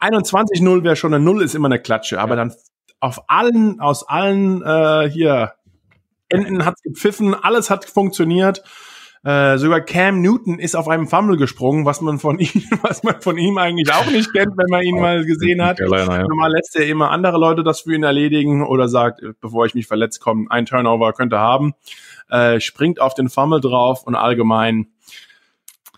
21-0 0.00 0.82
wäre 0.82 0.96
schon 0.96 1.14
eine 1.14 1.24
0, 1.24 1.42
ist 1.42 1.54
immer 1.54 1.66
eine 1.66 1.80
Klatsche, 1.80 2.20
aber 2.20 2.36
dann 2.36 2.52
auf 3.00 3.28
allen, 3.28 3.80
aus 3.80 4.08
allen 4.08 4.62
äh, 4.62 5.08
hier 5.10 5.52
Enden 6.28 6.64
hat's 6.64 6.82
gepfiffen, 6.82 7.34
alles 7.34 7.70
hat 7.70 7.84
funktioniert. 7.84 8.64
Äh, 9.24 9.56
sogar 9.56 9.80
Cam 9.80 10.20
Newton 10.20 10.58
ist 10.58 10.74
auf 10.74 10.86
einem 10.86 11.08
Fumble 11.08 11.38
gesprungen, 11.38 11.86
was 11.86 12.02
man 12.02 12.18
von 12.18 12.38
ihm, 12.40 12.62
was 12.82 13.02
man 13.02 13.20
von 13.22 13.38
ihm 13.38 13.56
eigentlich 13.56 13.90
auch 13.92 14.06
nicht 14.10 14.32
kennt, 14.34 14.52
wenn 14.56 14.66
man 14.68 14.82
ihn 14.82 15.00
mal 15.00 15.24
gesehen 15.24 15.64
hat. 15.64 15.80
Normal 15.80 16.52
lässt 16.52 16.76
er 16.76 16.86
immer 16.86 17.10
andere 17.10 17.38
Leute 17.38 17.64
das 17.64 17.80
für 17.80 17.94
ihn 17.94 18.02
erledigen 18.02 18.62
oder 18.62 18.88
sagt, 18.88 19.22
bevor 19.40 19.64
ich 19.64 19.74
mich 19.74 19.86
verletzt 19.86 20.20
komme, 20.20 20.46
ein 20.50 20.66
Turnover 20.66 21.12
könnte 21.14 21.38
haben. 21.38 21.72
Äh, 22.28 22.60
springt 22.60 23.00
auf 23.00 23.14
den 23.14 23.30
Fumble 23.30 23.60
drauf 23.60 24.02
und 24.04 24.14
allgemein 24.14 24.88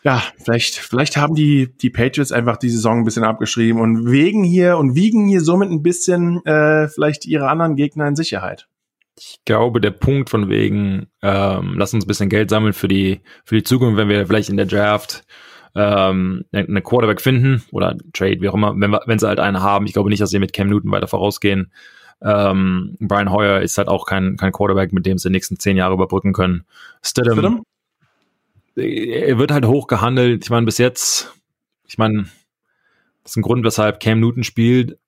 ja, 0.06 0.22
vielleicht, 0.38 0.76
vielleicht 0.76 1.16
haben 1.16 1.34
die, 1.34 1.76
die 1.78 1.90
Patriots 1.90 2.30
einfach 2.30 2.58
die 2.58 2.68
Saison 2.68 2.98
ein 2.98 3.04
bisschen 3.04 3.24
abgeschrieben 3.24 3.80
und 3.80 4.08
wegen 4.08 4.44
hier 4.44 4.78
und 4.78 4.94
wiegen 4.94 5.26
hier 5.26 5.40
somit 5.40 5.68
ein 5.68 5.82
bisschen 5.82 6.46
äh, 6.46 6.86
vielleicht 6.86 7.26
ihre 7.26 7.48
anderen 7.48 7.74
Gegner 7.74 8.06
in 8.06 8.14
Sicherheit. 8.14 8.68
Ich 9.18 9.38
glaube, 9.44 9.81
der 9.81 9.92
Punkt 9.92 10.29
von 10.29 10.48
wegen, 10.48 11.07
ähm, 11.22 11.74
lass 11.79 11.94
uns 11.94 12.05
ein 12.05 12.09
bisschen 12.09 12.29
Geld 12.29 12.50
sammeln 12.50 12.74
für 12.74 12.88
die, 12.88 13.22
für 13.44 13.55
die 13.55 13.62
Zukunft, 13.62 13.96
wenn 13.96 14.09
wir 14.09 14.26
vielleicht 14.26 14.50
in 14.50 14.59
der 14.59 14.66
Draft 14.66 15.24
ähm, 15.74 16.44
eine 16.52 16.83
Quarterback 16.83 17.20
finden 17.20 17.62
oder 17.70 17.96
Trade, 18.12 18.40
wie 18.40 18.48
auch 18.48 18.55
immer, 18.55 18.74
wenn, 18.79 18.90
wir, 18.90 19.02
wenn 19.07 19.18
sie 19.18 19.29
halt 19.29 19.40
einen 19.40 19.62
haben. 19.62 19.87
Ich 19.87 19.94
glaube 19.94 20.11
nicht, 20.11 20.20
dass 20.20 20.31
sie 20.31 20.38
mit 20.38 20.52
Cam 20.52 20.68
Newton 20.68 20.90
weiter 20.90 21.09
vorausgehen. 21.09 21.72
Ähm, 22.22 22.96
Brian 22.98 23.31
Hoyer 23.31 23.61
ist 23.61 23.76
halt 23.76 23.88
auch 23.88 24.07
kein, 24.07 24.37
kein 24.37 24.52
Quarterback, 24.52 24.92
mit 24.92 25.07
dem 25.07 25.18
sie 25.18 25.29
die 25.29 25.33
nächsten 25.33 25.59
zehn 25.59 25.76
Jahre 25.76 25.94
überbrücken 25.94 26.33
können. 26.33 26.64
Stidham, 27.02 27.38
Stidham? 27.38 27.62
er 28.76 29.38
wird 29.38 29.50
halt 29.50 29.66
hoch 29.66 29.87
gehandelt. 29.87 30.44
Ich 30.44 30.50
meine, 30.50 30.66
bis 30.66 30.79
jetzt, 30.79 31.35
ich 31.87 31.98
meine, 31.98 32.26
das 33.22 33.33
ist 33.33 33.37
ein 33.37 33.42
Grund, 33.42 33.64
weshalb 33.64 34.00
Cam 34.00 34.20
Newton 34.20 34.44
spielt. 34.44 34.98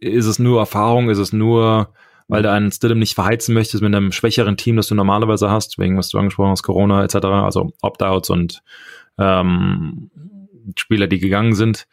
Ist 0.00 0.26
es 0.26 0.38
nur 0.38 0.58
Erfahrung? 0.58 1.10
Ist 1.10 1.18
es 1.18 1.32
nur, 1.32 1.92
weil 2.28 2.42
du 2.42 2.50
einen 2.50 2.72
Stidham 2.72 2.98
nicht 2.98 3.14
verheizen 3.14 3.54
möchtest 3.54 3.82
mit 3.82 3.94
einem 3.94 4.12
schwächeren 4.12 4.56
Team, 4.56 4.76
das 4.76 4.88
du 4.88 4.94
normalerweise 4.94 5.50
hast, 5.50 5.78
wegen 5.78 5.96
was 5.96 6.08
du 6.08 6.18
angesprochen 6.18 6.50
hast, 6.50 6.62
Corona 6.62 7.04
etc., 7.04 7.16
also 7.24 7.72
Opt-outs 7.82 8.30
und 8.30 8.62
ähm, 9.18 10.10
Spieler, 10.76 11.06
die 11.06 11.18
gegangen 11.18 11.54
sind. 11.54 11.86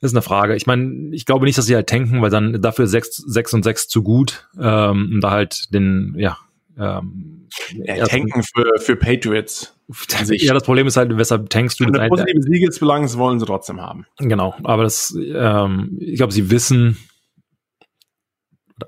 Das 0.00 0.12
ist 0.12 0.16
eine 0.16 0.22
Frage. 0.22 0.56
Ich 0.56 0.66
meine, 0.66 1.14
ich 1.14 1.26
glaube 1.26 1.44
nicht, 1.44 1.58
dass 1.58 1.66
sie 1.66 1.74
halt 1.74 1.88
tanken, 1.88 2.22
weil 2.22 2.30
dann 2.30 2.62
dafür 2.62 2.86
6, 2.86 3.16
6 3.16 3.54
und 3.54 3.62
6 3.64 3.88
zu 3.88 4.02
gut, 4.02 4.48
ähm, 4.58 5.10
um 5.12 5.20
da 5.20 5.30
halt 5.30 5.74
den, 5.74 6.14
ja, 6.16 6.38
ähm, 6.78 7.48
ja, 7.84 8.06
tanken 8.06 8.42
für, 8.42 8.78
für 8.78 8.96
Patriots. 8.96 9.76
Also 10.16 10.34
ja, 10.34 10.54
das 10.54 10.62
Problem 10.62 10.86
ist 10.86 10.96
halt, 10.96 11.16
weshalb 11.16 11.50
tankst 11.50 11.80
du 11.80 11.84
Eine 11.84 12.06
positive 12.06 12.42
Siegesbilanz 12.42 13.16
wollen 13.16 13.40
sie 13.40 13.46
trotzdem 13.46 13.80
haben. 13.80 14.06
Genau, 14.18 14.54
aber 14.62 14.84
das, 14.84 15.12
ähm, 15.18 15.98
ich 15.98 16.14
glaube, 16.14 16.32
sie 16.32 16.48
wissen, 16.48 16.96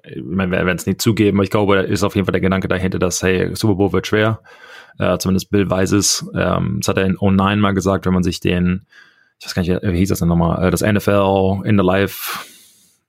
ich 0.05 0.23
meine, 0.23 0.51
wir 0.51 0.65
werden 0.65 0.77
es 0.77 0.87
nicht 0.87 1.01
zugeben, 1.01 1.39
aber 1.39 1.45
ich 1.45 1.51
glaube, 1.51 1.77
da 1.77 1.83
ist 1.83 2.03
auf 2.03 2.15
jeden 2.15 2.27
Fall 2.27 2.33
der 2.33 2.41
Gedanke 2.41 2.69
dahinter, 2.69 2.99
dass, 2.99 3.23
hey, 3.23 3.55
Super 3.55 3.75
Bowl 3.75 3.93
wird 3.93 4.07
schwer. 4.07 4.41
Äh, 4.99 5.19
zumindest 5.19 5.51
Bill 5.51 5.69
weiß 5.69 5.93
es. 5.93 6.27
Ähm, 6.35 6.79
das 6.81 6.89
hat 6.89 6.99
er 6.99 7.07
in 7.07 7.17
09 7.21 7.61
mal 7.61 7.73
gesagt, 7.73 8.07
wenn 8.07 8.15
man 8.15 8.23
sich 8.23 8.41
den, 8.41 8.87
ich 9.39 9.47
weiß 9.47 9.55
gar 9.55 9.63
nicht, 9.63 9.83
wie 9.83 9.99
hieß 9.99 10.11
das 10.11 10.21
denn 10.21 10.29
nochmal, 10.29 10.67
äh, 10.67 10.71
das 10.71 10.83
NFL 10.83 11.63
in 11.65 11.79
the 11.79 11.85
Life 11.85 12.39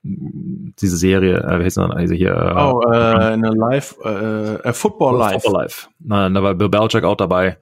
diese 0.06 0.96
Serie, 0.98 1.38
äh, 1.38 1.60
wie 1.60 1.64
heißt 1.64 1.78
das, 1.78 1.90
also 1.90 2.14
hier, 2.14 2.34
äh, 2.34 2.60
oh, 2.60 2.82
äh, 2.92 3.34
in 3.34 3.44
a 3.44 3.50
Life, 3.50 3.96
äh, 4.62 4.72
Football 4.72 5.18
Life. 5.18 5.40
Football 5.40 5.62
Life. 5.62 5.88
Na, 6.00 6.28
da 6.28 6.42
war 6.42 6.54
Bill 6.54 6.68
Belichick 6.68 7.04
auch 7.04 7.16
dabei 7.16 7.56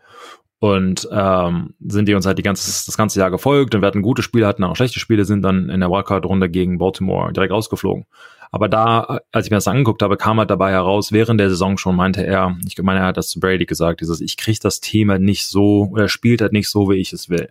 und 0.63 1.09
ähm, 1.11 1.75
sind 1.81 2.07
die 2.07 2.15
uns 2.15 2.25
halt 2.25 2.39
die 2.39 2.45
ganze, 2.45 2.87
das 2.87 2.97
ganze 2.97 3.19
Jahr 3.19 3.33
gefolgt 3.33 3.75
und 3.75 3.83
wir 3.83 3.87
hatten 3.89 4.01
gute 4.01 4.23
Spiele, 4.23 4.47
hatten 4.47 4.63
auch 4.63 4.77
schlechte 4.77 5.01
Spiele, 5.01 5.25
sind 5.25 5.43
dann 5.43 5.69
in 5.69 5.81
der 5.81 5.91
Wildcard-Runde 5.91 6.49
gegen 6.49 6.79
Baltimore 6.79 7.33
direkt 7.33 7.53
rausgeflogen. 7.53 8.07
Aber 8.53 8.69
da, 8.69 9.19
als 9.33 9.47
ich 9.47 9.51
mir 9.51 9.57
das 9.57 9.67
angeguckt 9.67 10.05
habe, 10.05 10.17
kam 10.17 10.39
halt 10.39 10.51
dabei 10.51 10.71
heraus, 10.71 11.11
während 11.11 11.41
der 11.41 11.51
Saison 11.51 11.79
schon 11.79 11.97
meinte 11.97 12.25
er, 12.25 12.57
ich 12.65 12.81
meine, 12.81 13.01
er 13.01 13.07
hat 13.07 13.17
das 13.17 13.27
zu 13.31 13.41
Brady 13.41 13.67
gesagt, 13.67 14.03
dieses, 14.03 14.21
ich 14.21 14.37
kriege 14.37 14.61
das 14.63 14.81
Team 14.81 15.11
halt 15.11 15.23
nicht 15.23 15.49
so, 15.49 15.89
oder 15.91 16.09
spielt 16.09 16.41
halt 16.41 16.53
nicht 16.53 16.69
so, 16.69 16.89
wie 16.89 16.95
ich 16.95 17.13
es 17.13 17.29
will. 17.29 17.49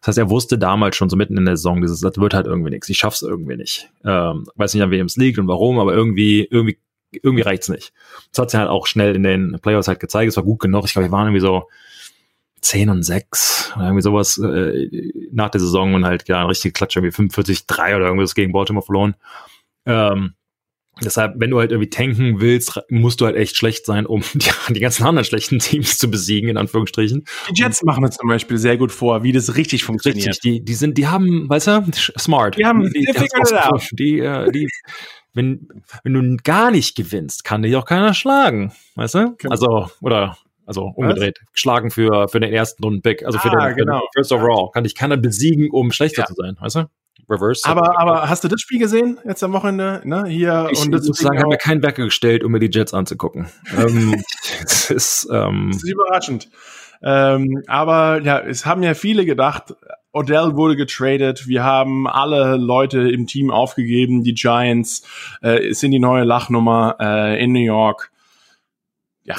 Das 0.00 0.08
heißt, 0.08 0.18
er 0.18 0.28
wusste 0.28 0.58
damals 0.58 0.96
schon 0.96 1.08
so 1.08 1.16
mitten 1.16 1.38
in 1.38 1.46
der 1.46 1.56
Saison, 1.56 1.80
dieses, 1.80 2.00
das 2.00 2.18
wird 2.18 2.34
halt 2.34 2.44
irgendwie 2.44 2.72
nichts. 2.72 2.90
Ich 2.90 2.98
schaff's 2.98 3.22
irgendwie 3.22 3.56
nicht. 3.56 3.88
Ähm, 4.04 4.44
weiß 4.54 4.74
nicht, 4.74 4.82
an 4.82 4.90
wem 4.90 5.06
es 5.06 5.16
liegt 5.16 5.38
und 5.38 5.48
warum, 5.48 5.78
aber 5.78 5.94
irgendwie, 5.94 6.46
irgendwie, 6.50 6.76
irgendwie 7.10 7.42
reicht's 7.42 7.70
nicht. 7.70 7.94
Das 8.32 8.42
hat 8.42 8.50
sich 8.50 8.60
halt 8.60 8.68
auch 8.68 8.86
schnell 8.86 9.16
in 9.16 9.22
den 9.22 9.58
Playoffs 9.62 9.88
halt 9.88 10.00
gezeigt. 10.00 10.28
Es 10.28 10.36
war 10.36 10.44
gut 10.44 10.60
genug. 10.60 10.84
Ich 10.84 10.92
glaube, 10.92 11.08
wir 11.08 11.12
waren 11.12 11.28
irgendwie 11.28 11.40
so 11.40 11.68
10 12.64 12.90
und 12.90 13.02
6 13.02 13.72
oder 13.76 13.84
irgendwie 13.86 14.02
sowas 14.02 14.38
äh, 14.38 14.88
nach 15.32 15.50
der 15.50 15.60
Saison 15.60 15.94
und 15.94 16.04
halt 16.04 16.28
ja 16.28 16.40
ein 16.40 16.46
richtige 16.46 16.72
Klatsch, 16.72 16.96
irgendwie 16.96 17.14
45-3 17.14 17.96
oder 17.96 18.06
irgendwas 18.06 18.34
gegen 18.34 18.52
Baltimore 18.52 18.84
verloren. 18.84 19.14
Ähm, 19.86 20.34
Deshalb, 21.02 21.34
wenn 21.38 21.50
du 21.50 21.58
halt 21.58 21.72
irgendwie 21.72 21.90
tanken 21.90 22.40
willst, 22.40 22.80
musst 22.88 23.20
du 23.20 23.26
halt 23.26 23.34
echt 23.34 23.56
schlecht 23.56 23.84
sein, 23.84 24.06
um 24.06 24.22
die, 24.34 24.50
die, 24.70 24.80
ganzen 24.80 25.04
anderen 25.04 25.24
schlechten 25.24 25.58
Teams 25.58 25.98
zu 25.98 26.08
besiegen, 26.08 26.48
in 26.48 26.56
Anführungsstrichen. 26.56 27.24
Die 27.50 27.60
Jets 27.60 27.82
machen 27.82 28.04
es 28.04 28.16
zum 28.16 28.28
Beispiel 28.28 28.58
sehr 28.58 28.76
gut 28.76 28.92
vor, 28.92 29.24
wie 29.24 29.32
das 29.32 29.56
richtig 29.56 29.82
funktioniert. 29.82 30.28
Richtig, 30.28 30.40
die, 30.40 30.64
die 30.64 30.74
sind, 30.74 30.96
die 30.96 31.08
haben, 31.08 31.48
weißt 31.48 31.66
du, 31.66 31.86
smart. 32.16 32.56
Die 32.56 32.64
haben, 32.64 32.84
die, 32.92 33.06
die, 33.06 33.12
die, 33.12 33.96
die, 33.96 34.18
äh, 34.20 34.52
die 34.52 34.68
wenn, 35.32 35.66
wenn 36.04 36.14
du 36.14 36.36
gar 36.44 36.70
nicht 36.70 36.94
gewinnst, 36.94 37.42
kann 37.42 37.62
dich 37.62 37.74
auch 37.74 37.84
keiner 37.84 38.14
schlagen, 38.14 38.72
weißt 38.94 39.14
du? 39.16 39.34
Genau. 39.36 39.50
Also, 39.50 39.90
oder, 40.00 40.38
also 40.66 40.92
umgedreht. 40.94 41.38
Was? 41.40 41.60
Schlagen 41.60 41.90
für, 41.90 42.28
für 42.28 42.40
den 42.40 42.52
ersten 42.52 42.82
Runden-Pick, 42.82 43.24
also 43.24 43.38
für, 43.38 43.50
ah, 43.52 43.68
den, 43.68 43.76
genau. 43.76 43.98
für 43.98 44.00
den 44.00 44.08
First 44.14 44.32
Overall. 44.32 44.70
Kann 44.72 44.84
dich 44.84 44.94
keiner 44.94 45.16
besiegen, 45.16 45.70
um 45.70 45.92
schlechter 45.92 46.22
ja. 46.22 46.26
zu 46.26 46.34
sein, 46.34 46.56
weißt 46.60 46.76
du? 46.76 46.84
Reverse. 47.28 47.62
Aber, 47.64 47.98
aber 47.98 48.28
hast 48.28 48.44
du 48.44 48.48
das 48.48 48.60
Spiel 48.60 48.78
gesehen 48.78 49.18
jetzt 49.24 49.42
am 49.42 49.52
Wochenende? 49.52 50.02
Ne? 50.04 50.26
Hier 50.26 50.68
ich 50.70 50.80
und 50.80 50.92
das 50.92 51.04
sozusagen 51.04 51.38
habe 51.38 51.48
mir 51.48 51.56
keinen 51.56 51.82
Wecker 51.82 52.04
gestellt, 52.04 52.44
um 52.44 52.52
mir 52.52 52.60
die 52.60 52.70
Jets 52.70 52.92
anzugucken. 52.92 53.48
ähm, 53.76 54.22
das, 54.62 54.90
ist, 54.90 55.28
ähm, 55.30 55.70
das 55.72 55.82
ist 55.82 55.90
überraschend. 55.90 56.50
Ähm, 57.02 57.62
aber 57.66 58.20
ja, 58.22 58.40
es 58.40 58.66
haben 58.66 58.82
ja 58.82 58.94
viele 58.94 59.24
gedacht, 59.26 59.74
Odell 60.12 60.56
wurde 60.56 60.76
getradet. 60.76 61.48
Wir 61.48 61.64
haben 61.64 62.06
alle 62.06 62.56
Leute 62.56 63.10
im 63.10 63.26
Team 63.26 63.50
aufgegeben. 63.50 64.22
Die 64.22 64.34
Giants 64.34 65.02
äh, 65.42 65.72
sind 65.72 65.90
die 65.90 65.98
neue 65.98 66.24
Lachnummer 66.24 66.96
äh, 67.00 67.42
in 67.42 67.52
New 67.52 67.60
York. 67.60 68.10
Ja, 69.24 69.36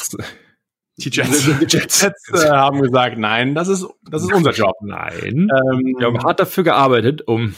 die 0.98 1.10
Jets, 1.10 1.46
die 1.46 1.66
Jets 1.66 2.04
äh, 2.04 2.12
haben 2.50 2.82
gesagt, 2.82 3.18
nein, 3.18 3.54
das 3.54 3.68
ist, 3.68 3.86
das 4.10 4.24
ist 4.24 4.34
unser 4.34 4.52
Job. 4.52 4.76
Nein. 4.82 5.50
Ähm, 5.50 5.96
wir 5.98 6.08
haben 6.08 6.24
hart 6.24 6.40
dafür 6.40 6.64
gearbeitet, 6.64 7.28
um, 7.28 7.54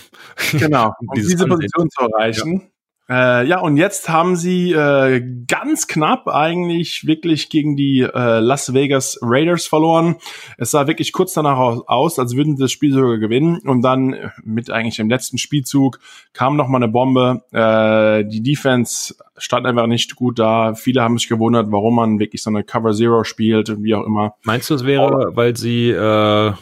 genau, 0.51 0.93
um 0.99 1.07
diese 1.15 1.45
Position 1.45 1.89
zu 1.89 2.05
erreichen. 2.05 2.53
Ja. 2.53 2.67
Äh, 3.09 3.47
ja, 3.47 3.59
und 3.59 3.77
jetzt 3.77 4.09
haben 4.09 4.35
sie 4.35 4.73
äh, 4.73 5.23
ganz 5.47 5.87
knapp 5.87 6.27
eigentlich 6.27 7.07
wirklich 7.07 7.49
gegen 7.49 7.77
die 7.77 8.01
äh, 8.01 8.39
Las 8.39 8.73
Vegas 8.73 9.17
Raiders 9.21 9.65
verloren. 9.65 10.17
Es 10.57 10.71
sah 10.71 10.87
wirklich 10.87 11.13
kurz 11.13 11.33
danach 11.33 11.57
aus, 11.57 12.19
als 12.19 12.35
würden 12.35 12.57
sie 12.57 12.63
das 12.63 12.71
Spiel 12.71 12.91
sogar 12.91 13.17
gewinnen. 13.17 13.59
Und 13.59 13.81
dann 13.81 14.15
mit 14.43 14.69
eigentlich 14.69 14.97
dem 14.97 15.09
letzten 15.09 15.37
Spielzug 15.37 15.99
kam 16.33 16.57
noch 16.57 16.67
mal 16.67 16.77
eine 16.77 16.89
Bombe. 16.89 17.43
Äh, 17.51 18.27
die 18.29 18.43
Defense 18.43 19.15
stand 19.37 19.65
einfach 19.65 19.87
nicht 19.87 20.15
gut 20.15 20.37
da. 20.37 20.73
Viele 20.75 21.01
haben 21.01 21.17
sich 21.17 21.29
gewundert, 21.29 21.71
warum 21.71 21.95
man 21.95 22.19
wirklich 22.19 22.43
so 22.43 22.49
eine 22.49 22.63
Cover 22.63 22.91
Zero 22.91 23.23
spielt 23.23 23.69
und 23.69 23.83
wie 23.83 23.95
auch 23.95 24.05
immer. 24.05 24.35
Meinst 24.43 24.69
du, 24.69 24.73
es 24.73 24.85
wäre, 24.85 25.31
weil 25.35 25.55
sie 25.55 25.91
äh 25.91 26.53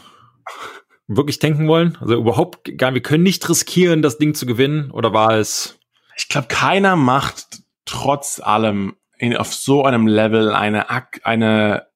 wirklich 1.07 1.39
tanken 1.39 1.67
wollen? 1.67 1.97
Also 2.01 2.15
überhaupt 2.15 2.77
gar, 2.77 2.93
wir 2.93 3.01
können 3.01 3.23
nicht 3.23 3.47
riskieren, 3.47 4.01
das 4.01 4.17
Ding 4.17 4.33
zu 4.33 4.45
gewinnen, 4.45 4.91
oder 4.91 5.13
war 5.13 5.37
es? 5.37 5.77
Ich 6.15 6.29
glaube, 6.29 6.47
keiner 6.47 6.95
macht 6.95 7.61
trotz 7.85 8.39
allem 8.39 8.95
in, 9.17 9.35
auf 9.35 9.53
so 9.53 9.83
einem 9.83 10.07
Level 10.07 10.53
eine, 10.53 10.87
eine 11.23 11.87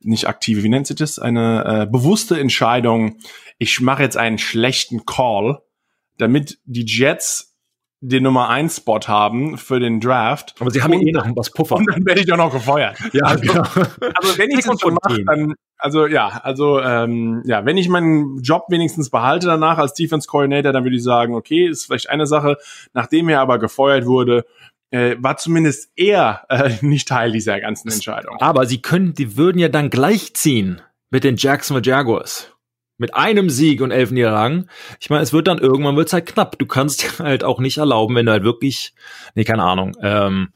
nicht 0.00 0.28
aktive, 0.28 0.62
wie 0.62 0.68
nennt 0.68 0.86
sich 0.86 0.96
das? 0.96 1.18
Eine 1.18 1.64
äh, 1.82 1.86
bewusste 1.90 2.38
Entscheidung. 2.38 3.18
Ich 3.58 3.80
mache 3.80 4.02
jetzt 4.02 4.16
einen 4.16 4.38
schlechten 4.38 5.06
Call, 5.06 5.62
damit 6.18 6.58
die 6.64 6.84
Jets 6.84 7.53
den 8.06 8.22
Nummer 8.22 8.48
1 8.50 8.76
Spot 8.76 9.00
haben 9.06 9.56
für 9.56 9.80
den 9.80 9.98
Draft. 10.00 10.54
Aber 10.60 10.70
sie 10.70 10.82
haben 10.82 10.92
und, 10.92 11.06
eh 11.06 11.12
noch 11.12 11.26
was 11.34 11.50
Puffer. 11.50 11.76
Und 11.76 11.90
dann 11.90 12.04
werde 12.04 12.20
ich 12.20 12.32
auch 12.32 12.36
noch 12.36 12.52
gefeuert. 12.52 12.98
Ja, 13.12 13.26
also, 13.26 13.42
genau. 13.42 13.62
also 13.62 14.38
wenn 14.38 14.50
ich 14.50 14.64
das 14.64 14.80
schon 14.80 14.94
mache, 14.94 15.24
dann, 15.24 15.54
also 15.78 16.06
ja, 16.06 16.40
also 16.42 16.80
ähm, 16.80 17.42
ja, 17.44 17.64
wenn 17.64 17.76
ich 17.76 17.88
meinen 17.88 18.40
Job 18.40 18.64
wenigstens 18.70 19.10
behalte 19.10 19.46
danach 19.46 19.78
als 19.78 19.94
Defense 19.94 20.26
Coordinator, 20.26 20.72
dann 20.72 20.82
würde 20.84 20.96
ich 20.96 21.02
sagen, 21.02 21.34
okay, 21.34 21.66
ist 21.68 21.86
vielleicht 21.86 22.10
eine 22.10 22.26
Sache. 22.26 22.56
Nachdem 22.92 23.28
er 23.28 23.40
aber 23.40 23.58
gefeuert 23.58 24.04
wurde, 24.06 24.46
äh, 24.90 25.16
war 25.18 25.36
zumindest 25.36 25.90
er 25.96 26.44
äh, 26.48 26.70
nicht 26.80 27.08
Teil 27.08 27.32
dieser 27.32 27.60
ganzen 27.60 27.90
Entscheidung. 27.90 28.36
Aber 28.40 28.66
sie 28.66 28.82
können, 28.82 29.14
die 29.14 29.36
würden 29.36 29.58
ja 29.58 29.68
dann 29.68 29.90
gleichziehen 29.90 30.82
mit 31.10 31.22
den 31.22 31.36
Jacksonville 31.36 31.86
Jaguars. 31.86 32.53
Mit 32.96 33.14
einem 33.14 33.50
Sieg 33.50 33.80
und 33.80 33.90
elf 33.90 34.10
Niederlagen. 34.10 34.68
Ich 35.00 35.10
meine, 35.10 35.22
es 35.22 35.32
wird 35.32 35.48
dann 35.48 35.58
irgendwann 35.58 35.96
wird's 35.96 36.12
halt 36.12 36.26
knapp. 36.26 36.58
Du 36.58 36.66
kannst 36.66 37.18
halt 37.18 37.44
auch 37.44 37.58
nicht 37.58 37.78
erlauben, 37.78 38.14
wenn 38.14 38.26
du 38.26 38.32
halt 38.32 38.44
wirklich, 38.44 38.94
nee, 39.34 39.44
keine 39.44 39.64
Ahnung, 39.64 39.96
ähm, 40.00 40.50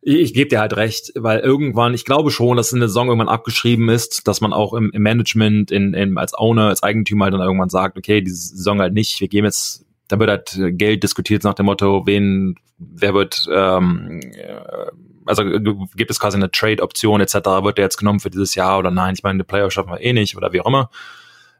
ich, 0.00 0.16
ich 0.16 0.34
gebe 0.34 0.48
dir 0.48 0.60
halt 0.60 0.76
recht, 0.76 1.12
weil 1.16 1.40
irgendwann, 1.40 1.92
ich 1.94 2.04
glaube 2.04 2.30
schon, 2.30 2.56
dass 2.56 2.72
in 2.72 2.78
der 2.78 2.88
Saison 2.88 3.08
irgendwann 3.08 3.28
abgeschrieben 3.28 3.88
ist, 3.88 4.28
dass 4.28 4.40
man 4.40 4.52
auch 4.52 4.72
im, 4.72 4.90
im 4.92 5.02
Management, 5.02 5.70
in, 5.72 5.92
in, 5.94 6.16
als 6.16 6.34
Owner, 6.38 6.68
als 6.68 6.82
Eigentümer 6.84 7.24
halt 7.24 7.34
dann 7.34 7.40
irgendwann 7.40 7.68
sagt, 7.68 7.98
okay, 7.98 8.22
diese 8.22 8.56
Saison 8.56 8.80
halt 8.80 8.94
nicht, 8.94 9.20
wir 9.20 9.28
geben 9.28 9.46
jetzt 9.46 9.84
da 10.08 10.18
wird 10.18 10.30
halt 10.30 10.78
Geld 10.78 11.02
diskutiert 11.02 11.44
nach 11.44 11.54
dem 11.54 11.66
Motto, 11.66 12.06
wen, 12.06 12.56
wer 12.78 13.14
wird, 13.14 13.46
ähm, 13.52 14.20
äh, 14.34 14.90
also 15.26 15.44
gibt 15.44 16.10
es 16.10 16.18
quasi 16.18 16.38
eine 16.38 16.50
Trade-Option 16.50 17.20
etc., 17.20 17.34
wird 17.62 17.76
der 17.76 17.84
jetzt 17.84 17.98
genommen 17.98 18.20
für 18.20 18.30
dieses 18.30 18.54
Jahr 18.54 18.78
oder 18.78 18.90
nein, 18.90 19.14
ich 19.14 19.22
meine, 19.22 19.38
die 19.38 19.44
Player 19.44 19.70
schaffen 19.70 19.92
wir 19.92 20.00
eh 20.00 20.14
nicht 20.14 20.36
oder 20.36 20.52
wie 20.52 20.62
auch 20.62 20.66
immer. 20.66 20.90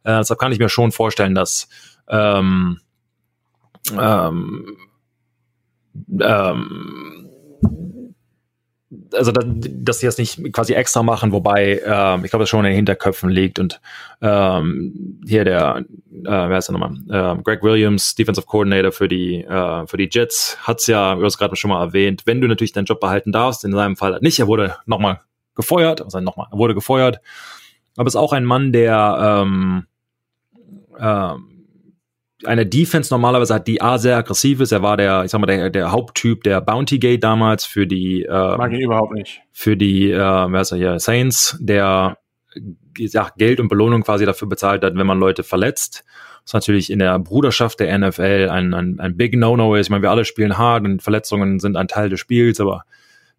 Äh, 0.08 0.18
deshalb 0.18 0.40
kann 0.40 0.52
ich 0.52 0.58
mir 0.58 0.70
schon 0.70 0.90
vorstellen, 0.90 1.34
dass 1.34 1.68
ähm, 2.08 2.80
ähm, 3.92 4.76
ähm, 6.20 7.28
also 9.12 9.32
dass 9.32 9.98
sie 9.98 10.06
das 10.06 10.16
nicht 10.16 10.50
quasi 10.54 10.72
extra 10.72 11.02
machen, 11.02 11.32
wobei 11.32 11.82
ähm, 11.84 12.24
ich 12.24 12.30
glaube, 12.30 12.44
das 12.44 12.48
schon 12.48 12.60
in 12.60 12.70
den 12.70 12.76
Hinterköpfen 12.76 13.28
liegt 13.28 13.58
und 13.58 13.82
ähm, 14.22 15.20
hier 15.26 15.44
der, 15.44 15.84
äh, 16.10 16.24
wer 16.24 16.56
ist 16.56 16.70
der 16.70 16.78
nochmal, 16.78 16.94
äh, 17.10 17.42
Greg 17.42 17.62
Williams, 17.62 18.14
Defensive 18.14 18.46
Coordinator 18.46 18.92
für 18.92 19.08
die 19.08 19.44
äh, 19.44 19.86
für 19.86 19.98
die 19.98 20.08
Jets, 20.10 20.56
hat's 20.62 20.86
ja, 20.86 21.16
du 21.16 21.24
hast 21.24 21.36
gerade 21.36 21.54
schon 21.56 21.68
mal 21.68 21.84
erwähnt, 21.84 22.22
wenn 22.24 22.40
du 22.40 22.48
natürlich 22.48 22.72
deinen 22.72 22.86
Job 22.86 23.00
behalten 23.00 23.30
darfst, 23.30 23.62
in 23.62 23.72
seinem 23.72 23.96
Fall 23.96 24.18
nicht, 24.22 24.38
er 24.38 24.46
wurde 24.46 24.76
nochmal 24.86 25.20
gefeuert, 25.54 26.00
also 26.00 26.18
nochmal, 26.20 26.46
er 26.50 26.56
wurde 26.56 26.74
gefeuert, 26.74 27.20
aber 27.98 28.06
ist 28.06 28.16
auch 28.16 28.32
ein 28.32 28.46
Mann, 28.46 28.72
der 28.72 29.42
ähm, 29.42 29.86
ähm, 30.98 31.58
eine 32.44 32.66
Defense 32.66 33.12
normalerweise 33.12 33.54
hat, 33.54 33.66
die 33.66 33.82
A 33.82 33.98
sehr 33.98 34.16
aggressiv 34.16 34.60
ist. 34.60 34.72
Er 34.72 34.82
war 34.82 34.96
der, 34.96 35.24
ich 35.24 35.30
sag 35.30 35.40
mal, 35.40 35.46
der, 35.46 35.70
der 35.70 35.90
Haupttyp 35.90 36.44
der 36.44 36.60
Bounty 36.60 36.98
Gate 36.98 37.22
damals 37.22 37.64
für 37.64 37.86
die 37.86 38.22
äh, 38.22 38.56
Mag 38.56 38.72
ihn 38.72 38.80
überhaupt 38.80 39.12
nicht. 39.12 39.40
Für 39.52 39.76
die, 39.76 40.10
äh, 40.10 40.16
wer 40.18 40.60
ist 40.60 40.72
er 40.72 40.78
hier, 40.78 41.00
Saints, 41.00 41.56
der 41.60 42.18
ja, 42.96 43.30
Geld 43.36 43.60
und 43.60 43.68
Belohnung 43.68 44.02
quasi 44.02 44.24
dafür 44.24 44.48
bezahlt 44.48 44.84
hat, 44.84 44.94
wenn 44.94 45.06
man 45.06 45.18
Leute 45.18 45.42
verletzt. 45.42 46.04
Was 46.44 46.52
natürlich 46.54 46.90
in 46.90 46.98
der 46.98 47.18
Bruderschaft 47.18 47.80
der 47.80 47.96
NFL 47.98 48.48
ein, 48.50 48.72
ein, 48.72 49.00
ein 49.00 49.16
Big 49.16 49.36
No-No 49.36 49.74
ist. 49.74 49.88
Ich 49.88 49.90
meine, 49.90 50.02
wir 50.02 50.10
alle 50.10 50.24
spielen 50.24 50.56
hart 50.56 50.84
und 50.84 51.02
Verletzungen 51.02 51.60
sind 51.60 51.76
ein 51.76 51.88
Teil 51.88 52.08
des 52.08 52.20
Spiels, 52.20 52.60
aber 52.60 52.84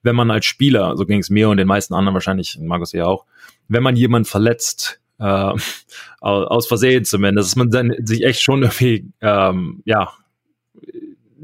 wenn 0.03 0.15
man 0.15 0.29
als 0.29 0.45
Spieler, 0.45 0.95
so 0.95 1.05
ging 1.05 1.19
es 1.19 1.29
mir 1.29 1.49
und 1.49 1.57
den 1.57 1.67
meisten 1.67 1.93
anderen 1.93 2.13
wahrscheinlich, 2.13 2.59
Markus 2.61 2.91
ja 2.91 3.05
auch, 3.05 3.25
wenn 3.67 3.83
man 3.83 3.95
jemand 3.95 4.27
verletzt, 4.27 4.98
äh, 5.19 5.53
aus 6.21 6.67
Versehen 6.67 7.05
zumindest, 7.05 7.49
dass 7.49 7.55
man 7.55 7.69
dann 7.69 7.93
sich 8.03 8.23
echt 8.23 8.41
schon 8.41 8.63
irgendwie, 8.63 9.11
ähm, 9.21 9.81
ja, 9.85 10.11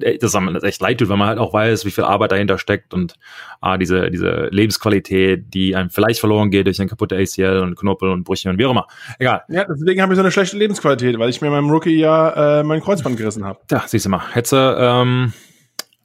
äh, 0.02 0.18
dass 0.18 0.34
man 0.34 0.54
das 0.54 0.64
echt 0.64 0.82
leid 0.82 1.00
tut, 1.00 1.10
weil 1.10 1.18
man 1.18 1.28
halt 1.28 1.40
auch 1.40 1.54
weiß, 1.54 1.86
wie 1.86 1.92
viel 1.92 2.04
Arbeit 2.04 2.32
dahinter 2.32 2.58
steckt 2.58 2.94
und 2.94 3.16
ah, 3.62 3.78
diese, 3.78 4.10
diese 4.12 4.48
Lebensqualität, 4.52 5.54
die 5.54 5.76
einem 5.76 5.90
vielleicht 5.90 6.20
verloren 6.20 6.52
geht 6.52 6.68
durch 6.68 6.82
ein 6.82 6.90
kaputte 6.90 7.18
ACL 7.18 7.60
und 7.60 7.76
Knorpel 7.76 8.10
und 8.10 8.24
Brüche 8.24 8.50
und 8.50 8.58
wie 8.58 8.66
auch 8.66 8.72
immer. 8.72 8.88
Egal. 9.20 9.44
Ja, 9.50 9.66
deswegen 9.66 10.02
habe 10.02 10.14
ich 10.14 10.18
so 10.18 10.22
eine 10.22 10.32
schlechte 10.32 10.58
Lebensqualität, 10.58 11.18
weil 11.20 11.30
ich 11.30 11.42
mir 11.42 11.48
in 11.48 11.54
meinem 11.54 11.70
Rookie 11.70 11.98
ja 11.98 12.60
äh, 12.60 12.64
mein 12.64 12.82
Kreuzband 12.82 13.18
gerissen 13.18 13.46
habe. 13.46 13.60
Ja, 13.72 13.84
siehst 13.86 14.06
du 14.06 14.10
mal. 14.10 14.22
Hätte, 14.34 14.78
ähm, 14.80 15.34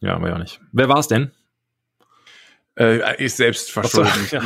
ja, 0.01 0.21
war 0.21 0.29
ja 0.29 0.39
nicht. 0.39 0.61
Wer 0.73 0.89
war 0.89 0.99
es 0.99 1.09
denn? 1.09 1.33
Äh, 2.79 3.23
ist 3.23 3.37
selbst 3.37 3.73
verschuldet. 3.73 4.31
Ja. 4.31 4.43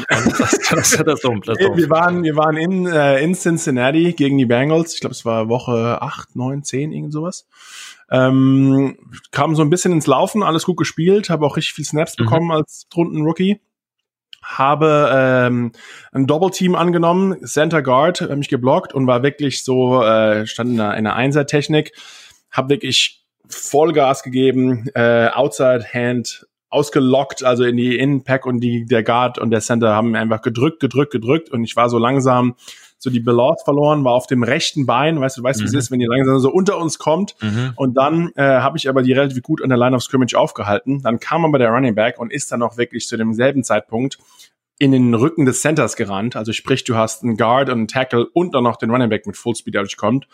wir 1.77 1.91
waren, 1.91 2.25
wir 2.25 2.37
waren 2.37 2.57
in, 2.57 2.87
äh, 2.87 3.23
in 3.23 3.35
Cincinnati 3.35 4.15
gegen 4.15 4.39
die 4.39 4.47
Bengals. 4.47 4.95
Ich 4.95 5.01
glaube, 5.01 5.13
es 5.13 5.25
war 5.25 5.49
Woche 5.49 6.01
8, 6.01 6.35
9, 6.35 6.63
10, 6.63 6.93
irgend 6.93 7.13
sowas. 7.13 7.47
Ähm, 8.11 8.97
kam 9.31 9.55
so 9.55 9.63
ein 9.63 9.71
bisschen 9.71 9.93
ins 9.93 10.07
Laufen, 10.07 10.43
alles 10.43 10.65
gut 10.65 10.79
gespielt, 10.79 11.31
habe 11.31 11.47
auch 11.47 11.57
richtig 11.57 11.75
viel 11.75 11.85
Snaps 11.85 12.19
mhm. 12.19 12.25
bekommen 12.25 12.51
als 12.51 12.87
Runden-Rookie. 12.97 13.61
Habe 14.43 15.11
ähm, 15.13 15.73
ein 16.13 16.27
Doppelteam 16.27 16.75
angenommen, 16.75 17.47
Center 17.47 17.83
Guard, 17.83 18.21
äh, 18.21 18.37
mich 18.37 18.49
geblockt 18.49 18.95
und 18.95 19.07
war 19.07 19.23
wirklich 19.23 19.65
so, 19.65 20.03
äh, 20.03 20.47
stand 20.47 20.71
in 20.71 20.81
einer, 20.81 20.97
in 20.97 21.07
einer 21.07 21.17
Einser-Technik, 21.17 21.93
habe 22.51 22.71
wirklich 22.71 23.25
Vollgas 23.49 24.23
gegeben, 24.23 24.87
äh, 24.95 25.29
Outside 25.29 25.85
Hand 25.93 26.47
ausgelockt, 26.75 27.45
also 27.45 27.65
in 27.65 27.77
die 27.77 27.97
Innenpack 27.97 28.47
und 28.47 28.61
die, 28.61 28.85
der 28.85 29.03
Guard 29.03 29.39
und 29.39 29.51
der 29.51 29.61
Center 29.61 29.95
haben 29.95 30.15
einfach 30.17 30.43
gedrückt, 30.43 30.81
gedrückt, 30.81 31.13
gedrückt 31.13 31.51
und 31.51 31.63
ich 31.63 31.77
war 31.77 31.89
so 31.89 31.99
langsam 31.99 32.57
so 32.99 33.11
die 33.11 33.21
Balance 33.21 33.63
verloren, 33.65 34.03
war 34.03 34.15
auf 34.15 34.27
dem 34.27 34.43
rechten 34.43 34.87
Bein, 34.87 35.21
weißt 35.21 35.39
du, 35.39 35.43
weißt 35.43 35.61
mhm. 35.61 35.63
wie 35.63 35.67
es 35.67 35.73
mhm. 35.73 35.79
ist, 35.79 35.91
wenn 35.93 36.01
ihr 36.01 36.09
langsam 36.09 36.41
so 36.41 36.51
unter 36.51 36.79
uns 36.79 36.99
kommt 36.99 37.37
mhm. 37.41 37.73
und 37.77 37.95
dann 37.97 38.33
äh, 38.35 38.43
habe 38.43 38.77
ich 38.77 38.89
aber 38.89 39.03
die 39.03 39.13
relativ 39.13 39.43
gut 39.43 39.63
an 39.63 39.69
der 39.69 39.79
Line 39.79 39.95
of 39.95 40.03
Scrimmage 40.03 40.35
aufgehalten, 40.35 41.03
dann 41.03 41.21
kam 41.21 41.45
aber 41.45 41.59
der 41.59 41.71
Running 41.71 41.95
Back 41.95 42.19
und 42.19 42.33
ist 42.33 42.51
dann 42.51 42.63
auch 42.63 42.77
wirklich 42.77 43.07
zu 43.07 43.17
demselben 43.17 43.63
Zeitpunkt 43.63 44.19
in 44.79 44.91
den 44.91 45.15
Rücken 45.15 45.47
des 45.47 45.61
Centers 45.61 45.95
gerannt, 45.95 46.35
also 46.35 46.53
sprich, 46.53 46.83
du 46.83 46.97
hast 46.97 47.23
einen 47.23 47.37
Guard 47.37 47.69
und 47.69 47.79
einen 47.79 47.89
Tackle 47.89 48.27
und 48.33 48.55
dann 48.55 48.65
noch 48.65 48.77
den 48.77 48.91
Running 48.91 49.11
Back 49.11 49.27
mit 49.27 49.37
Fullspeed, 49.37 49.75
der 49.75 49.83
durchkommt 49.83 50.27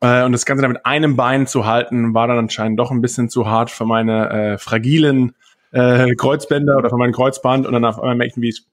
äh, 0.00 0.22
und 0.22 0.32
das 0.32 0.44
Ganze 0.44 0.62
dann 0.62 0.72
mit 0.72 0.86
einem 0.86 1.16
Bein 1.16 1.46
zu 1.48 1.66
halten, 1.66 2.14
war 2.14 2.28
dann 2.28 2.38
anscheinend 2.38 2.78
doch 2.78 2.90
ein 2.90 3.00
bisschen 3.00 3.30
zu 3.30 3.48
hart 3.48 3.70
für 3.70 3.86
meine 3.86 4.30
äh, 4.30 4.58
fragilen 4.58 5.34
äh, 5.72 6.14
Kreuzbänder 6.14 6.76
oder 6.76 6.90
von 6.90 6.98
meinem 6.98 7.12
Kreuzband 7.12 7.66
und 7.66 7.72
dann 7.72 7.84
auf 7.84 7.98
einmal 7.98 8.16
merken, 8.16 8.42
wie 8.42 8.50
es 8.50 8.66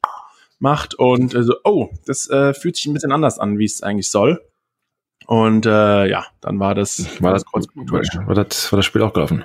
macht 0.60 0.96
und 0.96 1.34
äh, 1.34 1.44
so, 1.44 1.56
oh, 1.64 1.90
das 2.06 2.30
äh, 2.30 2.54
fühlt 2.54 2.76
sich 2.76 2.86
ein 2.86 2.94
bisschen 2.94 3.12
anders 3.12 3.40
an, 3.40 3.58
wie 3.58 3.66
es 3.66 3.82
eigentlich 3.82 4.10
soll. 4.10 4.42
Und 5.26 5.66
äh, 5.66 6.08
ja, 6.08 6.26
dann 6.42 6.60
war 6.60 6.74
das 6.74 7.22
war 7.22 7.34
das 7.34 7.46
Kreuzband 7.46 7.92
war, 7.92 8.02
war, 8.28 8.36
das 8.36 8.72
war 8.72 8.78
das 8.78 8.86
Spiel 8.86 9.04
auch 9.04 9.14
gelaufen. 9.14 9.44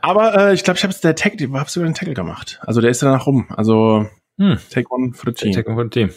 Aber 0.00 0.34
äh, 0.36 0.54
ich 0.54 0.64
glaube, 0.64 0.78
ich 0.78 0.84
habe 0.84 0.94
der 1.02 1.14
Tag, 1.14 1.34
habe 1.40 1.70
sogar 1.70 1.88
den 1.88 1.94
Tackle 1.94 2.14
gemacht. 2.14 2.58
Also 2.62 2.80
der 2.80 2.90
ist 2.90 3.02
danach 3.02 3.26
rum. 3.26 3.46
Also 3.50 4.06
hm. 4.40 4.58
Take 4.70 4.90
one 4.90 5.12
for 5.12 5.30
the 5.30 5.34
team. 5.34 5.52
Take 5.52 5.68
one 5.68 5.76
for 5.76 5.84
the 5.84 5.90
team. 5.90 6.10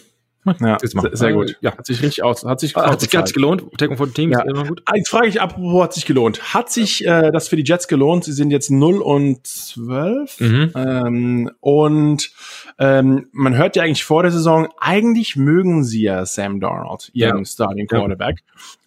Ja, 0.59 0.77
sehr, 0.81 1.15
sehr, 1.15 1.33
gut. 1.33 1.57
Ja. 1.61 1.77
Hat 1.77 1.85
sich 1.85 2.01
richtig 2.01 2.23
aus. 2.23 2.43
Hat 2.43 2.59
sich, 2.59 2.75
ah, 2.75 2.91
hat 2.91 3.01
sich, 3.01 3.15
hat 3.15 3.27
sich 3.27 3.33
gelohnt. 3.33 3.63
Taken 3.77 3.97
von 3.97 4.13
Teams. 4.13 4.35
Ja. 4.35 4.43
Immer 4.43 4.65
gut. 4.65 4.83
Jetzt 4.93 5.09
frage 5.09 5.27
ich 5.27 5.39
ab, 5.39 5.55
wo 5.57 5.81
hat 5.81 5.93
sich 5.93 6.05
gelohnt? 6.05 6.53
Hat 6.53 6.71
sich 6.71 7.05
äh, 7.05 7.31
das 7.31 7.47
für 7.47 7.55
die 7.55 7.63
Jets 7.63 7.87
gelohnt? 7.87 8.25
Sie 8.25 8.33
sind 8.33 8.51
jetzt 8.51 8.69
0 8.69 9.01
und 9.01 9.45
12. 9.45 10.39
Mhm. 10.39 10.71
Ähm, 10.75 11.51
und 11.59 12.31
ähm, 12.77 13.27
man 13.31 13.55
hört 13.55 13.75
ja 13.75 13.83
eigentlich 13.83 14.03
vor 14.03 14.23
der 14.23 14.31
Saison, 14.31 14.67
eigentlich 14.79 15.35
mögen 15.35 15.83
sie 15.83 16.03
ja 16.03 16.25
Sam 16.25 16.59
Darnold, 16.59 17.09
ihren 17.13 17.39
ja. 17.39 17.45
Starting 17.45 17.87
Quarterback. 17.87 18.43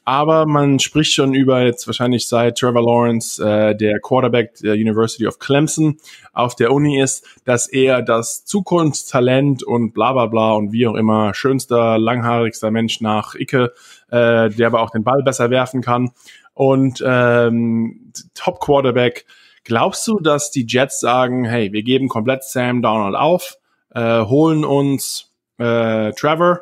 Aber 0.08 0.46
man 0.46 0.78
spricht 0.78 1.14
schon 1.14 1.34
über 1.34 1.64
jetzt 1.64 1.88
wahrscheinlich 1.88 2.28
seit 2.28 2.58
Trevor 2.58 2.80
Lawrence, 2.80 3.44
äh, 3.44 3.74
der 3.74 3.98
Quarterback 3.98 4.54
der 4.54 4.74
University 4.74 5.26
of 5.26 5.40
Clemson, 5.40 5.98
auf 6.32 6.54
der 6.54 6.70
Uni 6.70 7.00
ist, 7.02 7.26
dass 7.44 7.66
er 7.66 8.02
das 8.02 8.44
Zukunftstalent 8.44 9.64
und 9.64 9.94
bla 9.94 10.12
bla 10.12 10.26
bla 10.26 10.52
und 10.52 10.70
wie 10.70 10.86
auch 10.86 10.94
immer 10.94 11.34
schönster, 11.34 11.98
langhaarigster 11.98 12.70
Mensch 12.70 13.00
nach 13.00 13.34
Icke, 13.34 13.72
äh, 14.08 14.48
der 14.48 14.68
aber 14.68 14.80
auch 14.80 14.90
den 14.90 15.02
Ball 15.02 15.24
besser 15.24 15.50
werfen 15.50 15.82
kann. 15.82 16.12
Und 16.54 17.02
ähm, 17.04 18.12
Top 18.34 18.60
Quarterback. 18.60 19.26
Glaubst 19.64 20.06
du, 20.06 20.20
dass 20.20 20.52
die 20.52 20.66
Jets 20.68 21.00
sagen, 21.00 21.44
hey, 21.44 21.72
wir 21.72 21.82
geben 21.82 22.06
komplett 22.06 22.44
Sam 22.44 22.80
Donald 22.80 23.16
auf, 23.16 23.58
äh, 23.92 24.20
holen 24.20 24.64
uns 24.64 25.32
äh, 25.58 26.12
Trevor, 26.12 26.60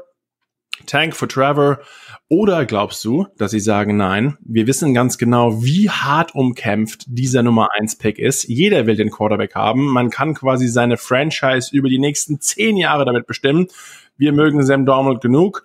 Tank 0.86 1.14
für 1.14 1.28
Trevor 1.28 1.80
oder 2.28 2.64
glaubst 2.64 3.04
du, 3.04 3.26
dass 3.36 3.50
sie 3.50 3.60
sagen, 3.60 3.96
nein, 3.96 4.38
wir 4.40 4.66
wissen 4.66 4.94
ganz 4.94 5.18
genau, 5.18 5.62
wie 5.62 5.90
hart 5.90 6.34
umkämpft 6.34 7.04
dieser 7.06 7.42
Nummer 7.42 7.68
1 7.78 7.98
Pick 7.98 8.18
ist. 8.18 8.44
Jeder 8.44 8.86
will 8.86 8.96
den 8.96 9.10
Quarterback 9.10 9.54
haben. 9.54 9.86
Man 9.86 10.10
kann 10.10 10.34
quasi 10.34 10.68
seine 10.68 10.96
Franchise 10.96 11.68
über 11.76 11.88
die 11.88 11.98
nächsten 11.98 12.40
zehn 12.40 12.76
Jahre 12.76 13.04
damit 13.04 13.26
bestimmen. 13.26 13.68
Wir 14.16 14.32
mögen 14.32 14.64
Sam 14.64 14.86
Donald 14.86 15.20
genug. 15.20 15.64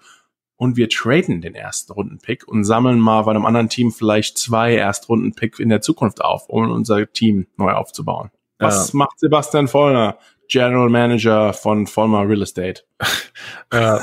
und 0.58 0.76
wir 0.76 0.90
traden 0.90 1.40
den 1.40 1.56
ersten 1.56 1.94
Runden-Pick 1.94 2.46
und 2.46 2.66
sammeln 2.66 3.00
mal 3.00 3.22
bei 3.22 3.32
einem 3.32 3.46
anderen 3.46 3.70
Team 3.70 3.94
vielleicht 3.94 4.38
zwei 4.38 4.76
Erstrunden-Pick 4.76 5.58
in 5.58 5.70
der 5.70 5.80
Zukunft 5.80 6.22
auf, 6.22 6.50
um 6.50 6.70
unser 6.70 7.10
Team 7.10 7.48
neu 7.56 7.72
aufzubauen. 7.72 8.30
Was 8.58 8.92
ja. 8.92 8.98
macht 8.98 9.18
Sebastian 9.20 9.70
Vollner, 9.70 10.18
General 10.50 10.90
Manager 10.90 11.54
von 11.54 11.88
Vollmer 11.88 12.28
Real 12.28 12.42
Estate? 12.42 12.82
äh, 13.72 14.00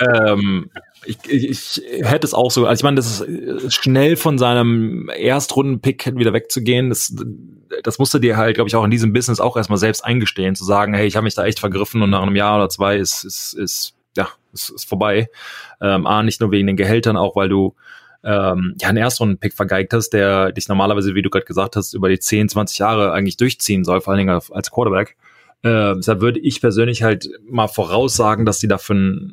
ähm, 0.26 0.70
ich, 1.04 1.18
ich, 1.26 1.82
hätte 2.02 2.26
es 2.26 2.34
auch 2.34 2.50
so, 2.50 2.66
also 2.66 2.80
ich 2.80 2.84
meine, 2.84 2.96
das 2.96 3.20
ist 3.20 3.74
schnell 3.74 4.16
von 4.16 4.38
seinem 4.38 5.08
Erstrunden-Pick 5.08 6.16
wieder 6.16 6.32
wegzugehen. 6.32 6.90
Das, 6.90 7.14
das 7.82 7.98
musste 7.98 8.20
dir 8.20 8.36
halt, 8.36 8.54
glaube 8.54 8.68
ich, 8.68 8.76
auch 8.76 8.84
in 8.84 8.90
diesem 8.90 9.12
Business 9.12 9.40
auch 9.40 9.56
erstmal 9.56 9.78
selbst 9.78 10.04
eingestehen, 10.04 10.54
zu 10.54 10.64
sagen, 10.64 10.94
hey, 10.94 11.06
ich 11.06 11.16
habe 11.16 11.24
mich 11.24 11.34
da 11.34 11.44
echt 11.44 11.60
vergriffen 11.60 12.02
und 12.02 12.10
nach 12.10 12.22
einem 12.22 12.36
Jahr 12.36 12.56
oder 12.56 12.68
zwei 12.68 12.96
ist, 12.96 13.24
ist, 13.24 13.54
ist 13.54 13.94
ja, 14.16 14.28
ist, 14.52 14.70
ist 14.70 14.88
vorbei. 14.88 15.28
Ähm, 15.80 16.06
A, 16.06 16.22
nicht 16.22 16.40
nur 16.40 16.50
wegen 16.50 16.66
den 16.66 16.76
Gehältern, 16.76 17.16
auch 17.16 17.34
weil 17.34 17.48
du 17.48 17.74
ähm, 18.24 18.76
ja 18.80 18.88
einen 18.88 18.98
Erstrunden-Pick 18.98 19.54
vergeigt 19.54 19.92
hast, 19.92 20.10
der 20.10 20.52
dich 20.52 20.68
normalerweise, 20.68 21.14
wie 21.14 21.22
du 21.22 21.30
gerade 21.30 21.46
gesagt 21.46 21.76
hast, 21.76 21.94
über 21.94 22.08
die 22.08 22.18
10, 22.18 22.48
20 22.48 22.78
Jahre 22.78 23.12
eigentlich 23.12 23.36
durchziehen 23.36 23.84
soll, 23.84 24.00
vor 24.00 24.12
allen 24.12 24.26
Dingen 24.26 24.40
als 24.50 24.70
Quarterback. 24.70 25.16
Äh, 25.62 25.94
deshalb 25.96 26.20
würde 26.20 26.40
ich 26.40 26.60
persönlich 26.60 27.02
halt 27.02 27.28
mal 27.48 27.68
voraussagen, 27.68 28.44
dass 28.44 28.60
sie 28.60 28.68
dafür 28.68 29.30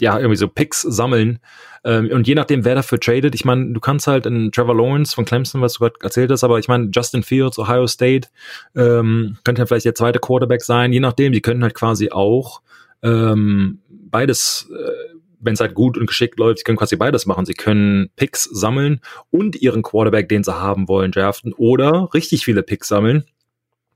ja 0.00 0.18
irgendwie 0.18 0.36
so 0.36 0.48
Picks 0.48 0.82
sammeln. 0.82 1.38
Ähm, 1.84 2.10
und 2.12 2.26
je 2.26 2.34
nachdem, 2.34 2.64
wer 2.64 2.74
dafür 2.74 2.98
tradet, 2.98 3.34
ich 3.34 3.44
meine, 3.44 3.72
du 3.72 3.80
kannst 3.80 4.06
halt 4.06 4.26
in 4.26 4.50
Trevor 4.52 4.76
Lawrence 4.76 5.14
von 5.14 5.24
Clemson, 5.24 5.60
was 5.60 5.74
du 5.74 5.80
gerade 5.80 5.94
erzählt 6.02 6.30
hast, 6.30 6.44
aber 6.44 6.58
ich 6.58 6.68
meine, 6.68 6.90
Justin 6.92 7.22
Fields, 7.22 7.58
Ohio 7.58 7.86
State, 7.86 8.28
ähm, 8.74 9.38
könnte 9.44 9.62
ja 9.62 9.66
vielleicht 9.66 9.86
der 9.86 9.94
zweite 9.94 10.18
Quarterback 10.18 10.62
sein, 10.62 10.92
je 10.92 11.00
nachdem, 11.00 11.32
die 11.32 11.40
können 11.40 11.62
halt 11.62 11.74
quasi 11.74 12.10
auch 12.10 12.60
ähm, 13.02 13.78
beides, 13.88 14.68
äh, 14.70 15.16
wenn 15.40 15.54
es 15.54 15.60
halt 15.60 15.74
gut 15.74 15.96
und 15.96 16.06
geschickt 16.06 16.38
läuft, 16.38 16.58
sie 16.58 16.64
können 16.64 16.78
quasi 16.78 16.96
beides 16.96 17.26
machen. 17.26 17.46
Sie 17.46 17.54
können 17.54 18.10
Picks 18.16 18.44
sammeln 18.44 19.00
und 19.30 19.60
ihren 19.60 19.82
Quarterback, 19.82 20.28
den 20.28 20.42
sie 20.42 20.58
haben 20.58 20.88
wollen, 20.88 21.12
draften 21.12 21.52
oder 21.52 22.08
richtig 22.14 22.44
viele 22.44 22.62
Picks 22.62 22.88
sammeln, 22.88 23.24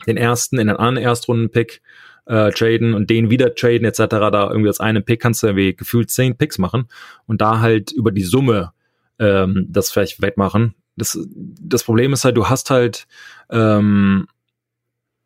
den 0.07 0.17
ersten 0.17 0.59
in 0.59 0.69
einen 0.69 0.79
anderen 0.79 1.05
Erstrunden-Pick 1.05 1.83
äh, 2.27 2.51
traden 2.51 2.95
und 2.95 3.11
den 3.11 3.31
wieder 3.31 3.55
traden 3.55 3.85
etc. 3.85 3.99
Da 4.09 4.49
irgendwie 4.51 4.69
als 4.69 4.81
einen 4.81 5.05
Pick 5.05 5.21
kannst 5.21 5.43
du 5.43 5.49
irgendwie 5.49 5.75
gefühlt 5.75 6.11
zehn 6.11 6.37
Picks 6.37 6.59
machen 6.59 6.89
und 7.27 7.41
da 7.41 7.61
halt 7.61 7.93
über 7.93 8.13
die 8.13 8.23
Summe 8.23 8.73
ähm, 9.19 9.67
das 9.69 9.91
vielleicht 9.91 10.23
wettmachen. 10.23 10.75
Das, 10.97 11.19
das 11.29 11.85
Problem 11.85 12.13
ist 12.13 12.25
halt, 12.25 12.37
du 12.37 12.49
hast 12.49 12.71
halt 12.71 13.07
ähm, 13.51 14.27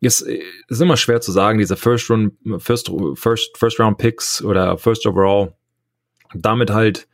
es 0.01 0.21
ist 0.21 0.81
immer 0.81 0.97
schwer 0.97 1.21
zu 1.21 1.31
sagen, 1.31 1.57
diese 1.57 1.77
First 1.77 2.09
Round, 2.09 2.33
First, 2.57 2.91
First, 3.15 3.57
First 3.57 3.79
Round 3.79 3.97
Picks 3.97 4.43
oder 4.43 4.77
First 4.77 5.05
Overall, 5.05 5.53
damit 6.33 6.69
halt 6.69 7.07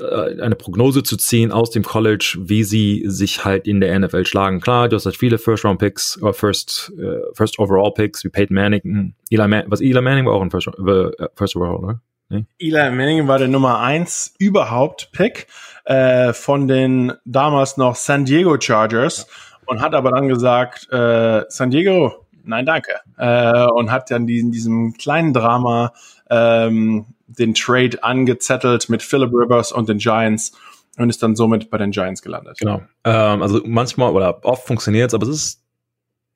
eine 0.00 0.56
Prognose 0.56 1.02
zu 1.02 1.16
ziehen 1.16 1.52
aus 1.52 1.70
dem 1.70 1.84
College, 1.84 2.36
wie 2.40 2.64
sie 2.64 3.04
sich 3.06 3.44
halt 3.44 3.68
in 3.68 3.80
der 3.80 3.96
NFL 3.98 4.24
schlagen. 4.24 4.60
Klar, 4.60 4.88
du 4.88 4.96
hast 4.96 5.06
halt 5.06 5.16
viele 5.16 5.38
First 5.38 5.64
Round 5.64 5.78
Picks 5.78 6.20
oder 6.20 6.34
First, 6.34 6.92
uh, 6.98 7.32
First 7.34 7.58
Overall 7.58 7.92
Picks 7.92 8.24
wie 8.24 8.28
Peyton 8.28 8.54
Manning, 8.54 9.14
Eli 9.30 9.48
Man 9.48 9.64
was 9.68 9.80
Eli 9.80 10.00
Manning 10.00 10.26
war 10.26 10.34
auch 10.34 10.42
ein 10.42 10.50
First, 10.50 10.68
uh, 10.68 11.10
First 11.36 11.56
Overall, 11.56 11.76
oder? 11.76 12.00
Nee? 12.28 12.44
Eli 12.58 12.90
Manning 12.90 13.28
war 13.28 13.38
der 13.38 13.48
Nummer 13.48 13.80
eins 13.80 14.34
überhaupt 14.38 15.12
Pick 15.12 15.46
äh, 15.84 16.32
von 16.32 16.66
den 16.66 17.12
damals 17.24 17.76
noch 17.76 17.94
San 17.94 18.24
Diego 18.24 18.58
Chargers. 18.58 19.26
Ja 19.28 19.54
und 19.66 19.80
hat 19.80 19.94
aber 19.94 20.10
dann 20.10 20.28
gesagt, 20.28 20.88
äh, 20.92 21.44
San 21.48 21.70
Diego, 21.70 22.23
nein, 22.44 22.66
danke. 22.66 22.92
Äh, 23.16 23.66
und 23.66 23.90
hat 23.90 24.10
dann 24.10 24.26
diesen, 24.26 24.52
diesem 24.52 24.94
kleinen 24.94 25.32
Drama 25.32 25.92
ähm, 26.30 27.06
den 27.26 27.54
Trade 27.54 28.02
angezettelt 28.02 28.88
mit 28.88 29.02
Philip 29.02 29.30
Rivers 29.32 29.72
und 29.72 29.88
den 29.88 29.98
Giants 29.98 30.52
und 30.96 31.10
ist 31.10 31.22
dann 31.22 31.36
somit 31.36 31.70
bei 31.70 31.78
den 31.78 31.90
Giants 31.90 32.22
gelandet. 32.22 32.58
Genau. 32.58 32.82
Ähm, 33.04 33.42
also 33.42 33.60
manchmal 33.64 34.12
oder 34.12 34.44
oft 34.44 34.66
funktioniert 34.66 35.10
es, 35.10 35.14
aber 35.14 35.26
es 35.26 35.34
ist 35.34 35.60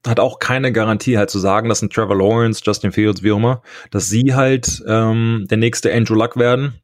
hat 0.07 0.21
auch 0.21 0.39
keine 0.39 0.71
Garantie 0.73 1.19
halt 1.19 1.29
zu 1.29 1.41
sagen, 1.41 1.69
dass 1.69 1.83
ein 1.83 1.91
Trevor 1.91 2.17
Lawrence, 2.17 2.63
Justin 2.65 2.93
Fields, 2.93 3.23
wie 3.23 3.33
auch 3.33 3.37
immer, 3.37 3.63
dass 3.91 4.09
sie 4.09 4.35
halt 4.35 4.83
ähm, 4.87 5.47
der 5.51 5.59
nächste 5.59 5.93
Andrew 5.93 6.15
Luck 6.15 6.37
werden 6.37 6.81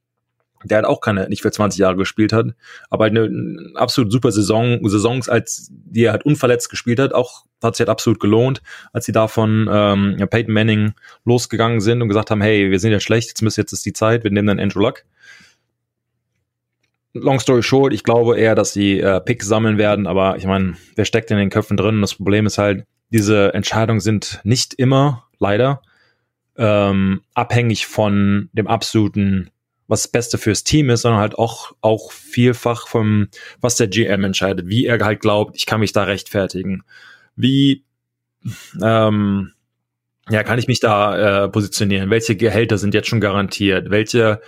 der 0.64 0.78
hat 0.78 0.84
auch 0.84 1.00
keine, 1.00 1.28
nicht 1.28 1.42
für 1.42 1.50
20 1.50 1.78
Jahre 1.78 1.96
gespielt 1.96 2.32
hat, 2.32 2.46
aber 2.90 3.04
halt 3.04 3.16
eine, 3.16 3.24
eine 3.24 3.72
absolut 3.74 4.10
super 4.12 4.32
Saison, 4.32 4.80
Saisons, 4.88 5.28
als 5.28 5.70
die 5.70 6.04
er 6.04 6.12
halt 6.12 6.24
unverletzt 6.24 6.70
gespielt 6.70 6.98
hat, 6.98 7.12
auch 7.12 7.44
hat 7.62 7.76
sich 7.76 7.80
halt 7.80 7.90
absolut 7.90 8.20
gelohnt, 8.20 8.62
als 8.92 9.06
sie 9.06 9.12
da 9.12 9.28
von 9.28 9.68
ähm, 9.70 10.16
Peyton 10.30 10.52
Manning 10.52 10.92
losgegangen 11.24 11.80
sind 11.80 12.02
und 12.02 12.08
gesagt 12.08 12.30
haben, 12.30 12.42
hey, 12.42 12.70
wir 12.70 12.78
sind 12.78 12.92
ja 12.92 13.00
schlecht, 13.00 13.28
jetzt 13.28 13.42
müssen 13.42 13.60
jetzt 13.60 13.72
ist 13.72 13.86
die 13.86 13.92
Zeit, 13.92 14.24
wir 14.24 14.30
nehmen 14.30 14.48
dann 14.48 14.60
Andrew 14.60 14.80
Luck. 14.80 15.04
Long 17.14 17.38
story 17.38 17.62
short, 17.62 17.92
ich 17.92 18.02
glaube 18.02 18.38
eher, 18.38 18.54
dass 18.54 18.72
sie 18.72 18.98
äh, 19.00 19.20
Picks 19.20 19.46
sammeln 19.46 19.78
werden, 19.78 20.06
aber 20.06 20.36
ich 20.36 20.46
meine, 20.46 20.74
wer 20.96 21.04
steckt 21.04 21.30
in 21.30 21.38
den 21.38 21.50
Köpfen 21.50 21.76
drin? 21.76 22.00
Das 22.00 22.16
Problem 22.16 22.44
ist 22.44 22.58
halt, 22.58 22.84
diese 23.10 23.54
Entscheidungen 23.54 24.00
sind 24.00 24.40
nicht 24.42 24.74
immer, 24.74 25.28
leider, 25.38 25.80
ähm, 26.56 27.22
abhängig 27.34 27.86
von 27.86 28.48
dem 28.52 28.66
absoluten 28.66 29.50
was 29.86 30.02
das 30.02 30.10
Beste 30.10 30.38
fürs 30.38 30.64
Team 30.64 30.90
ist, 30.90 31.02
sondern 31.02 31.20
halt 31.20 31.38
auch, 31.38 31.72
auch 31.80 32.12
vielfach 32.12 32.88
vom, 32.88 33.28
was 33.60 33.76
der 33.76 33.88
GM 33.88 34.24
entscheidet, 34.24 34.68
wie 34.68 34.86
er 34.86 35.04
halt 35.04 35.20
glaubt, 35.20 35.56
ich 35.56 35.66
kann 35.66 35.80
mich 35.80 35.92
da 35.92 36.04
rechtfertigen. 36.04 36.82
Wie, 37.36 37.84
ähm, 38.82 39.52
ja, 40.30 40.42
kann 40.42 40.58
ich 40.58 40.68
mich 40.68 40.80
da 40.80 41.44
äh, 41.44 41.48
positionieren? 41.48 42.10
Welche 42.10 42.36
Gehälter 42.36 42.78
sind 42.78 42.94
jetzt 42.94 43.08
schon 43.08 43.20
garantiert? 43.20 43.90
Welche 43.90 44.40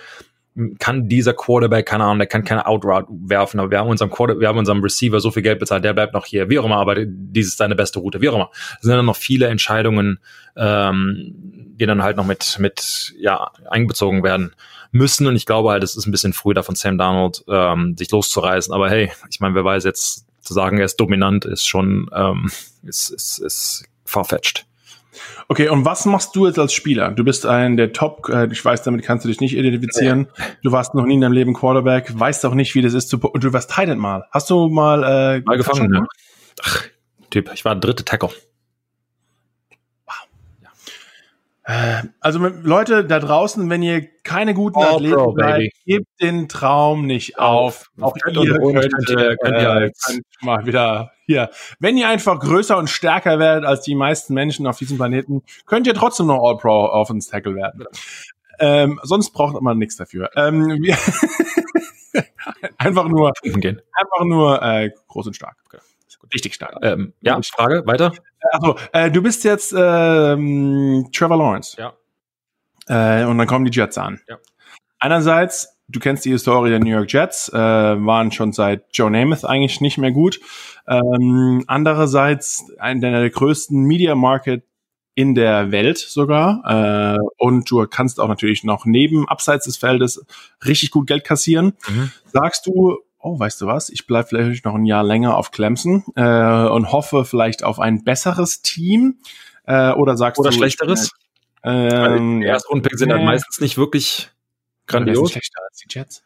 kann 0.79 1.07
dieser 1.07 1.33
Quarterback, 1.33 1.85
keine 1.85 2.05
Ahnung, 2.05 2.19
der 2.19 2.27
kann 2.27 2.43
keine 2.43 2.65
Outroute 2.65 3.07
werfen, 3.09 3.59
aber 3.59 3.71
wir 3.71 3.79
haben 3.79 3.89
unserem 3.89 4.09
Quarter, 4.09 4.39
wir 4.39 4.47
haben 4.47 4.57
unserem 4.57 4.81
Receiver 4.81 5.19
so 5.19 5.31
viel 5.31 5.43
Geld 5.43 5.59
bezahlt, 5.59 5.83
der 5.83 5.93
bleibt 5.93 6.13
noch 6.13 6.25
hier, 6.25 6.49
wie 6.49 6.57
auch 6.59 6.65
immer, 6.65 6.77
aber 6.77 6.95
dies 7.05 7.47
ist 7.47 7.59
deine 7.59 7.75
beste 7.75 7.99
Route, 7.99 8.21
wie 8.21 8.29
auch 8.29 8.35
immer. 8.35 8.49
Es 8.77 8.81
sind 8.81 8.95
dann 8.95 9.05
noch 9.05 9.15
viele 9.15 9.47
Entscheidungen, 9.47 10.19
ähm, 10.55 11.33
die 11.79 11.85
dann 11.85 12.03
halt 12.03 12.17
noch 12.17 12.25
mit, 12.25 12.57
mit, 12.59 13.13
ja, 13.19 13.51
einbezogen 13.69 14.23
werden 14.23 14.51
müssen. 14.91 15.27
Und 15.27 15.35
ich 15.35 15.45
glaube 15.45 15.69
halt, 15.69 15.83
es 15.83 15.95
ist 15.95 16.07
ein 16.07 16.11
bisschen 16.11 16.33
früh 16.33 16.53
da 16.53 16.63
von 16.63 16.75
Sam 16.75 16.97
Darnold, 16.97 17.43
ähm, 17.47 17.95
sich 17.97 18.11
loszureißen. 18.11 18.73
Aber 18.73 18.89
hey, 18.89 19.11
ich 19.29 19.39
meine, 19.39 19.55
wer 19.55 19.63
weiß 19.63 19.83
jetzt 19.83 20.25
zu 20.41 20.53
sagen, 20.53 20.77
er 20.77 20.85
ist 20.85 20.97
dominant, 20.97 21.45
ist 21.45 21.67
schon, 21.67 22.09
ähm, 22.13 22.49
ist, 22.83 23.09
ist, 23.09 23.39
ist 23.39 23.85
farfetched. 24.05 24.66
Okay, 25.47 25.69
und 25.69 25.85
was 25.85 26.05
machst 26.05 26.35
du 26.35 26.47
jetzt 26.47 26.59
als 26.59 26.73
Spieler? 26.73 27.11
Du 27.11 27.23
bist 27.23 27.45
ein 27.45 27.77
der 27.77 27.93
Top, 27.93 28.29
äh, 28.29 28.47
ich 28.51 28.63
weiß, 28.63 28.83
damit 28.83 29.03
kannst 29.03 29.25
du 29.25 29.29
dich 29.29 29.41
nicht 29.41 29.55
identifizieren. 29.55 30.27
Du 30.63 30.71
warst 30.71 30.93
noch 30.93 31.05
nie 31.05 31.15
in 31.15 31.21
deinem 31.21 31.33
Leben 31.33 31.53
Quarterback, 31.53 32.17
weißt 32.17 32.45
auch 32.45 32.53
nicht, 32.53 32.75
wie 32.75 32.81
das 32.81 32.93
ist 32.93 33.09
zu, 33.09 33.19
und 33.19 33.43
du 33.43 33.53
warst 33.53 33.73
Titan 33.73 33.97
mal. 33.97 34.25
Hast 34.31 34.49
du 34.49 34.67
mal, 34.67 35.03
äh, 35.03 35.41
mal 35.41 35.57
gefangen? 35.57 35.89
Ne? 35.89 36.05
Ach, 36.63 36.83
Typ, 37.29 37.51
ich 37.53 37.65
war 37.65 37.75
dritte 37.75 38.05
Tackle. 38.05 38.29
Äh, 41.67 42.03
also 42.21 42.39
Leute 42.39 43.03
da 43.03 43.19
draußen, 43.19 43.69
wenn 43.69 43.83
ihr 43.83 44.07
keine 44.23 44.53
guten 44.53 44.79
All 44.79 44.95
Athleten 44.95 45.15
Pro, 45.15 45.35
seid, 45.37 45.69
gebt 45.85 46.07
den 46.21 46.47
Traum 46.47 47.05
nicht 47.05 47.39
auf. 47.39 47.89
auf. 47.99 48.11
Auch 48.11 48.15
ihr 48.15 48.21
könnt, 48.21 48.37
könnt, 48.37 49.09
ihr, 49.09 49.37
könnt, 49.37 49.57
ihr 49.57 49.75
äh, 49.75 49.91
könnt 50.05 50.25
mal 50.41 50.65
wieder 50.65 51.11
hier. 51.27 51.51
Wenn 51.79 51.97
ihr 51.97 52.09
einfach 52.09 52.39
größer 52.39 52.77
und 52.77 52.89
stärker 52.89 53.37
werdet 53.37 53.65
als 53.65 53.81
die 53.81 53.93
meisten 53.93 54.33
Menschen 54.33 54.65
auf 54.65 54.77
diesem 54.77 54.97
Planeten, 54.97 55.43
könnt 55.65 55.85
ihr 55.85 55.93
trotzdem 55.93 56.25
noch 56.25 56.41
All 56.41 56.57
Pro 56.57 56.85
auf 56.85 57.11
uns 57.11 57.27
Tackle 57.27 57.55
werden. 57.55 57.85
Ähm, 58.59 58.99
sonst 59.03 59.31
braucht 59.31 59.61
man 59.61 59.77
nichts 59.77 59.97
dafür. 59.97 60.31
Ähm, 60.35 60.83
einfach 62.77 63.07
nur, 63.07 63.31
einfach 63.43 64.25
nur 64.25 64.61
äh, 64.63 64.89
groß 65.07 65.27
und 65.27 65.35
stark. 65.35 65.57
Okay. 65.65 65.77
Richtig 66.33 66.55
stark. 66.55 66.77
Ähm, 66.81 67.13
ja, 67.21 67.39
Frage, 67.41 67.83
weiter. 67.85 68.11
Also, 68.51 68.75
äh, 68.91 69.11
du 69.11 69.21
bist 69.21 69.43
jetzt 69.43 69.73
ähm, 69.77 71.07
Trevor 71.13 71.37
Lawrence. 71.37 71.77
Ja. 71.77 71.93
Äh, 72.87 73.25
und 73.25 73.37
dann 73.37 73.47
kommen 73.47 73.65
die 73.65 73.71
Jets 73.71 73.97
an. 73.97 74.19
Ja. 74.27 74.37
Einerseits, 74.99 75.76
du 75.87 75.99
kennst 75.99 76.25
die 76.25 76.31
Historie 76.31 76.69
der 76.69 76.79
New 76.79 76.89
York 76.89 77.11
Jets, 77.11 77.49
äh, 77.49 77.57
waren 77.57 78.31
schon 78.31 78.51
seit 78.51 78.85
Joe 78.93 79.09
Namath 79.09 79.45
eigentlich 79.45 79.81
nicht 79.81 79.97
mehr 79.97 80.11
gut. 80.11 80.39
Ähm, 80.87 81.63
andererseits 81.67 82.71
einer 82.79 83.11
der 83.11 83.29
größten 83.29 83.83
Media 83.83 84.15
Market 84.15 84.63
in 85.15 85.33
der 85.33 85.71
Welt 85.71 85.97
sogar. 85.97 87.15
Äh, 87.15 87.19
und 87.37 87.69
du 87.71 87.87
kannst 87.87 88.19
auch 88.19 88.27
natürlich 88.27 88.63
noch 88.63 88.85
neben 88.85 89.27
abseits 89.27 89.65
des 89.65 89.77
Feldes 89.77 90.23
richtig 90.65 90.91
gut 90.91 91.07
Geld 91.07 91.23
kassieren. 91.23 91.73
Mhm. 91.87 92.11
Sagst 92.25 92.67
du, 92.67 92.97
oh, 93.19 93.39
weißt 93.39 93.61
du 93.61 93.65
was, 93.65 93.89
ich 93.89 94.05
bleibe 94.05 94.27
vielleicht 94.27 94.65
noch 94.65 94.75
ein 94.75 94.85
Jahr 94.85 95.03
länger 95.03 95.37
auf 95.37 95.51
Clemson 95.51 96.03
äh, 96.15 96.67
und 96.67 96.91
hoffe 96.91 97.25
vielleicht 97.25 97.63
auf 97.63 97.79
ein 97.79 98.03
besseres 98.03 98.61
Team. 98.61 99.17
Äh, 99.65 99.91
oder 99.93 100.17
sagst 100.17 100.39
oder 100.39 100.51
du, 100.51 100.55
schlechteres? 100.55 101.05
Ich, 101.05 101.11
ähm, 101.63 102.41
die 102.41 102.45
Erstrundenpicks 102.45 102.99
sind 102.99 103.11
halt 103.11 103.23
meistens 103.23 103.59
nicht 103.59 103.77
wirklich 103.77 104.29
Grandios. 104.87 105.31
Schlechter 105.31 105.61
als 105.69 105.77
die 105.77 105.87
Jets. 105.89 106.23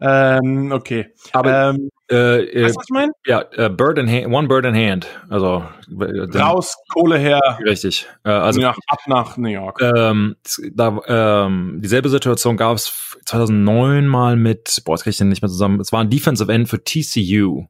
Ähm, 0.00 0.72
okay. 0.72 1.12
Aber 1.32 1.70
ähm, 1.70 1.90
äh, 2.10 2.44
äh, 2.44 2.64
weißt 2.64 2.74
du, 2.74 2.78
was 2.78 2.86
ich 2.88 2.92
meine? 2.92 3.12
Ja, 3.26 3.44
uh, 3.58 3.68
bird 3.68 3.98
in 3.98 4.08
hand, 4.08 4.26
one 4.26 4.48
bird 4.48 4.64
in 4.64 4.74
hand. 4.74 5.06
Also 5.28 5.64
äh, 6.00 6.38
raus, 6.38 6.76
Kohle 6.92 7.18
her. 7.18 7.58
Richtig. 7.64 8.06
Äh, 8.24 8.30
also 8.30 8.60
nach, 8.60 8.78
ab 8.88 9.00
nach 9.06 9.36
New 9.36 9.48
York. 9.48 9.80
Ähm, 9.80 10.36
da, 10.72 11.00
ähm, 11.06 11.80
dieselbe 11.82 12.08
Situation 12.08 12.56
gab 12.56 12.76
es 12.76 13.16
2009 13.24 14.06
mal 14.06 14.36
mit, 14.36 14.82
boah, 14.84 14.94
jetzt 14.94 15.02
kriege 15.02 15.12
ich 15.12 15.18
den 15.18 15.28
nicht 15.28 15.42
mehr 15.42 15.48
zusammen. 15.48 15.80
Es 15.80 15.92
war 15.92 16.00
ein 16.00 16.10
Defensive 16.10 16.52
End 16.52 16.68
für 16.68 16.82
TCU 16.82 17.66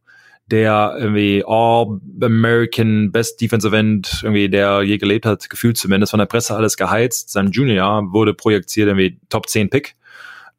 der 0.47 0.97
irgendwie 0.99 1.43
All-American 1.47 3.11
Best 3.11 3.41
Defensive 3.41 3.75
End, 3.75 4.21
irgendwie, 4.23 4.49
der 4.51 4.83
je 4.83 4.99
gelebt 4.99 5.25
hat, 5.25 5.49
gefühlt 5.49 5.79
zumindest 5.79 6.11
von 6.11 6.19
der 6.19 6.27
Presse 6.27 6.55
alles 6.55 6.77
geheizt. 6.77 7.31
Sein 7.31 7.51
Junior 7.51 8.13
wurde 8.13 8.35
projektiert 8.35 8.89
irgendwie 8.89 9.19
Top 9.31 9.49
10 9.49 9.71
Pick. 9.71 9.97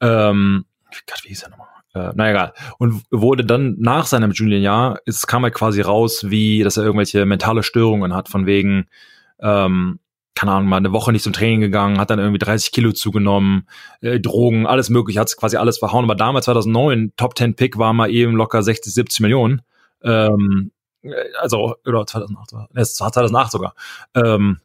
Ähm, 0.01 0.65
Gott, 1.07 1.23
wie 1.23 1.29
hieß 1.29 1.43
er 1.43 1.49
nochmal? 1.49 1.67
Äh, 1.95 2.11
na 2.15 2.29
egal. 2.29 2.53
Und 2.77 3.03
wurde 3.09 3.45
dann 3.45 3.75
nach 3.79 4.05
seinem 4.05 4.31
Juniorjahr, 4.31 4.99
es 5.05 5.27
kam 5.27 5.43
halt 5.43 5.53
quasi 5.53 5.81
raus, 5.81 6.29
wie, 6.29 6.63
dass 6.63 6.77
er 6.77 6.83
irgendwelche 6.83 7.25
mentale 7.25 7.63
Störungen 7.63 8.13
hat, 8.13 8.27
von 8.27 8.45
wegen, 8.45 8.87
ähm, 9.39 9.99
keine 10.35 10.51
Ahnung, 10.51 10.67
mal 10.67 10.77
eine 10.77 10.91
Woche 10.91 11.13
nicht 11.13 11.23
zum 11.23 11.31
Training 11.31 11.61
gegangen, 11.61 11.97
hat 11.97 12.09
dann 12.09 12.19
irgendwie 12.19 12.39
30 12.39 12.73
Kilo 12.73 12.91
zugenommen, 12.91 13.67
äh, 14.01 14.19
Drogen, 14.19 14.67
alles 14.67 14.89
mögliche, 14.89 15.21
hat 15.21 15.35
quasi 15.37 15.55
alles 15.55 15.77
verhauen. 15.77 16.03
Aber 16.03 16.15
damals, 16.15 16.45
2009, 16.45 17.13
Top 17.15 17.37
10 17.37 17.55
Pick 17.55 17.77
war 17.77 17.93
mal 17.93 18.11
eben 18.11 18.33
locker 18.35 18.61
60, 18.61 18.93
70 18.93 19.21
Millionen. 19.21 19.61
Ähm, 20.03 20.71
äh, 21.03 21.13
also, 21.39 21.75
oder 21.85 22.05
2008, 22.05 22.69
es 22.73 22.99
war 22.99 23.13
2008 23.13 23.51
sogar. 23.51 23.75
Ähm, 24.13 24.59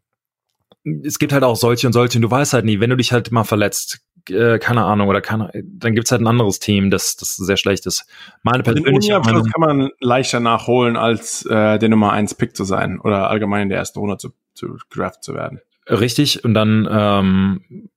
es 1.04 1.18
gibt 1.18 1.32
halt 1.32 1.44
auch 1.44 1.56
solche 1.56 1.86
und 1.86 1.92
solche 1.92 2.18
und 2.18 2.22
du 2.22 2.30
weißt 2.30 2.54
halt 2.54 2.64
nie, 2.64 2.80
wenn 2.80 2.90
du 2.90 2.96
dich 2.96 3.12
halt 3.12 3.30
mal 3.30 3.44
verletzt, 3.44 4.00
äh, 4.28 4.58
keine 4.58 4.84
Ahnung, 4.84 5.08
oder 5.08 5.20
keine, 5.20 5.50
dann 5.64 5.94
gibt's 5.94 6.10
halt 6.10 6.20
ein 6.20 6.26
anderes 6.26 6.58
Team, 6.58 6.90
das, 6.90 7.16
das 7.16 7.36
sehr 7.36 7.56
schlecht 7.56 7.86
ist. 7.86 8.06
Meine 8.42 8.62
persönliche 8.62 9.14
Den 9.14 9.22
Meinung, 9.22 9.44
kann 9.44 9.60
man 9.60 9.90
leichter 10.00 10.40
nachholen, 10.40 10.96
als 10.96 11.44
äh, 11.46 11.78
der 11.78 11.88
Nummer 11.88 12.12
1 12.12 12.34
Pick 12.34 12.56
zu 12.56 12.64
sein 12.64 13.00
oder 13.00 13.30
allgemein 13.30 13.62
in 13.62 13.68
der 13.68 13.78
ersten 13.78 13.98
Runde 13.98 14.18
zu, 14.18 14.30
zu 14.54 14.76
draft 14.90 15.22
zu 15.22 15.34
werden. 15.34 15.60
Richtig, 15.88 16.44
und 16.44 16.54
dann 16.54 16.88
ähm, 16.90 17.88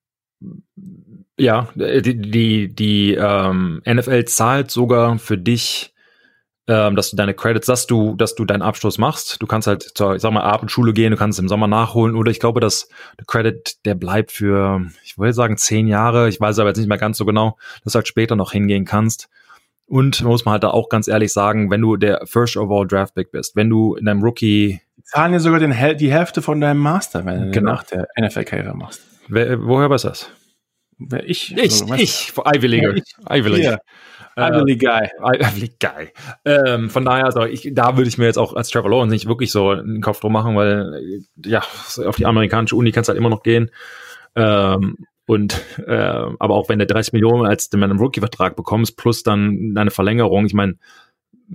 ja, 1.37 1.67
die, 1.75 2.21
die, 2.21 2.73
die 2.73 3.13
ähm, 3.15 3.81
NFL 3.85 4.25
zahlt 4.25 4.71
sogar 4.71 5.17
für 5.17 5.37
dich 5.37 5.92
ähm, 6.67 6.95
dass 6.95 7.09
du 7.09 7.17
deine 7.17 7.33
Credits, 7.33 7.67
dass 7.67 7.87
du, 7.87 8.15
dass 8.15 8.35
du 8.35 8.45
deinen 8.45 8.61
Abschluss 8.61 8.97
machst. 8.97 9.41
Du 9.41 9.47
kannst 9.47 9.67
halt 9.67 9.83
zur, 9.95 10.15
ich 10.15 10.21
sag 10.21 10.31
mal, 10.31 10.43
Abendschule 10.43 10.93
gehen, 10.93 11.11
du 11.11 11.17
kannst 11.17 11.39
im 11.39 11.49
Sommer 11.49 11.67
nachholen 11.67 12.15
oder 12.15 12.31
ich 12.31 12.39
glaube, 12.39 12.59
dass 12.59 12.87
der 13.19 13.25
Credit, 13.25 13.85
der 13.85 13.95
bleibt 13.95 14.31
für, 14.31 14.85
ich 15.03 15.17
will 15.17 15.33
sagen, 15.33 15.57
zehn 15.57 15.87
Jahre. 15.87 16.29
Ich 16.29 16.39
weiß 16.39 16.59
aber 16.59 16.69
jetzt 16.69 16.77
nicht 16.77 16.87
mehr 16.87 16.97
ganz 16.97 17.17
so 17.17 17.25
genau, 17.25 17.57
dass 17.83 17.93
du 17.93 17.97
halt 17.97 18.07
später 18.07 18.35
noch 18.35 18.51
hingehen 18.51 18.85
kannst. 18.85 19.29
Und 19.85 20.23
muss 20.23 20.45
man 20.45 20.53
halt 20.53 20.63
da 20.63 20.69
auch 20.69 20.87
ganz 20.87 21.07
ehrlich 21.09 21.33
sagen, 21.33 21.69
wenn 21.69 21.81
du 21.81 21.97
der 21.97 22.21
First 22.25 22.55
Overall 22.55 22.87
Draft 22.87 23.15
Pick 23.15 23.31
bist, 23.31 23.55
wenn 23.55 23.69
du 23.69 23.95
in 23.95 24.05
deinem 24.05 24.23
Rookie 24.23 24.79
die 24.97 25.03
zahlen 25.03 25.33
ja 25.33 25.39
sogar 25.39 25.59
den, 25.59 25.75
die 25.97 26.11
Hälfte 26.11 26.41
von 26.41 26.61
deinem 26.61 26.79
Master, 26.79 27.25
wenn 27.25 27.45
du 27.45 27.51
genau. 27.51 27.73
nach 27.73 27.83
der 27.83 28.07
NFL-Karriere 28.19 28.75
machst. 28.75 29.01
Wer, 29.27 29.61
woher 29.61 29.89
weiß 29.89 30.03
das? 30.03 30.29
Ich, 31.25 31.55
ich, 31.57 31.81
also, 31.81 31.93
ich, 31.95 32.33
Ivy 32.37 32.67
League. 32.67 32.83
Ja, 32.83 33.35
Ivy 33.35 33.49
League. 33.49 33.77
Ivy 34.37 34.77
Guy. 34.77 35.09
Ivy 35.39 35.75
Guy. 35.79 36.09
Ähm, 36.45 36.89
von 36.89 37.05
daher, 37.05 37.25
also 37.25 37.43
ich, 37.45 37.69
da 37.73 37.97
würde 37.97 38.07
ich 38.07 38.17
mir 38.17 38.25
jetzt 38.25 38.37
auch 38.37 38.53
als 38.55 38.69
Trevor 38.69 38.89
Lawrence 38.89 39.13
nicht 39.13 39.27
wirklich 39.27 39.51
so 39.51 39.69
einen 39.69 40.01
Kopf 40.01 40.19
drum 40.19 40.33
machen, 40.33 40.55
weil 40.55 41.21
ja, 41.45 41.63
auf 42.05 42.15
die 42.15 42.25
amerikanische 42.25 42.75
Uni 42.75 42.91
kannst 42.91 43.09
halt 43.09 43.17
immer 43.17 43.29
noch 43.29 43.43
gehen. 43.43 43.71
Ähm, 44.35 44.97
und 45.25 45.61
äh, 45.85 45.93
aber 45.93 46.55
auch 46.55 46.69
wenn 46.69 46.79
du 46.79 46.85
30 46.85 47.13
Millionen 47.13 47.45
als 47.45 47.69
du 47.69 47.81
einen 47.81 47.97
Rookie-Vertrag 47.97 48.55
bekommst, 48.55 48.97
plus 48.97 49.23
dann 49.23 49.73
deine 49.73 49.91
Verlängerung, 49.91 50.45
ich 50.45 50.53
meine, 50.53 50.75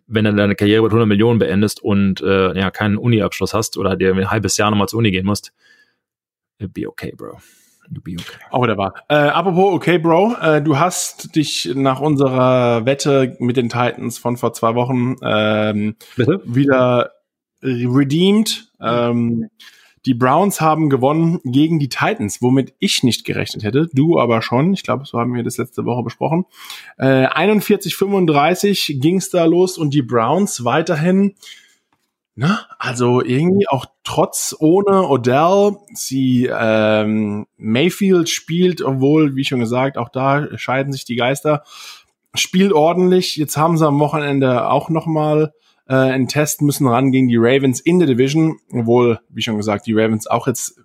wenn 0.07 0.25
du 0.25 0.35
deine 0.35 0.55
Karriere 0.55 0.83
mit 0.83 0.91
100 0.91 1.09
Millionen 1.09 1.39
beendest 1.39 1.83
und 1.83 2.21
äh, 2.23 2.59
ja 2.59 2.71
keinen 2.71 2.97
Uni-Abschluss 2.97 3.55
hast 3.55 3.77
oder 3.77 3.97
dir 3.97 4.15
ein 4.15 4.31
halbes 4.31 4.57
Jahr 4.57 4.71
nochmal 4.71 4.89
zur 4.89 5.01
Uni 5.01 5.11
gehen 5.11 5.27
musst, 5.27 5.53
it'd 6.59 6.73
be 6.73 6.89
okay, 6.89 7.13
bro. 7.17 7.39
You 7.91 8.01
be 8.03 8.17
okay. 8.19 8.39
Oh, 8.51 8.67
der 8.67 8.77
war. 8.77 8.95
Äh, 9.09 9.15
apropos, 9.15 9.75
okay, 9.75 9.99
Bro, 9.99 10.35
äh, 10.41 10.63
du 10.63 10.79
hast 10.79 11.35
dich 11.35 11.71
nach 11.75 12.01
unserer 12.01 12.85
Wette 12.85 13.37
mit 13.39 13.57
den 13.57 13.69
Titans 13.69 14.19
von 14.19 14.37
vor 14.37 14.53
zwei 14.53 14.75
Wochen 14.75 15.17
ähm, 15.23 15.97
Bitte? 16.17 16.43
wieder 16.45 17.13
redeemed. 17.63 18.71
Ähm, 18.81 19.49
die 20.07 20.15
Browns 20.15 20.61
haben 20.61 20.89
gewonnen 20.91 21.41
gegen 21.45 21.79
die 21.79 21.89
Titans, 21.89 22.41
womit 22.41 22.73
ich 22.79 23.03
nicht 23.03 23.25
gerechnet 23.25 23.65
hätte. 23.65 23.89
Du 23.93 24.19
aber 24.19 24.43
schon. 24.43 24.73
Ich 24.73 24.83
glaube, 24.83 25.05
so 25.05 25.19
haben 25.19 25.35
wir 25.35 25.43
das 25.43 25.59
letzte 25.59 25.85
Woche 25.85 26.03
besprochen. 26.03 26.45
Äh, 26.99 27.27
41-35 27.27 29.01
ging 29.01 29.17
es 29.17 29.31
da 29.31 29.45
los 29.45 29.77
und 29.77 29.93
die 29.93 30.03
Browns 30.03 30.65
weiterhin 30.65 31.35
Ne? 32.39 32.57
Also 32.79 33.21
irgendwie 33.21 33.67
auch 33.67 33.87
trotz 34.05 34.55
ohne 34.61 35.09
Odell, 35.09 35.77
sie 35.93 36.49
ähm, 36.49 37.49
Mayfield 37.57 38.31
spielt, 38.31 38.81
obwohl, 38.81 39.35
wie 39.35 39.43
schon 39.43 39.59
gesagt, 39.59 39.99
auch 39.99 40.09
da 40.09 40.57
scheiden 40.57 40.93
sich 40.93 41.05
die 41.05 41.17
Geister, 41.17 41.65
spielt 42.35 42.73
ordentlich. 42.73 43.35
Jetzt 43.35 43.57
haben 43.57 43.77
sie 43.77 43.85
am 43.85 43.99
Wochenende 43.99 44.71
auch 44.71 44.89
nochmal 44.89 45.53
äh, 45.89 45.95
einen 45.95 46.29
Test 46.29 46.63
müssen 46.63 46.87
ran 46.87 47.11
gegen 47.11 47.27
die 47.27 47.39
Ravens 47.39 47.81
in 47.81 47.99
der 47.99 48.07
Division, 48.07 48.61
obwohl, 48.71 49.19
wie 49.31 49.43
schon 49.43 49.57
gesagt, 49.57 49.89
die 49.89 49.95
Ravens 49.95 50.29
auch 50.29 50.47
jetzt 50.47 50.81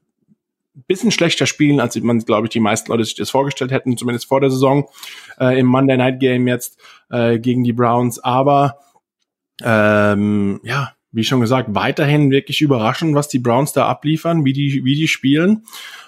bisschen 0.87 1.11
schlechter 1.11 1.45
spielen, 1.45 1.79
als 1.79 1.95
man, 1.97 2.17
glaube 2.17 2.47
ich, 2.47 2.51
die 2.51 2.61
meisten 2.61 2.89
Leute 2.89 3.05
sich 3.05 3.13
das 3.13 3.29
vorgestellt 3.29 3.69
hätten, 3.69 3.95
zumindest 3.95 4.25
vor 4.25 4.41
der 4.41 4.49
Saison, 4.49 4.89
äh, 5.39 5.59
im 5.59 5.67
Monday 5.67 5.97
Night 5.97 6.19
Game 6.19 6.47
jetzt 6.47 6.79
äh, 7.11 7.37
gegen 7.37 7.63
die 7.63 7.73
Browns. 7.73 8.17
Aber 8.17 8.79
ähm, 9.61 10.59
ja, 10.63 10.92
wie 11.13 11.23
schon 11.23 11.39
gesagt, 11.39 11.69
weiterhin 11.73 12.31
wirklich 12.31 12.61
überraschend, 12.61 13.15
was 13.15 13.27
die 13.27 13.39
Browns 13.39 13.71
da 13.71 13.87
abliefern, 13.87 14.43
wie 14.43 14.53
die, 14.53 14.83
wie 14.83 14.95
die 14.95 15.07
spielen. 15.07 15.63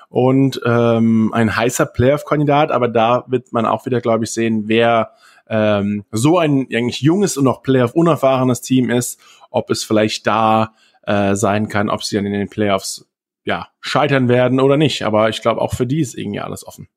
Und 0.10 0.60
ähm, 0.66 1.32
ein 1.34 1.56
heißer 1.56 1.86
Playoff-Kandidat, 1.86 2.72
aber 2.72 2.88
da 2.88 3.24
wird 3.28 3.53
man 3.53 3.66
auch 3.66 3.86
wieder, 3.86 4.01
glaube 4.01 4.26
ich, 4.26 4.32
sehen, 4.32 4.64
wer 4.68 5.12
ähm, 5.47 6.06
so 6.12 6.39
ein 6.39 6.68
eigentlich 6.74 7.01
junges 7.01 7.38
und 7.38 7.43
noch 7.43 7.62
Playoff-unerfahrenes 7.62 8.62
Team 8.62 8.89
ist, 8.89 9.20
ob 9.51 9.70
es 9.70 9.84
vielleicht 9.84 10.26
da 10.26 10.74
äh, 11.03 11.36
sein 11.36 11.70
kann, 11.70 11.89
ob 11.89 12.03
sie 12.03 12.16
dann 12.16 12.26
in 12.26 12.34
den 12.34 12.49
Playoffs 12.49 13.08
ja 13.43 13.68
scheitern 13.80 14.28
werden 14.28 14.60
oder 14.60 14.78
nicht. 14.78 15.03
Aber 15.03 15.30
ich 15.30 15.41
glaube, 15.41 15.62
auch 15.62 15.76
für 15.76 15.86
die 15.86 15.99
ist 15.99 16.18
irgendwie 16.18 16.39
alles 16.39 16.66
offen. 16.66 16.88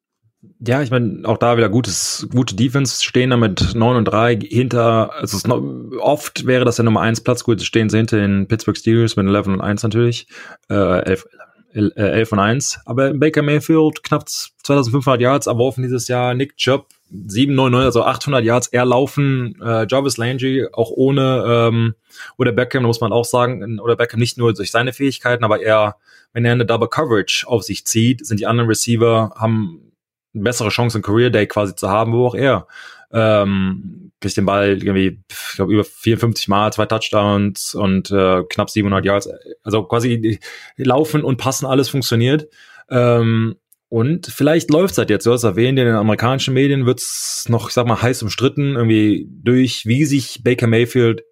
Ja, 0.60 0.82
ich 0.82 0.90
meine, 0.90 1.22
auch 1.24 1.38
da 1.38 1.56
wieder 1.56 1.68
gutes, 1.68 2.28
gute 2.30 2.54
Defense. 2.54 3.02
Stehen 3.02 3.30
da 3.30 3.36
mit 3.36 3.74
9 3.74 3.96
und 3.96 4.04
3 4.04 4.38
hinter, 4.40 5.12
also 5.14 5.36
es 5.36 5.98
oft 6.00 6.46
wäre 6.46 6.64
das 6.64 6.76
der 6.76 6.84
Nummer 6.84 7.00
1 7.00 7.22
Platz, 7.22 7.42
gut, 7.42 7.60
stehen 7.62 7.88
sie 7.88 7.96
hinter 7.96 8.18
den 8.18 8.46
Pittsburgh 8.46 8.76
Steelers 8.76 9.16
mit 9.16 9.26
11 9.26 9.46
und 9.48 9.60
1 9.60 9.82
natürlich, 9.82 10.28
äh, 10.68 10.74
11, 10.74 11.26
11 11.74 12.32
und 12.32 12.38
1, 12.38 12.80
aber 12.86 13.14
Baker 13.14 13.42
Mayfield 13.42 14.02
knapp 14.04 14.28
2500 14.28 15.20
Yards 15.20 15.46
erworfen 15.48 15.82
dieses 15.82 16.06
Jahr, 16.06 16.34
Nick 16.34 16.56
Chubb 16.56 16.86
799, 17.10 17.86
also 17.86 18.04
800 18.04 18.44
Yards 18.44 18.68
erlaufen, 18.68 19.60
äh, 19.60 19.86
Jarvis 19.88 20.18
Landry 20.18 20.68
auch 20.72 20.90
ohne, 20.90 21.44
ähm, 21.46 21.94
oder 22.36 22.52
Beckham, 22.52 22.84
muss 22.84 23.00
man 23.00 23.12
auch 23.12 23.24
sagen, 23.24 23.80
oder 23.80 23.96
Beckham 23.96 24.20
nicht 24.20 24.38
nur 24.38 24.54
durch 24.54 24.70
seine 24.70 24.92
Fähigkeiten, 24.92 25.44
aber 25.44 25.60
er, 25.60 25.96
wenn 26.32 26.44
er 26.44 26.52
eine 26.52 26.66
Double 26.66 26.88
Coverage 26.88 27.44
auf 27.46 27.64
sich 27.64 27.84
zieht, 27.84 28.24
sind 28.24 28.40
die 28.40 28.46
anderen 28.46 28.68
Receiver, 28.68 29.32
haben 29.36 29.87
bessere 30.32 30.68
Chance, 30.68 30.96
einen 30.98 31.02
Career 31.02 31.30
Day 31.30 31.46
quasi 31.46 31.74
zu 31.74 31.88
haben, 31.88 32.12
wo 32.12 32.26
auch 32.26 32.34
er 32.34 32.66
ähm, 33.12 34.12
kriegt 34.20 34.36
den 34.36 34.46
Ball 34.46 34.82
irgendwie, 34.82 35.20
ich 35.28 35.56
glaube, 35.56 35.72
über 35.72 35.84
54 35.84 36.48
Mal, 36.48 36.72
zwei 36.72 36.86
Touchdowns 36.86 37.74
und 37.74 38.10
äh, 38.10 38.42
knapp 38.48 38.70
700 38.70 39.04
Yards. 39.04 39.28
Also 39.62 39.84
quasi 39.84 40.38
laufen 40.76 41.24
und 41.24 41.38
passen, 41.38 41.66
alles 41.66 41.88
funktioniert. 41.88 42.48
Ähm, 42.90 43.56
und 43.88 44.26
vielleicht 44.26 44.70
läuft 44.70 44.92
es 44.92 44.98
halt 44.98 45.08
jetzt, 45.08 45.24
du 45.24 45.32
hast 45.32 45.44
erwähnt, 45.44 45.78
in 45.78 45.86
den 45.86 45.94
amerikanischen 45.94 46.52
Medien 46.52 46.84
wird's 46.84 47.46
noch, 47.48 47.68
ich 47.68 47.74
sag 47.74 47.86
mal, 47.86 48.02
heiß 48.02 48.22
umstritten, 48.22 48.76
irgendwie 48.76 49.26
durch, 49.30 49.86
wie 49.86 50.04
sich 50.04 50.42
Baker 50.44 50.66
Mayfield 50.66 51.22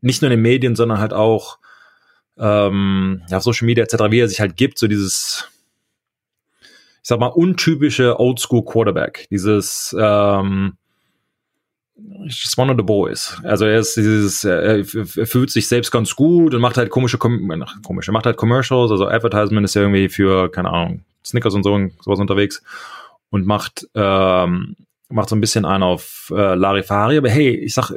nicht 0.00 0.22
nur 0.22 0.30
in 0.30 0.36
den 0.36 0.42
Medien, 0.42 0.76
sondern 0.76 1.00
halt 1.00 1.12
auch 1.12 1.58
ähm, 2.38 3.22
ja, 3.28 3.38
auf 3.38 3.42
Social 3.42 3.66
Media 3.66 3.82
etc., 3.82 4.04
wie 4.10 4.20
er 4.20 4.28
sich 4.28 4.40
halt 4.40 4.56
gibt, 4.56 4.78
so 4.78 4.86
dieses 4.86 5.48
ich 7.04 7.08
sag 7.08 7.20
mal, 7.20 7.26
untypische 7.26 8.18
Oldschool 8.18 8.64
Quarterback. 8.64 9.26
Dieses 9.30 9.94
ähm, 10.00 10.78
just 12.24 12.56
one 12.56 12.72
of 12.72 12.78
the 12.78 12.82
boys. 12.82 13.36
Also 13.44 13.66
er 13.66 13.80
ist 13.80 13.94
dieses, 13.94 14.42
er, 14.42 14.78
er 14.78 15.26
fühlt 15.26 15.50
sich 15.50 15.68
selbst 15.68 15.90
ganz 15.90 16.16
gut 16.16 16.54
und 16.54 16.62
macht 16.62 16.78
halt 16.78 16.88
komische, 16.88 17.18
komische, 17.18 18.10
macht 18.10 18.24
halt 18.24 18.38
Commercials, 18.38 18.90
also 18.90 19.06
Advertisement 19.06 19.66
ist 19.66 19.74
ja 19.74 19.82
irgendwie 19.82 20.08
für, 20.08 20.50
keine 20.50 20.70
Ahnung, 20.70 21.04
Snickers 21.22 21.52
und 21.52 21.62
so 21.62 21.78
sowas 22.00 22.20
unterwegs 22.20 22.62
und 23.28 23.44
macht, 23.44 23.86
ähm, 23.94 24.74
macht 25.10 25.28
so 25.28 25.36
ein 25.36 25.42
bisschen 25.42 25.66
einen 25.66 25.82
auf 25.82 26.32
äh, 26.34 26.54
Larifari, 26.54 27.18
aber 27.18 27.28
hey, 27.28 27.50
ich 27.50 27.74
sag, 27.74 27.92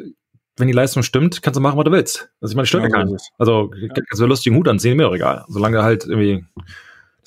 wenn 0.58 0.68
die 0.68 0.74
Leistung 0.74 1.02
stimmt, 1.02 1.42
kannst 1.42 1.56
du 1.58 1.62
machen, 1.62 1.78
was 1.78 1.86
du 1.86 1.92
willst. 1.94 2.30
Also 2.42 2.52
ich 2.52 2.56
meine, 2.58 2.66
stört 2.66 2.84
ja, 2.84 2.90
keinen. 2.90 3.16
Also 3.38 3.72
ja. 3.74 3.88
kannst 3.88 4.22
du 4.22 4.26
lustigen 4.26 4.58
Hut 4.58 4.68
anziehen, 4.68 4.98
mir 4.98 5.04
doch 5.04 5.16
egal. 5.16 5.46
Solange 5.48 5.82
halt 5.82 6.04
irgendwie 6.06 6.44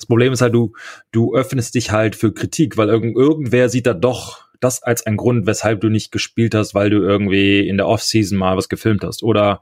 das 0.01 0.07
Problem 0.07 0.33
ist 0.33 0.41
halt, 0.41 0.55
du, 0.55 0.73
du 1.11 1.35
öffnest 1.35 1.75
dich 1.75 1.91
halt 1.91 2.15
für 2.15 2.33
Kritik, 2.33 2.75
weil 2.75 2.89
irgend, 2.89 3.15
irgendwer 3.15 3.69
sieht 3.69 3.85
da 3.85 3.93
doch 3.93 4.47
das 4.59 4.81
als 4.81 5.05
ein 5.05 5.15
Grund, 5.15 5.45
weshalb 5.45 5.79
du 5.81 5.89
nicht 5.89 6.11
gespielt 6.11 6.55
hast, 6.55 6.73
weil 6.73 6.89
du 6.89 6.97
irgendwie 6.97 7.67
in 7.67 7.77
der 7.77 7.87
Offseason 7.87 8.35
mal 8.35 8.57
was 8.57 8.67
gefilmt 8.67 9.03
hast 9.03 9.21
oder 9.21 9.61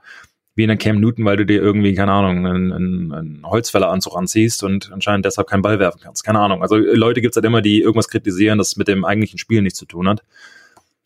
wie 0.56 0.64
in 0.64 0.70
der 0.70 0.78
Cam 0.78 1.02
Newton, 1.02 1.26
weil 1.26 1.36
du 1.36 1.46
dir 1.46 1.62
irgendwie, 1.62 1.94
keine 1.94 2.14
Ahnung, 2.14 2.48
einen, 2.48 2.72
einen, 2.72 3.12
einen 3.12 3.42
Holzfälleranzug 3.46 4.16
anziehst 4.16 4.64
und 4.64 4.94
anscheinend 4.94 5.26
deshalb 5.26 5.50
keinen 5.50 5.62
Ball 5.62 5.78
werfen 5.78 6.00
kannst. 6.02 6.24
Keine 6.24 6.40
Ahnung. 6.40 6.62
Also 6.62 6.78
Leute 6.78 7.20
gibt's 7.20 7.36
halt 7.36 7.46
immer, 7.46 7.62
die 7.62 7.82
irgendwas 7.82 8.08
kritisieren, 8.08 8.58
das 8.58 8.78
mit 8.78 8.88
dem 8.88 9.04
eigentlichen 9.04 9.40
Spiel 9.40 9.62
nichts 9.62 9.80
zu 9.80 9.86
tun 9.86 10.08
hat. 10.08 10.24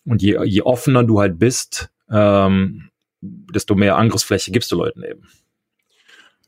Und 0.05 0.21
je, 0.21 0.43
je 0.45 0.61
offener 0.61 1.03
du 1.03 1.19
halt 1.19 1.39
bist, 1.39 1.89
ähm, 2.11 2.89
desto 3.21 3.73
mehr 3.73 3.97
Angriffsfläche 3.97 4.51
gibst 4.51 4.71
du 4.71 4.75
Leuten 4.75 5.03
eben. 5.03 5.23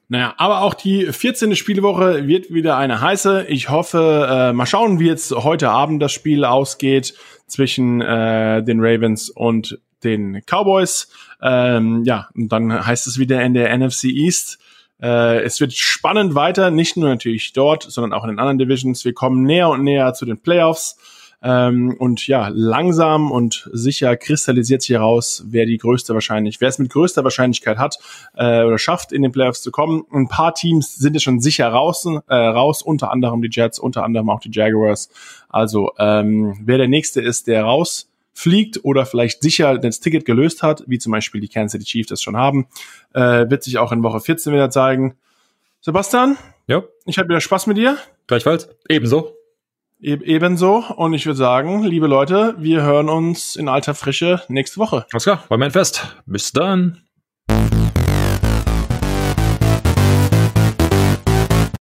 Naja, 0.08 0.36
aber 0.38 0.62
auch 0.62 0.76
die 0.76 1.08
14. 1.12 1.56
Spielwoche 1.56 2.28
wird 2.28 2.54
wieder 2.54 2.78
eine 2.78 3.02
heiße. 3.02 3.46
Ich 3.50 3.70
hoffe, 3.70 4.28
äh, 4.30 4.54
mal 4.54 4.68
schauen, 4.68 5.00
wie 5.00 5.08
jetzt 5.08 5.32
heute 5.32 5.70
Abend 5.70 6.02
das 6.02 6.12
Spiel 6.12 6.46
ausgeht 6.46 7.16
zwischen 7.48 8.02
äh, 8.02 8.64
den 8.64 8.80
Ravens 8.82 9.30
und 9.30 9.80
den 10.04 10.44
Cowboys. 10.46 11.10
Ähm, 11.42 12.04
ja, 12.06 12.30
und 12.36 12.50
dann 12.50 12.86
heißt 12.86 13.08
es 13.08 13.18
wieder 13.18 13.42
in 13.44 13.56
der 13.56 13.76
NFC 13.76 14.06
East. 14.06 14.60
Äh, 15.02 15.42
es 15.42 15.60
wird 15.60 15.74
spannend 15.74 16.36
weiter, 16.36 16.70
nicht 16.70 16.98
nur 16.98 17.10
natürlich 17.10 17.54
dort, 17.54 17.84
sondern 17.84 18.14
auch 18.14 18.24
in 18.24 18.30
den 18.30 18.40
anderen 18.40 18.60
Divisions. 18.60 19.06
Wir 19.06 19.14
kommen 19.14 19.44
näher 19.44 19.70
und 19.70 19.84
näher 19.84 20.14
zu 20.14 20.26
den 20.26 20.38
Playoffs. 20.38 20.98
Ähm, 21.46 21.96
und 22.00 22.26
ja, 22.26 22.48
langsam 22.52 23.32
und 23.32 23.70
sicher 23.72 24.18
kristallisiert 24.18 24.82
sich 24.82 24.96
heraus, 24.96 25.44
wer 25.46 25.68
die 25.68 25.78
größte 25.78 26.16
wahrscheinlich, 26.16 26.60
wer 26.60 26.70
es 26.70 26.80
mit 26.80 26.90
größter 26.90 27.24
Wahrscheinlichkeit 27.24 27.78
hat 27.78 28.00
äh, 28.36 28.64
oder 28.64 28.80
schafft, 28.80 29.12
in 29.12 29.22
den 29.22 29.32
Playoffs 29.32 29.62
zu 29.62 29.70
kommen. 29.70 30.06
Ein 30.12 30.28
paar 30.28 30.56
Teams 30.56 30.96
sind 30.96 31.14
ja 31.14 31.20
schon 31.20 31.40
sicher 31.40 31.68
raus, 31.68 32.08
äh, 32.28 32.36
raus, 32.36 32.82
unter 32.82 33.12
anderem 33.12 33.44
die 33.44 33.50
Jets, 33.52 33.78
unter 33.78 34.04
anderem 34.04 34.32
auch 34.32 34.40
die 34.40 34.50
Jaguars. 34.52 35.10
Also 35.48 35.92
ähm, 36.00 36.58
wer 36.64 36.80
der 36.80 36.88
nächste 36.88 37.22
ist, 37.22 37.46
der 37.46 37.64
raus 37.64 38.10
fliegt 38.34 38.84
oder 38.84 39.06
vielleicht 39.06 39.44
sicher 39.44 39.78
das 39.78 40.00
Ticket 40.00 40.26
gelöst 40.26 40.64
hat, 40.64 40.84
wie 40.88 40.98
zum 40.98 41.12
Beispiel 41.12 41.42
die 41.42 41.48
Kansas 41.48 41.74
City 41.74 41.86
Chiefs 41.86 42.10
das 42.10 42.24
schon 42.24 42.38
haben, 42.38 42.68
äh, 43.14 43.48
wird 43.50 43.64
sich 43.64 43.78
auch 43.78 43.92
in 43.92 44.02
Woche 44.02 44.20
14 44.20 44.52
wieder 44.52 44.72
zeigen. 44.72 45.16
Sebastian? 45.80 46.38
Ja. 46.66 46.84
Ich 47.06 47.20
habe 47.20 47.30
wieder 47.30 47.40
Spaß 47.40 47.68
mit 47.68 47.78
dir. 47.78 48.00
Gleichfalls. 48.26 48.68
Ebenso. 48.90 49.35
Ebenso. 50.06 50.84
Und 50.96 51.14
ich 51.14 51.26
würde 51.26 51.38
sagen, 51.38 51.84
liebe 51.84 52.06
Leute, 52.06 52.54
wir 52.60 52.84
hören 52.84 53.10
uns 53.10 53.56
in 53.56 53.68
alter 53.68 53.96
Frische 53.96 54.44
nächste 54.50 54.78
Woche. 54.78 55.08
Alles 55.12 55.24
klar, 55.24 55.44
war 55.48 55.58
mein 55.58 55.72
Fest. 55.72 56.16
Bis 56.28 56.52
dann. 56.52 57.05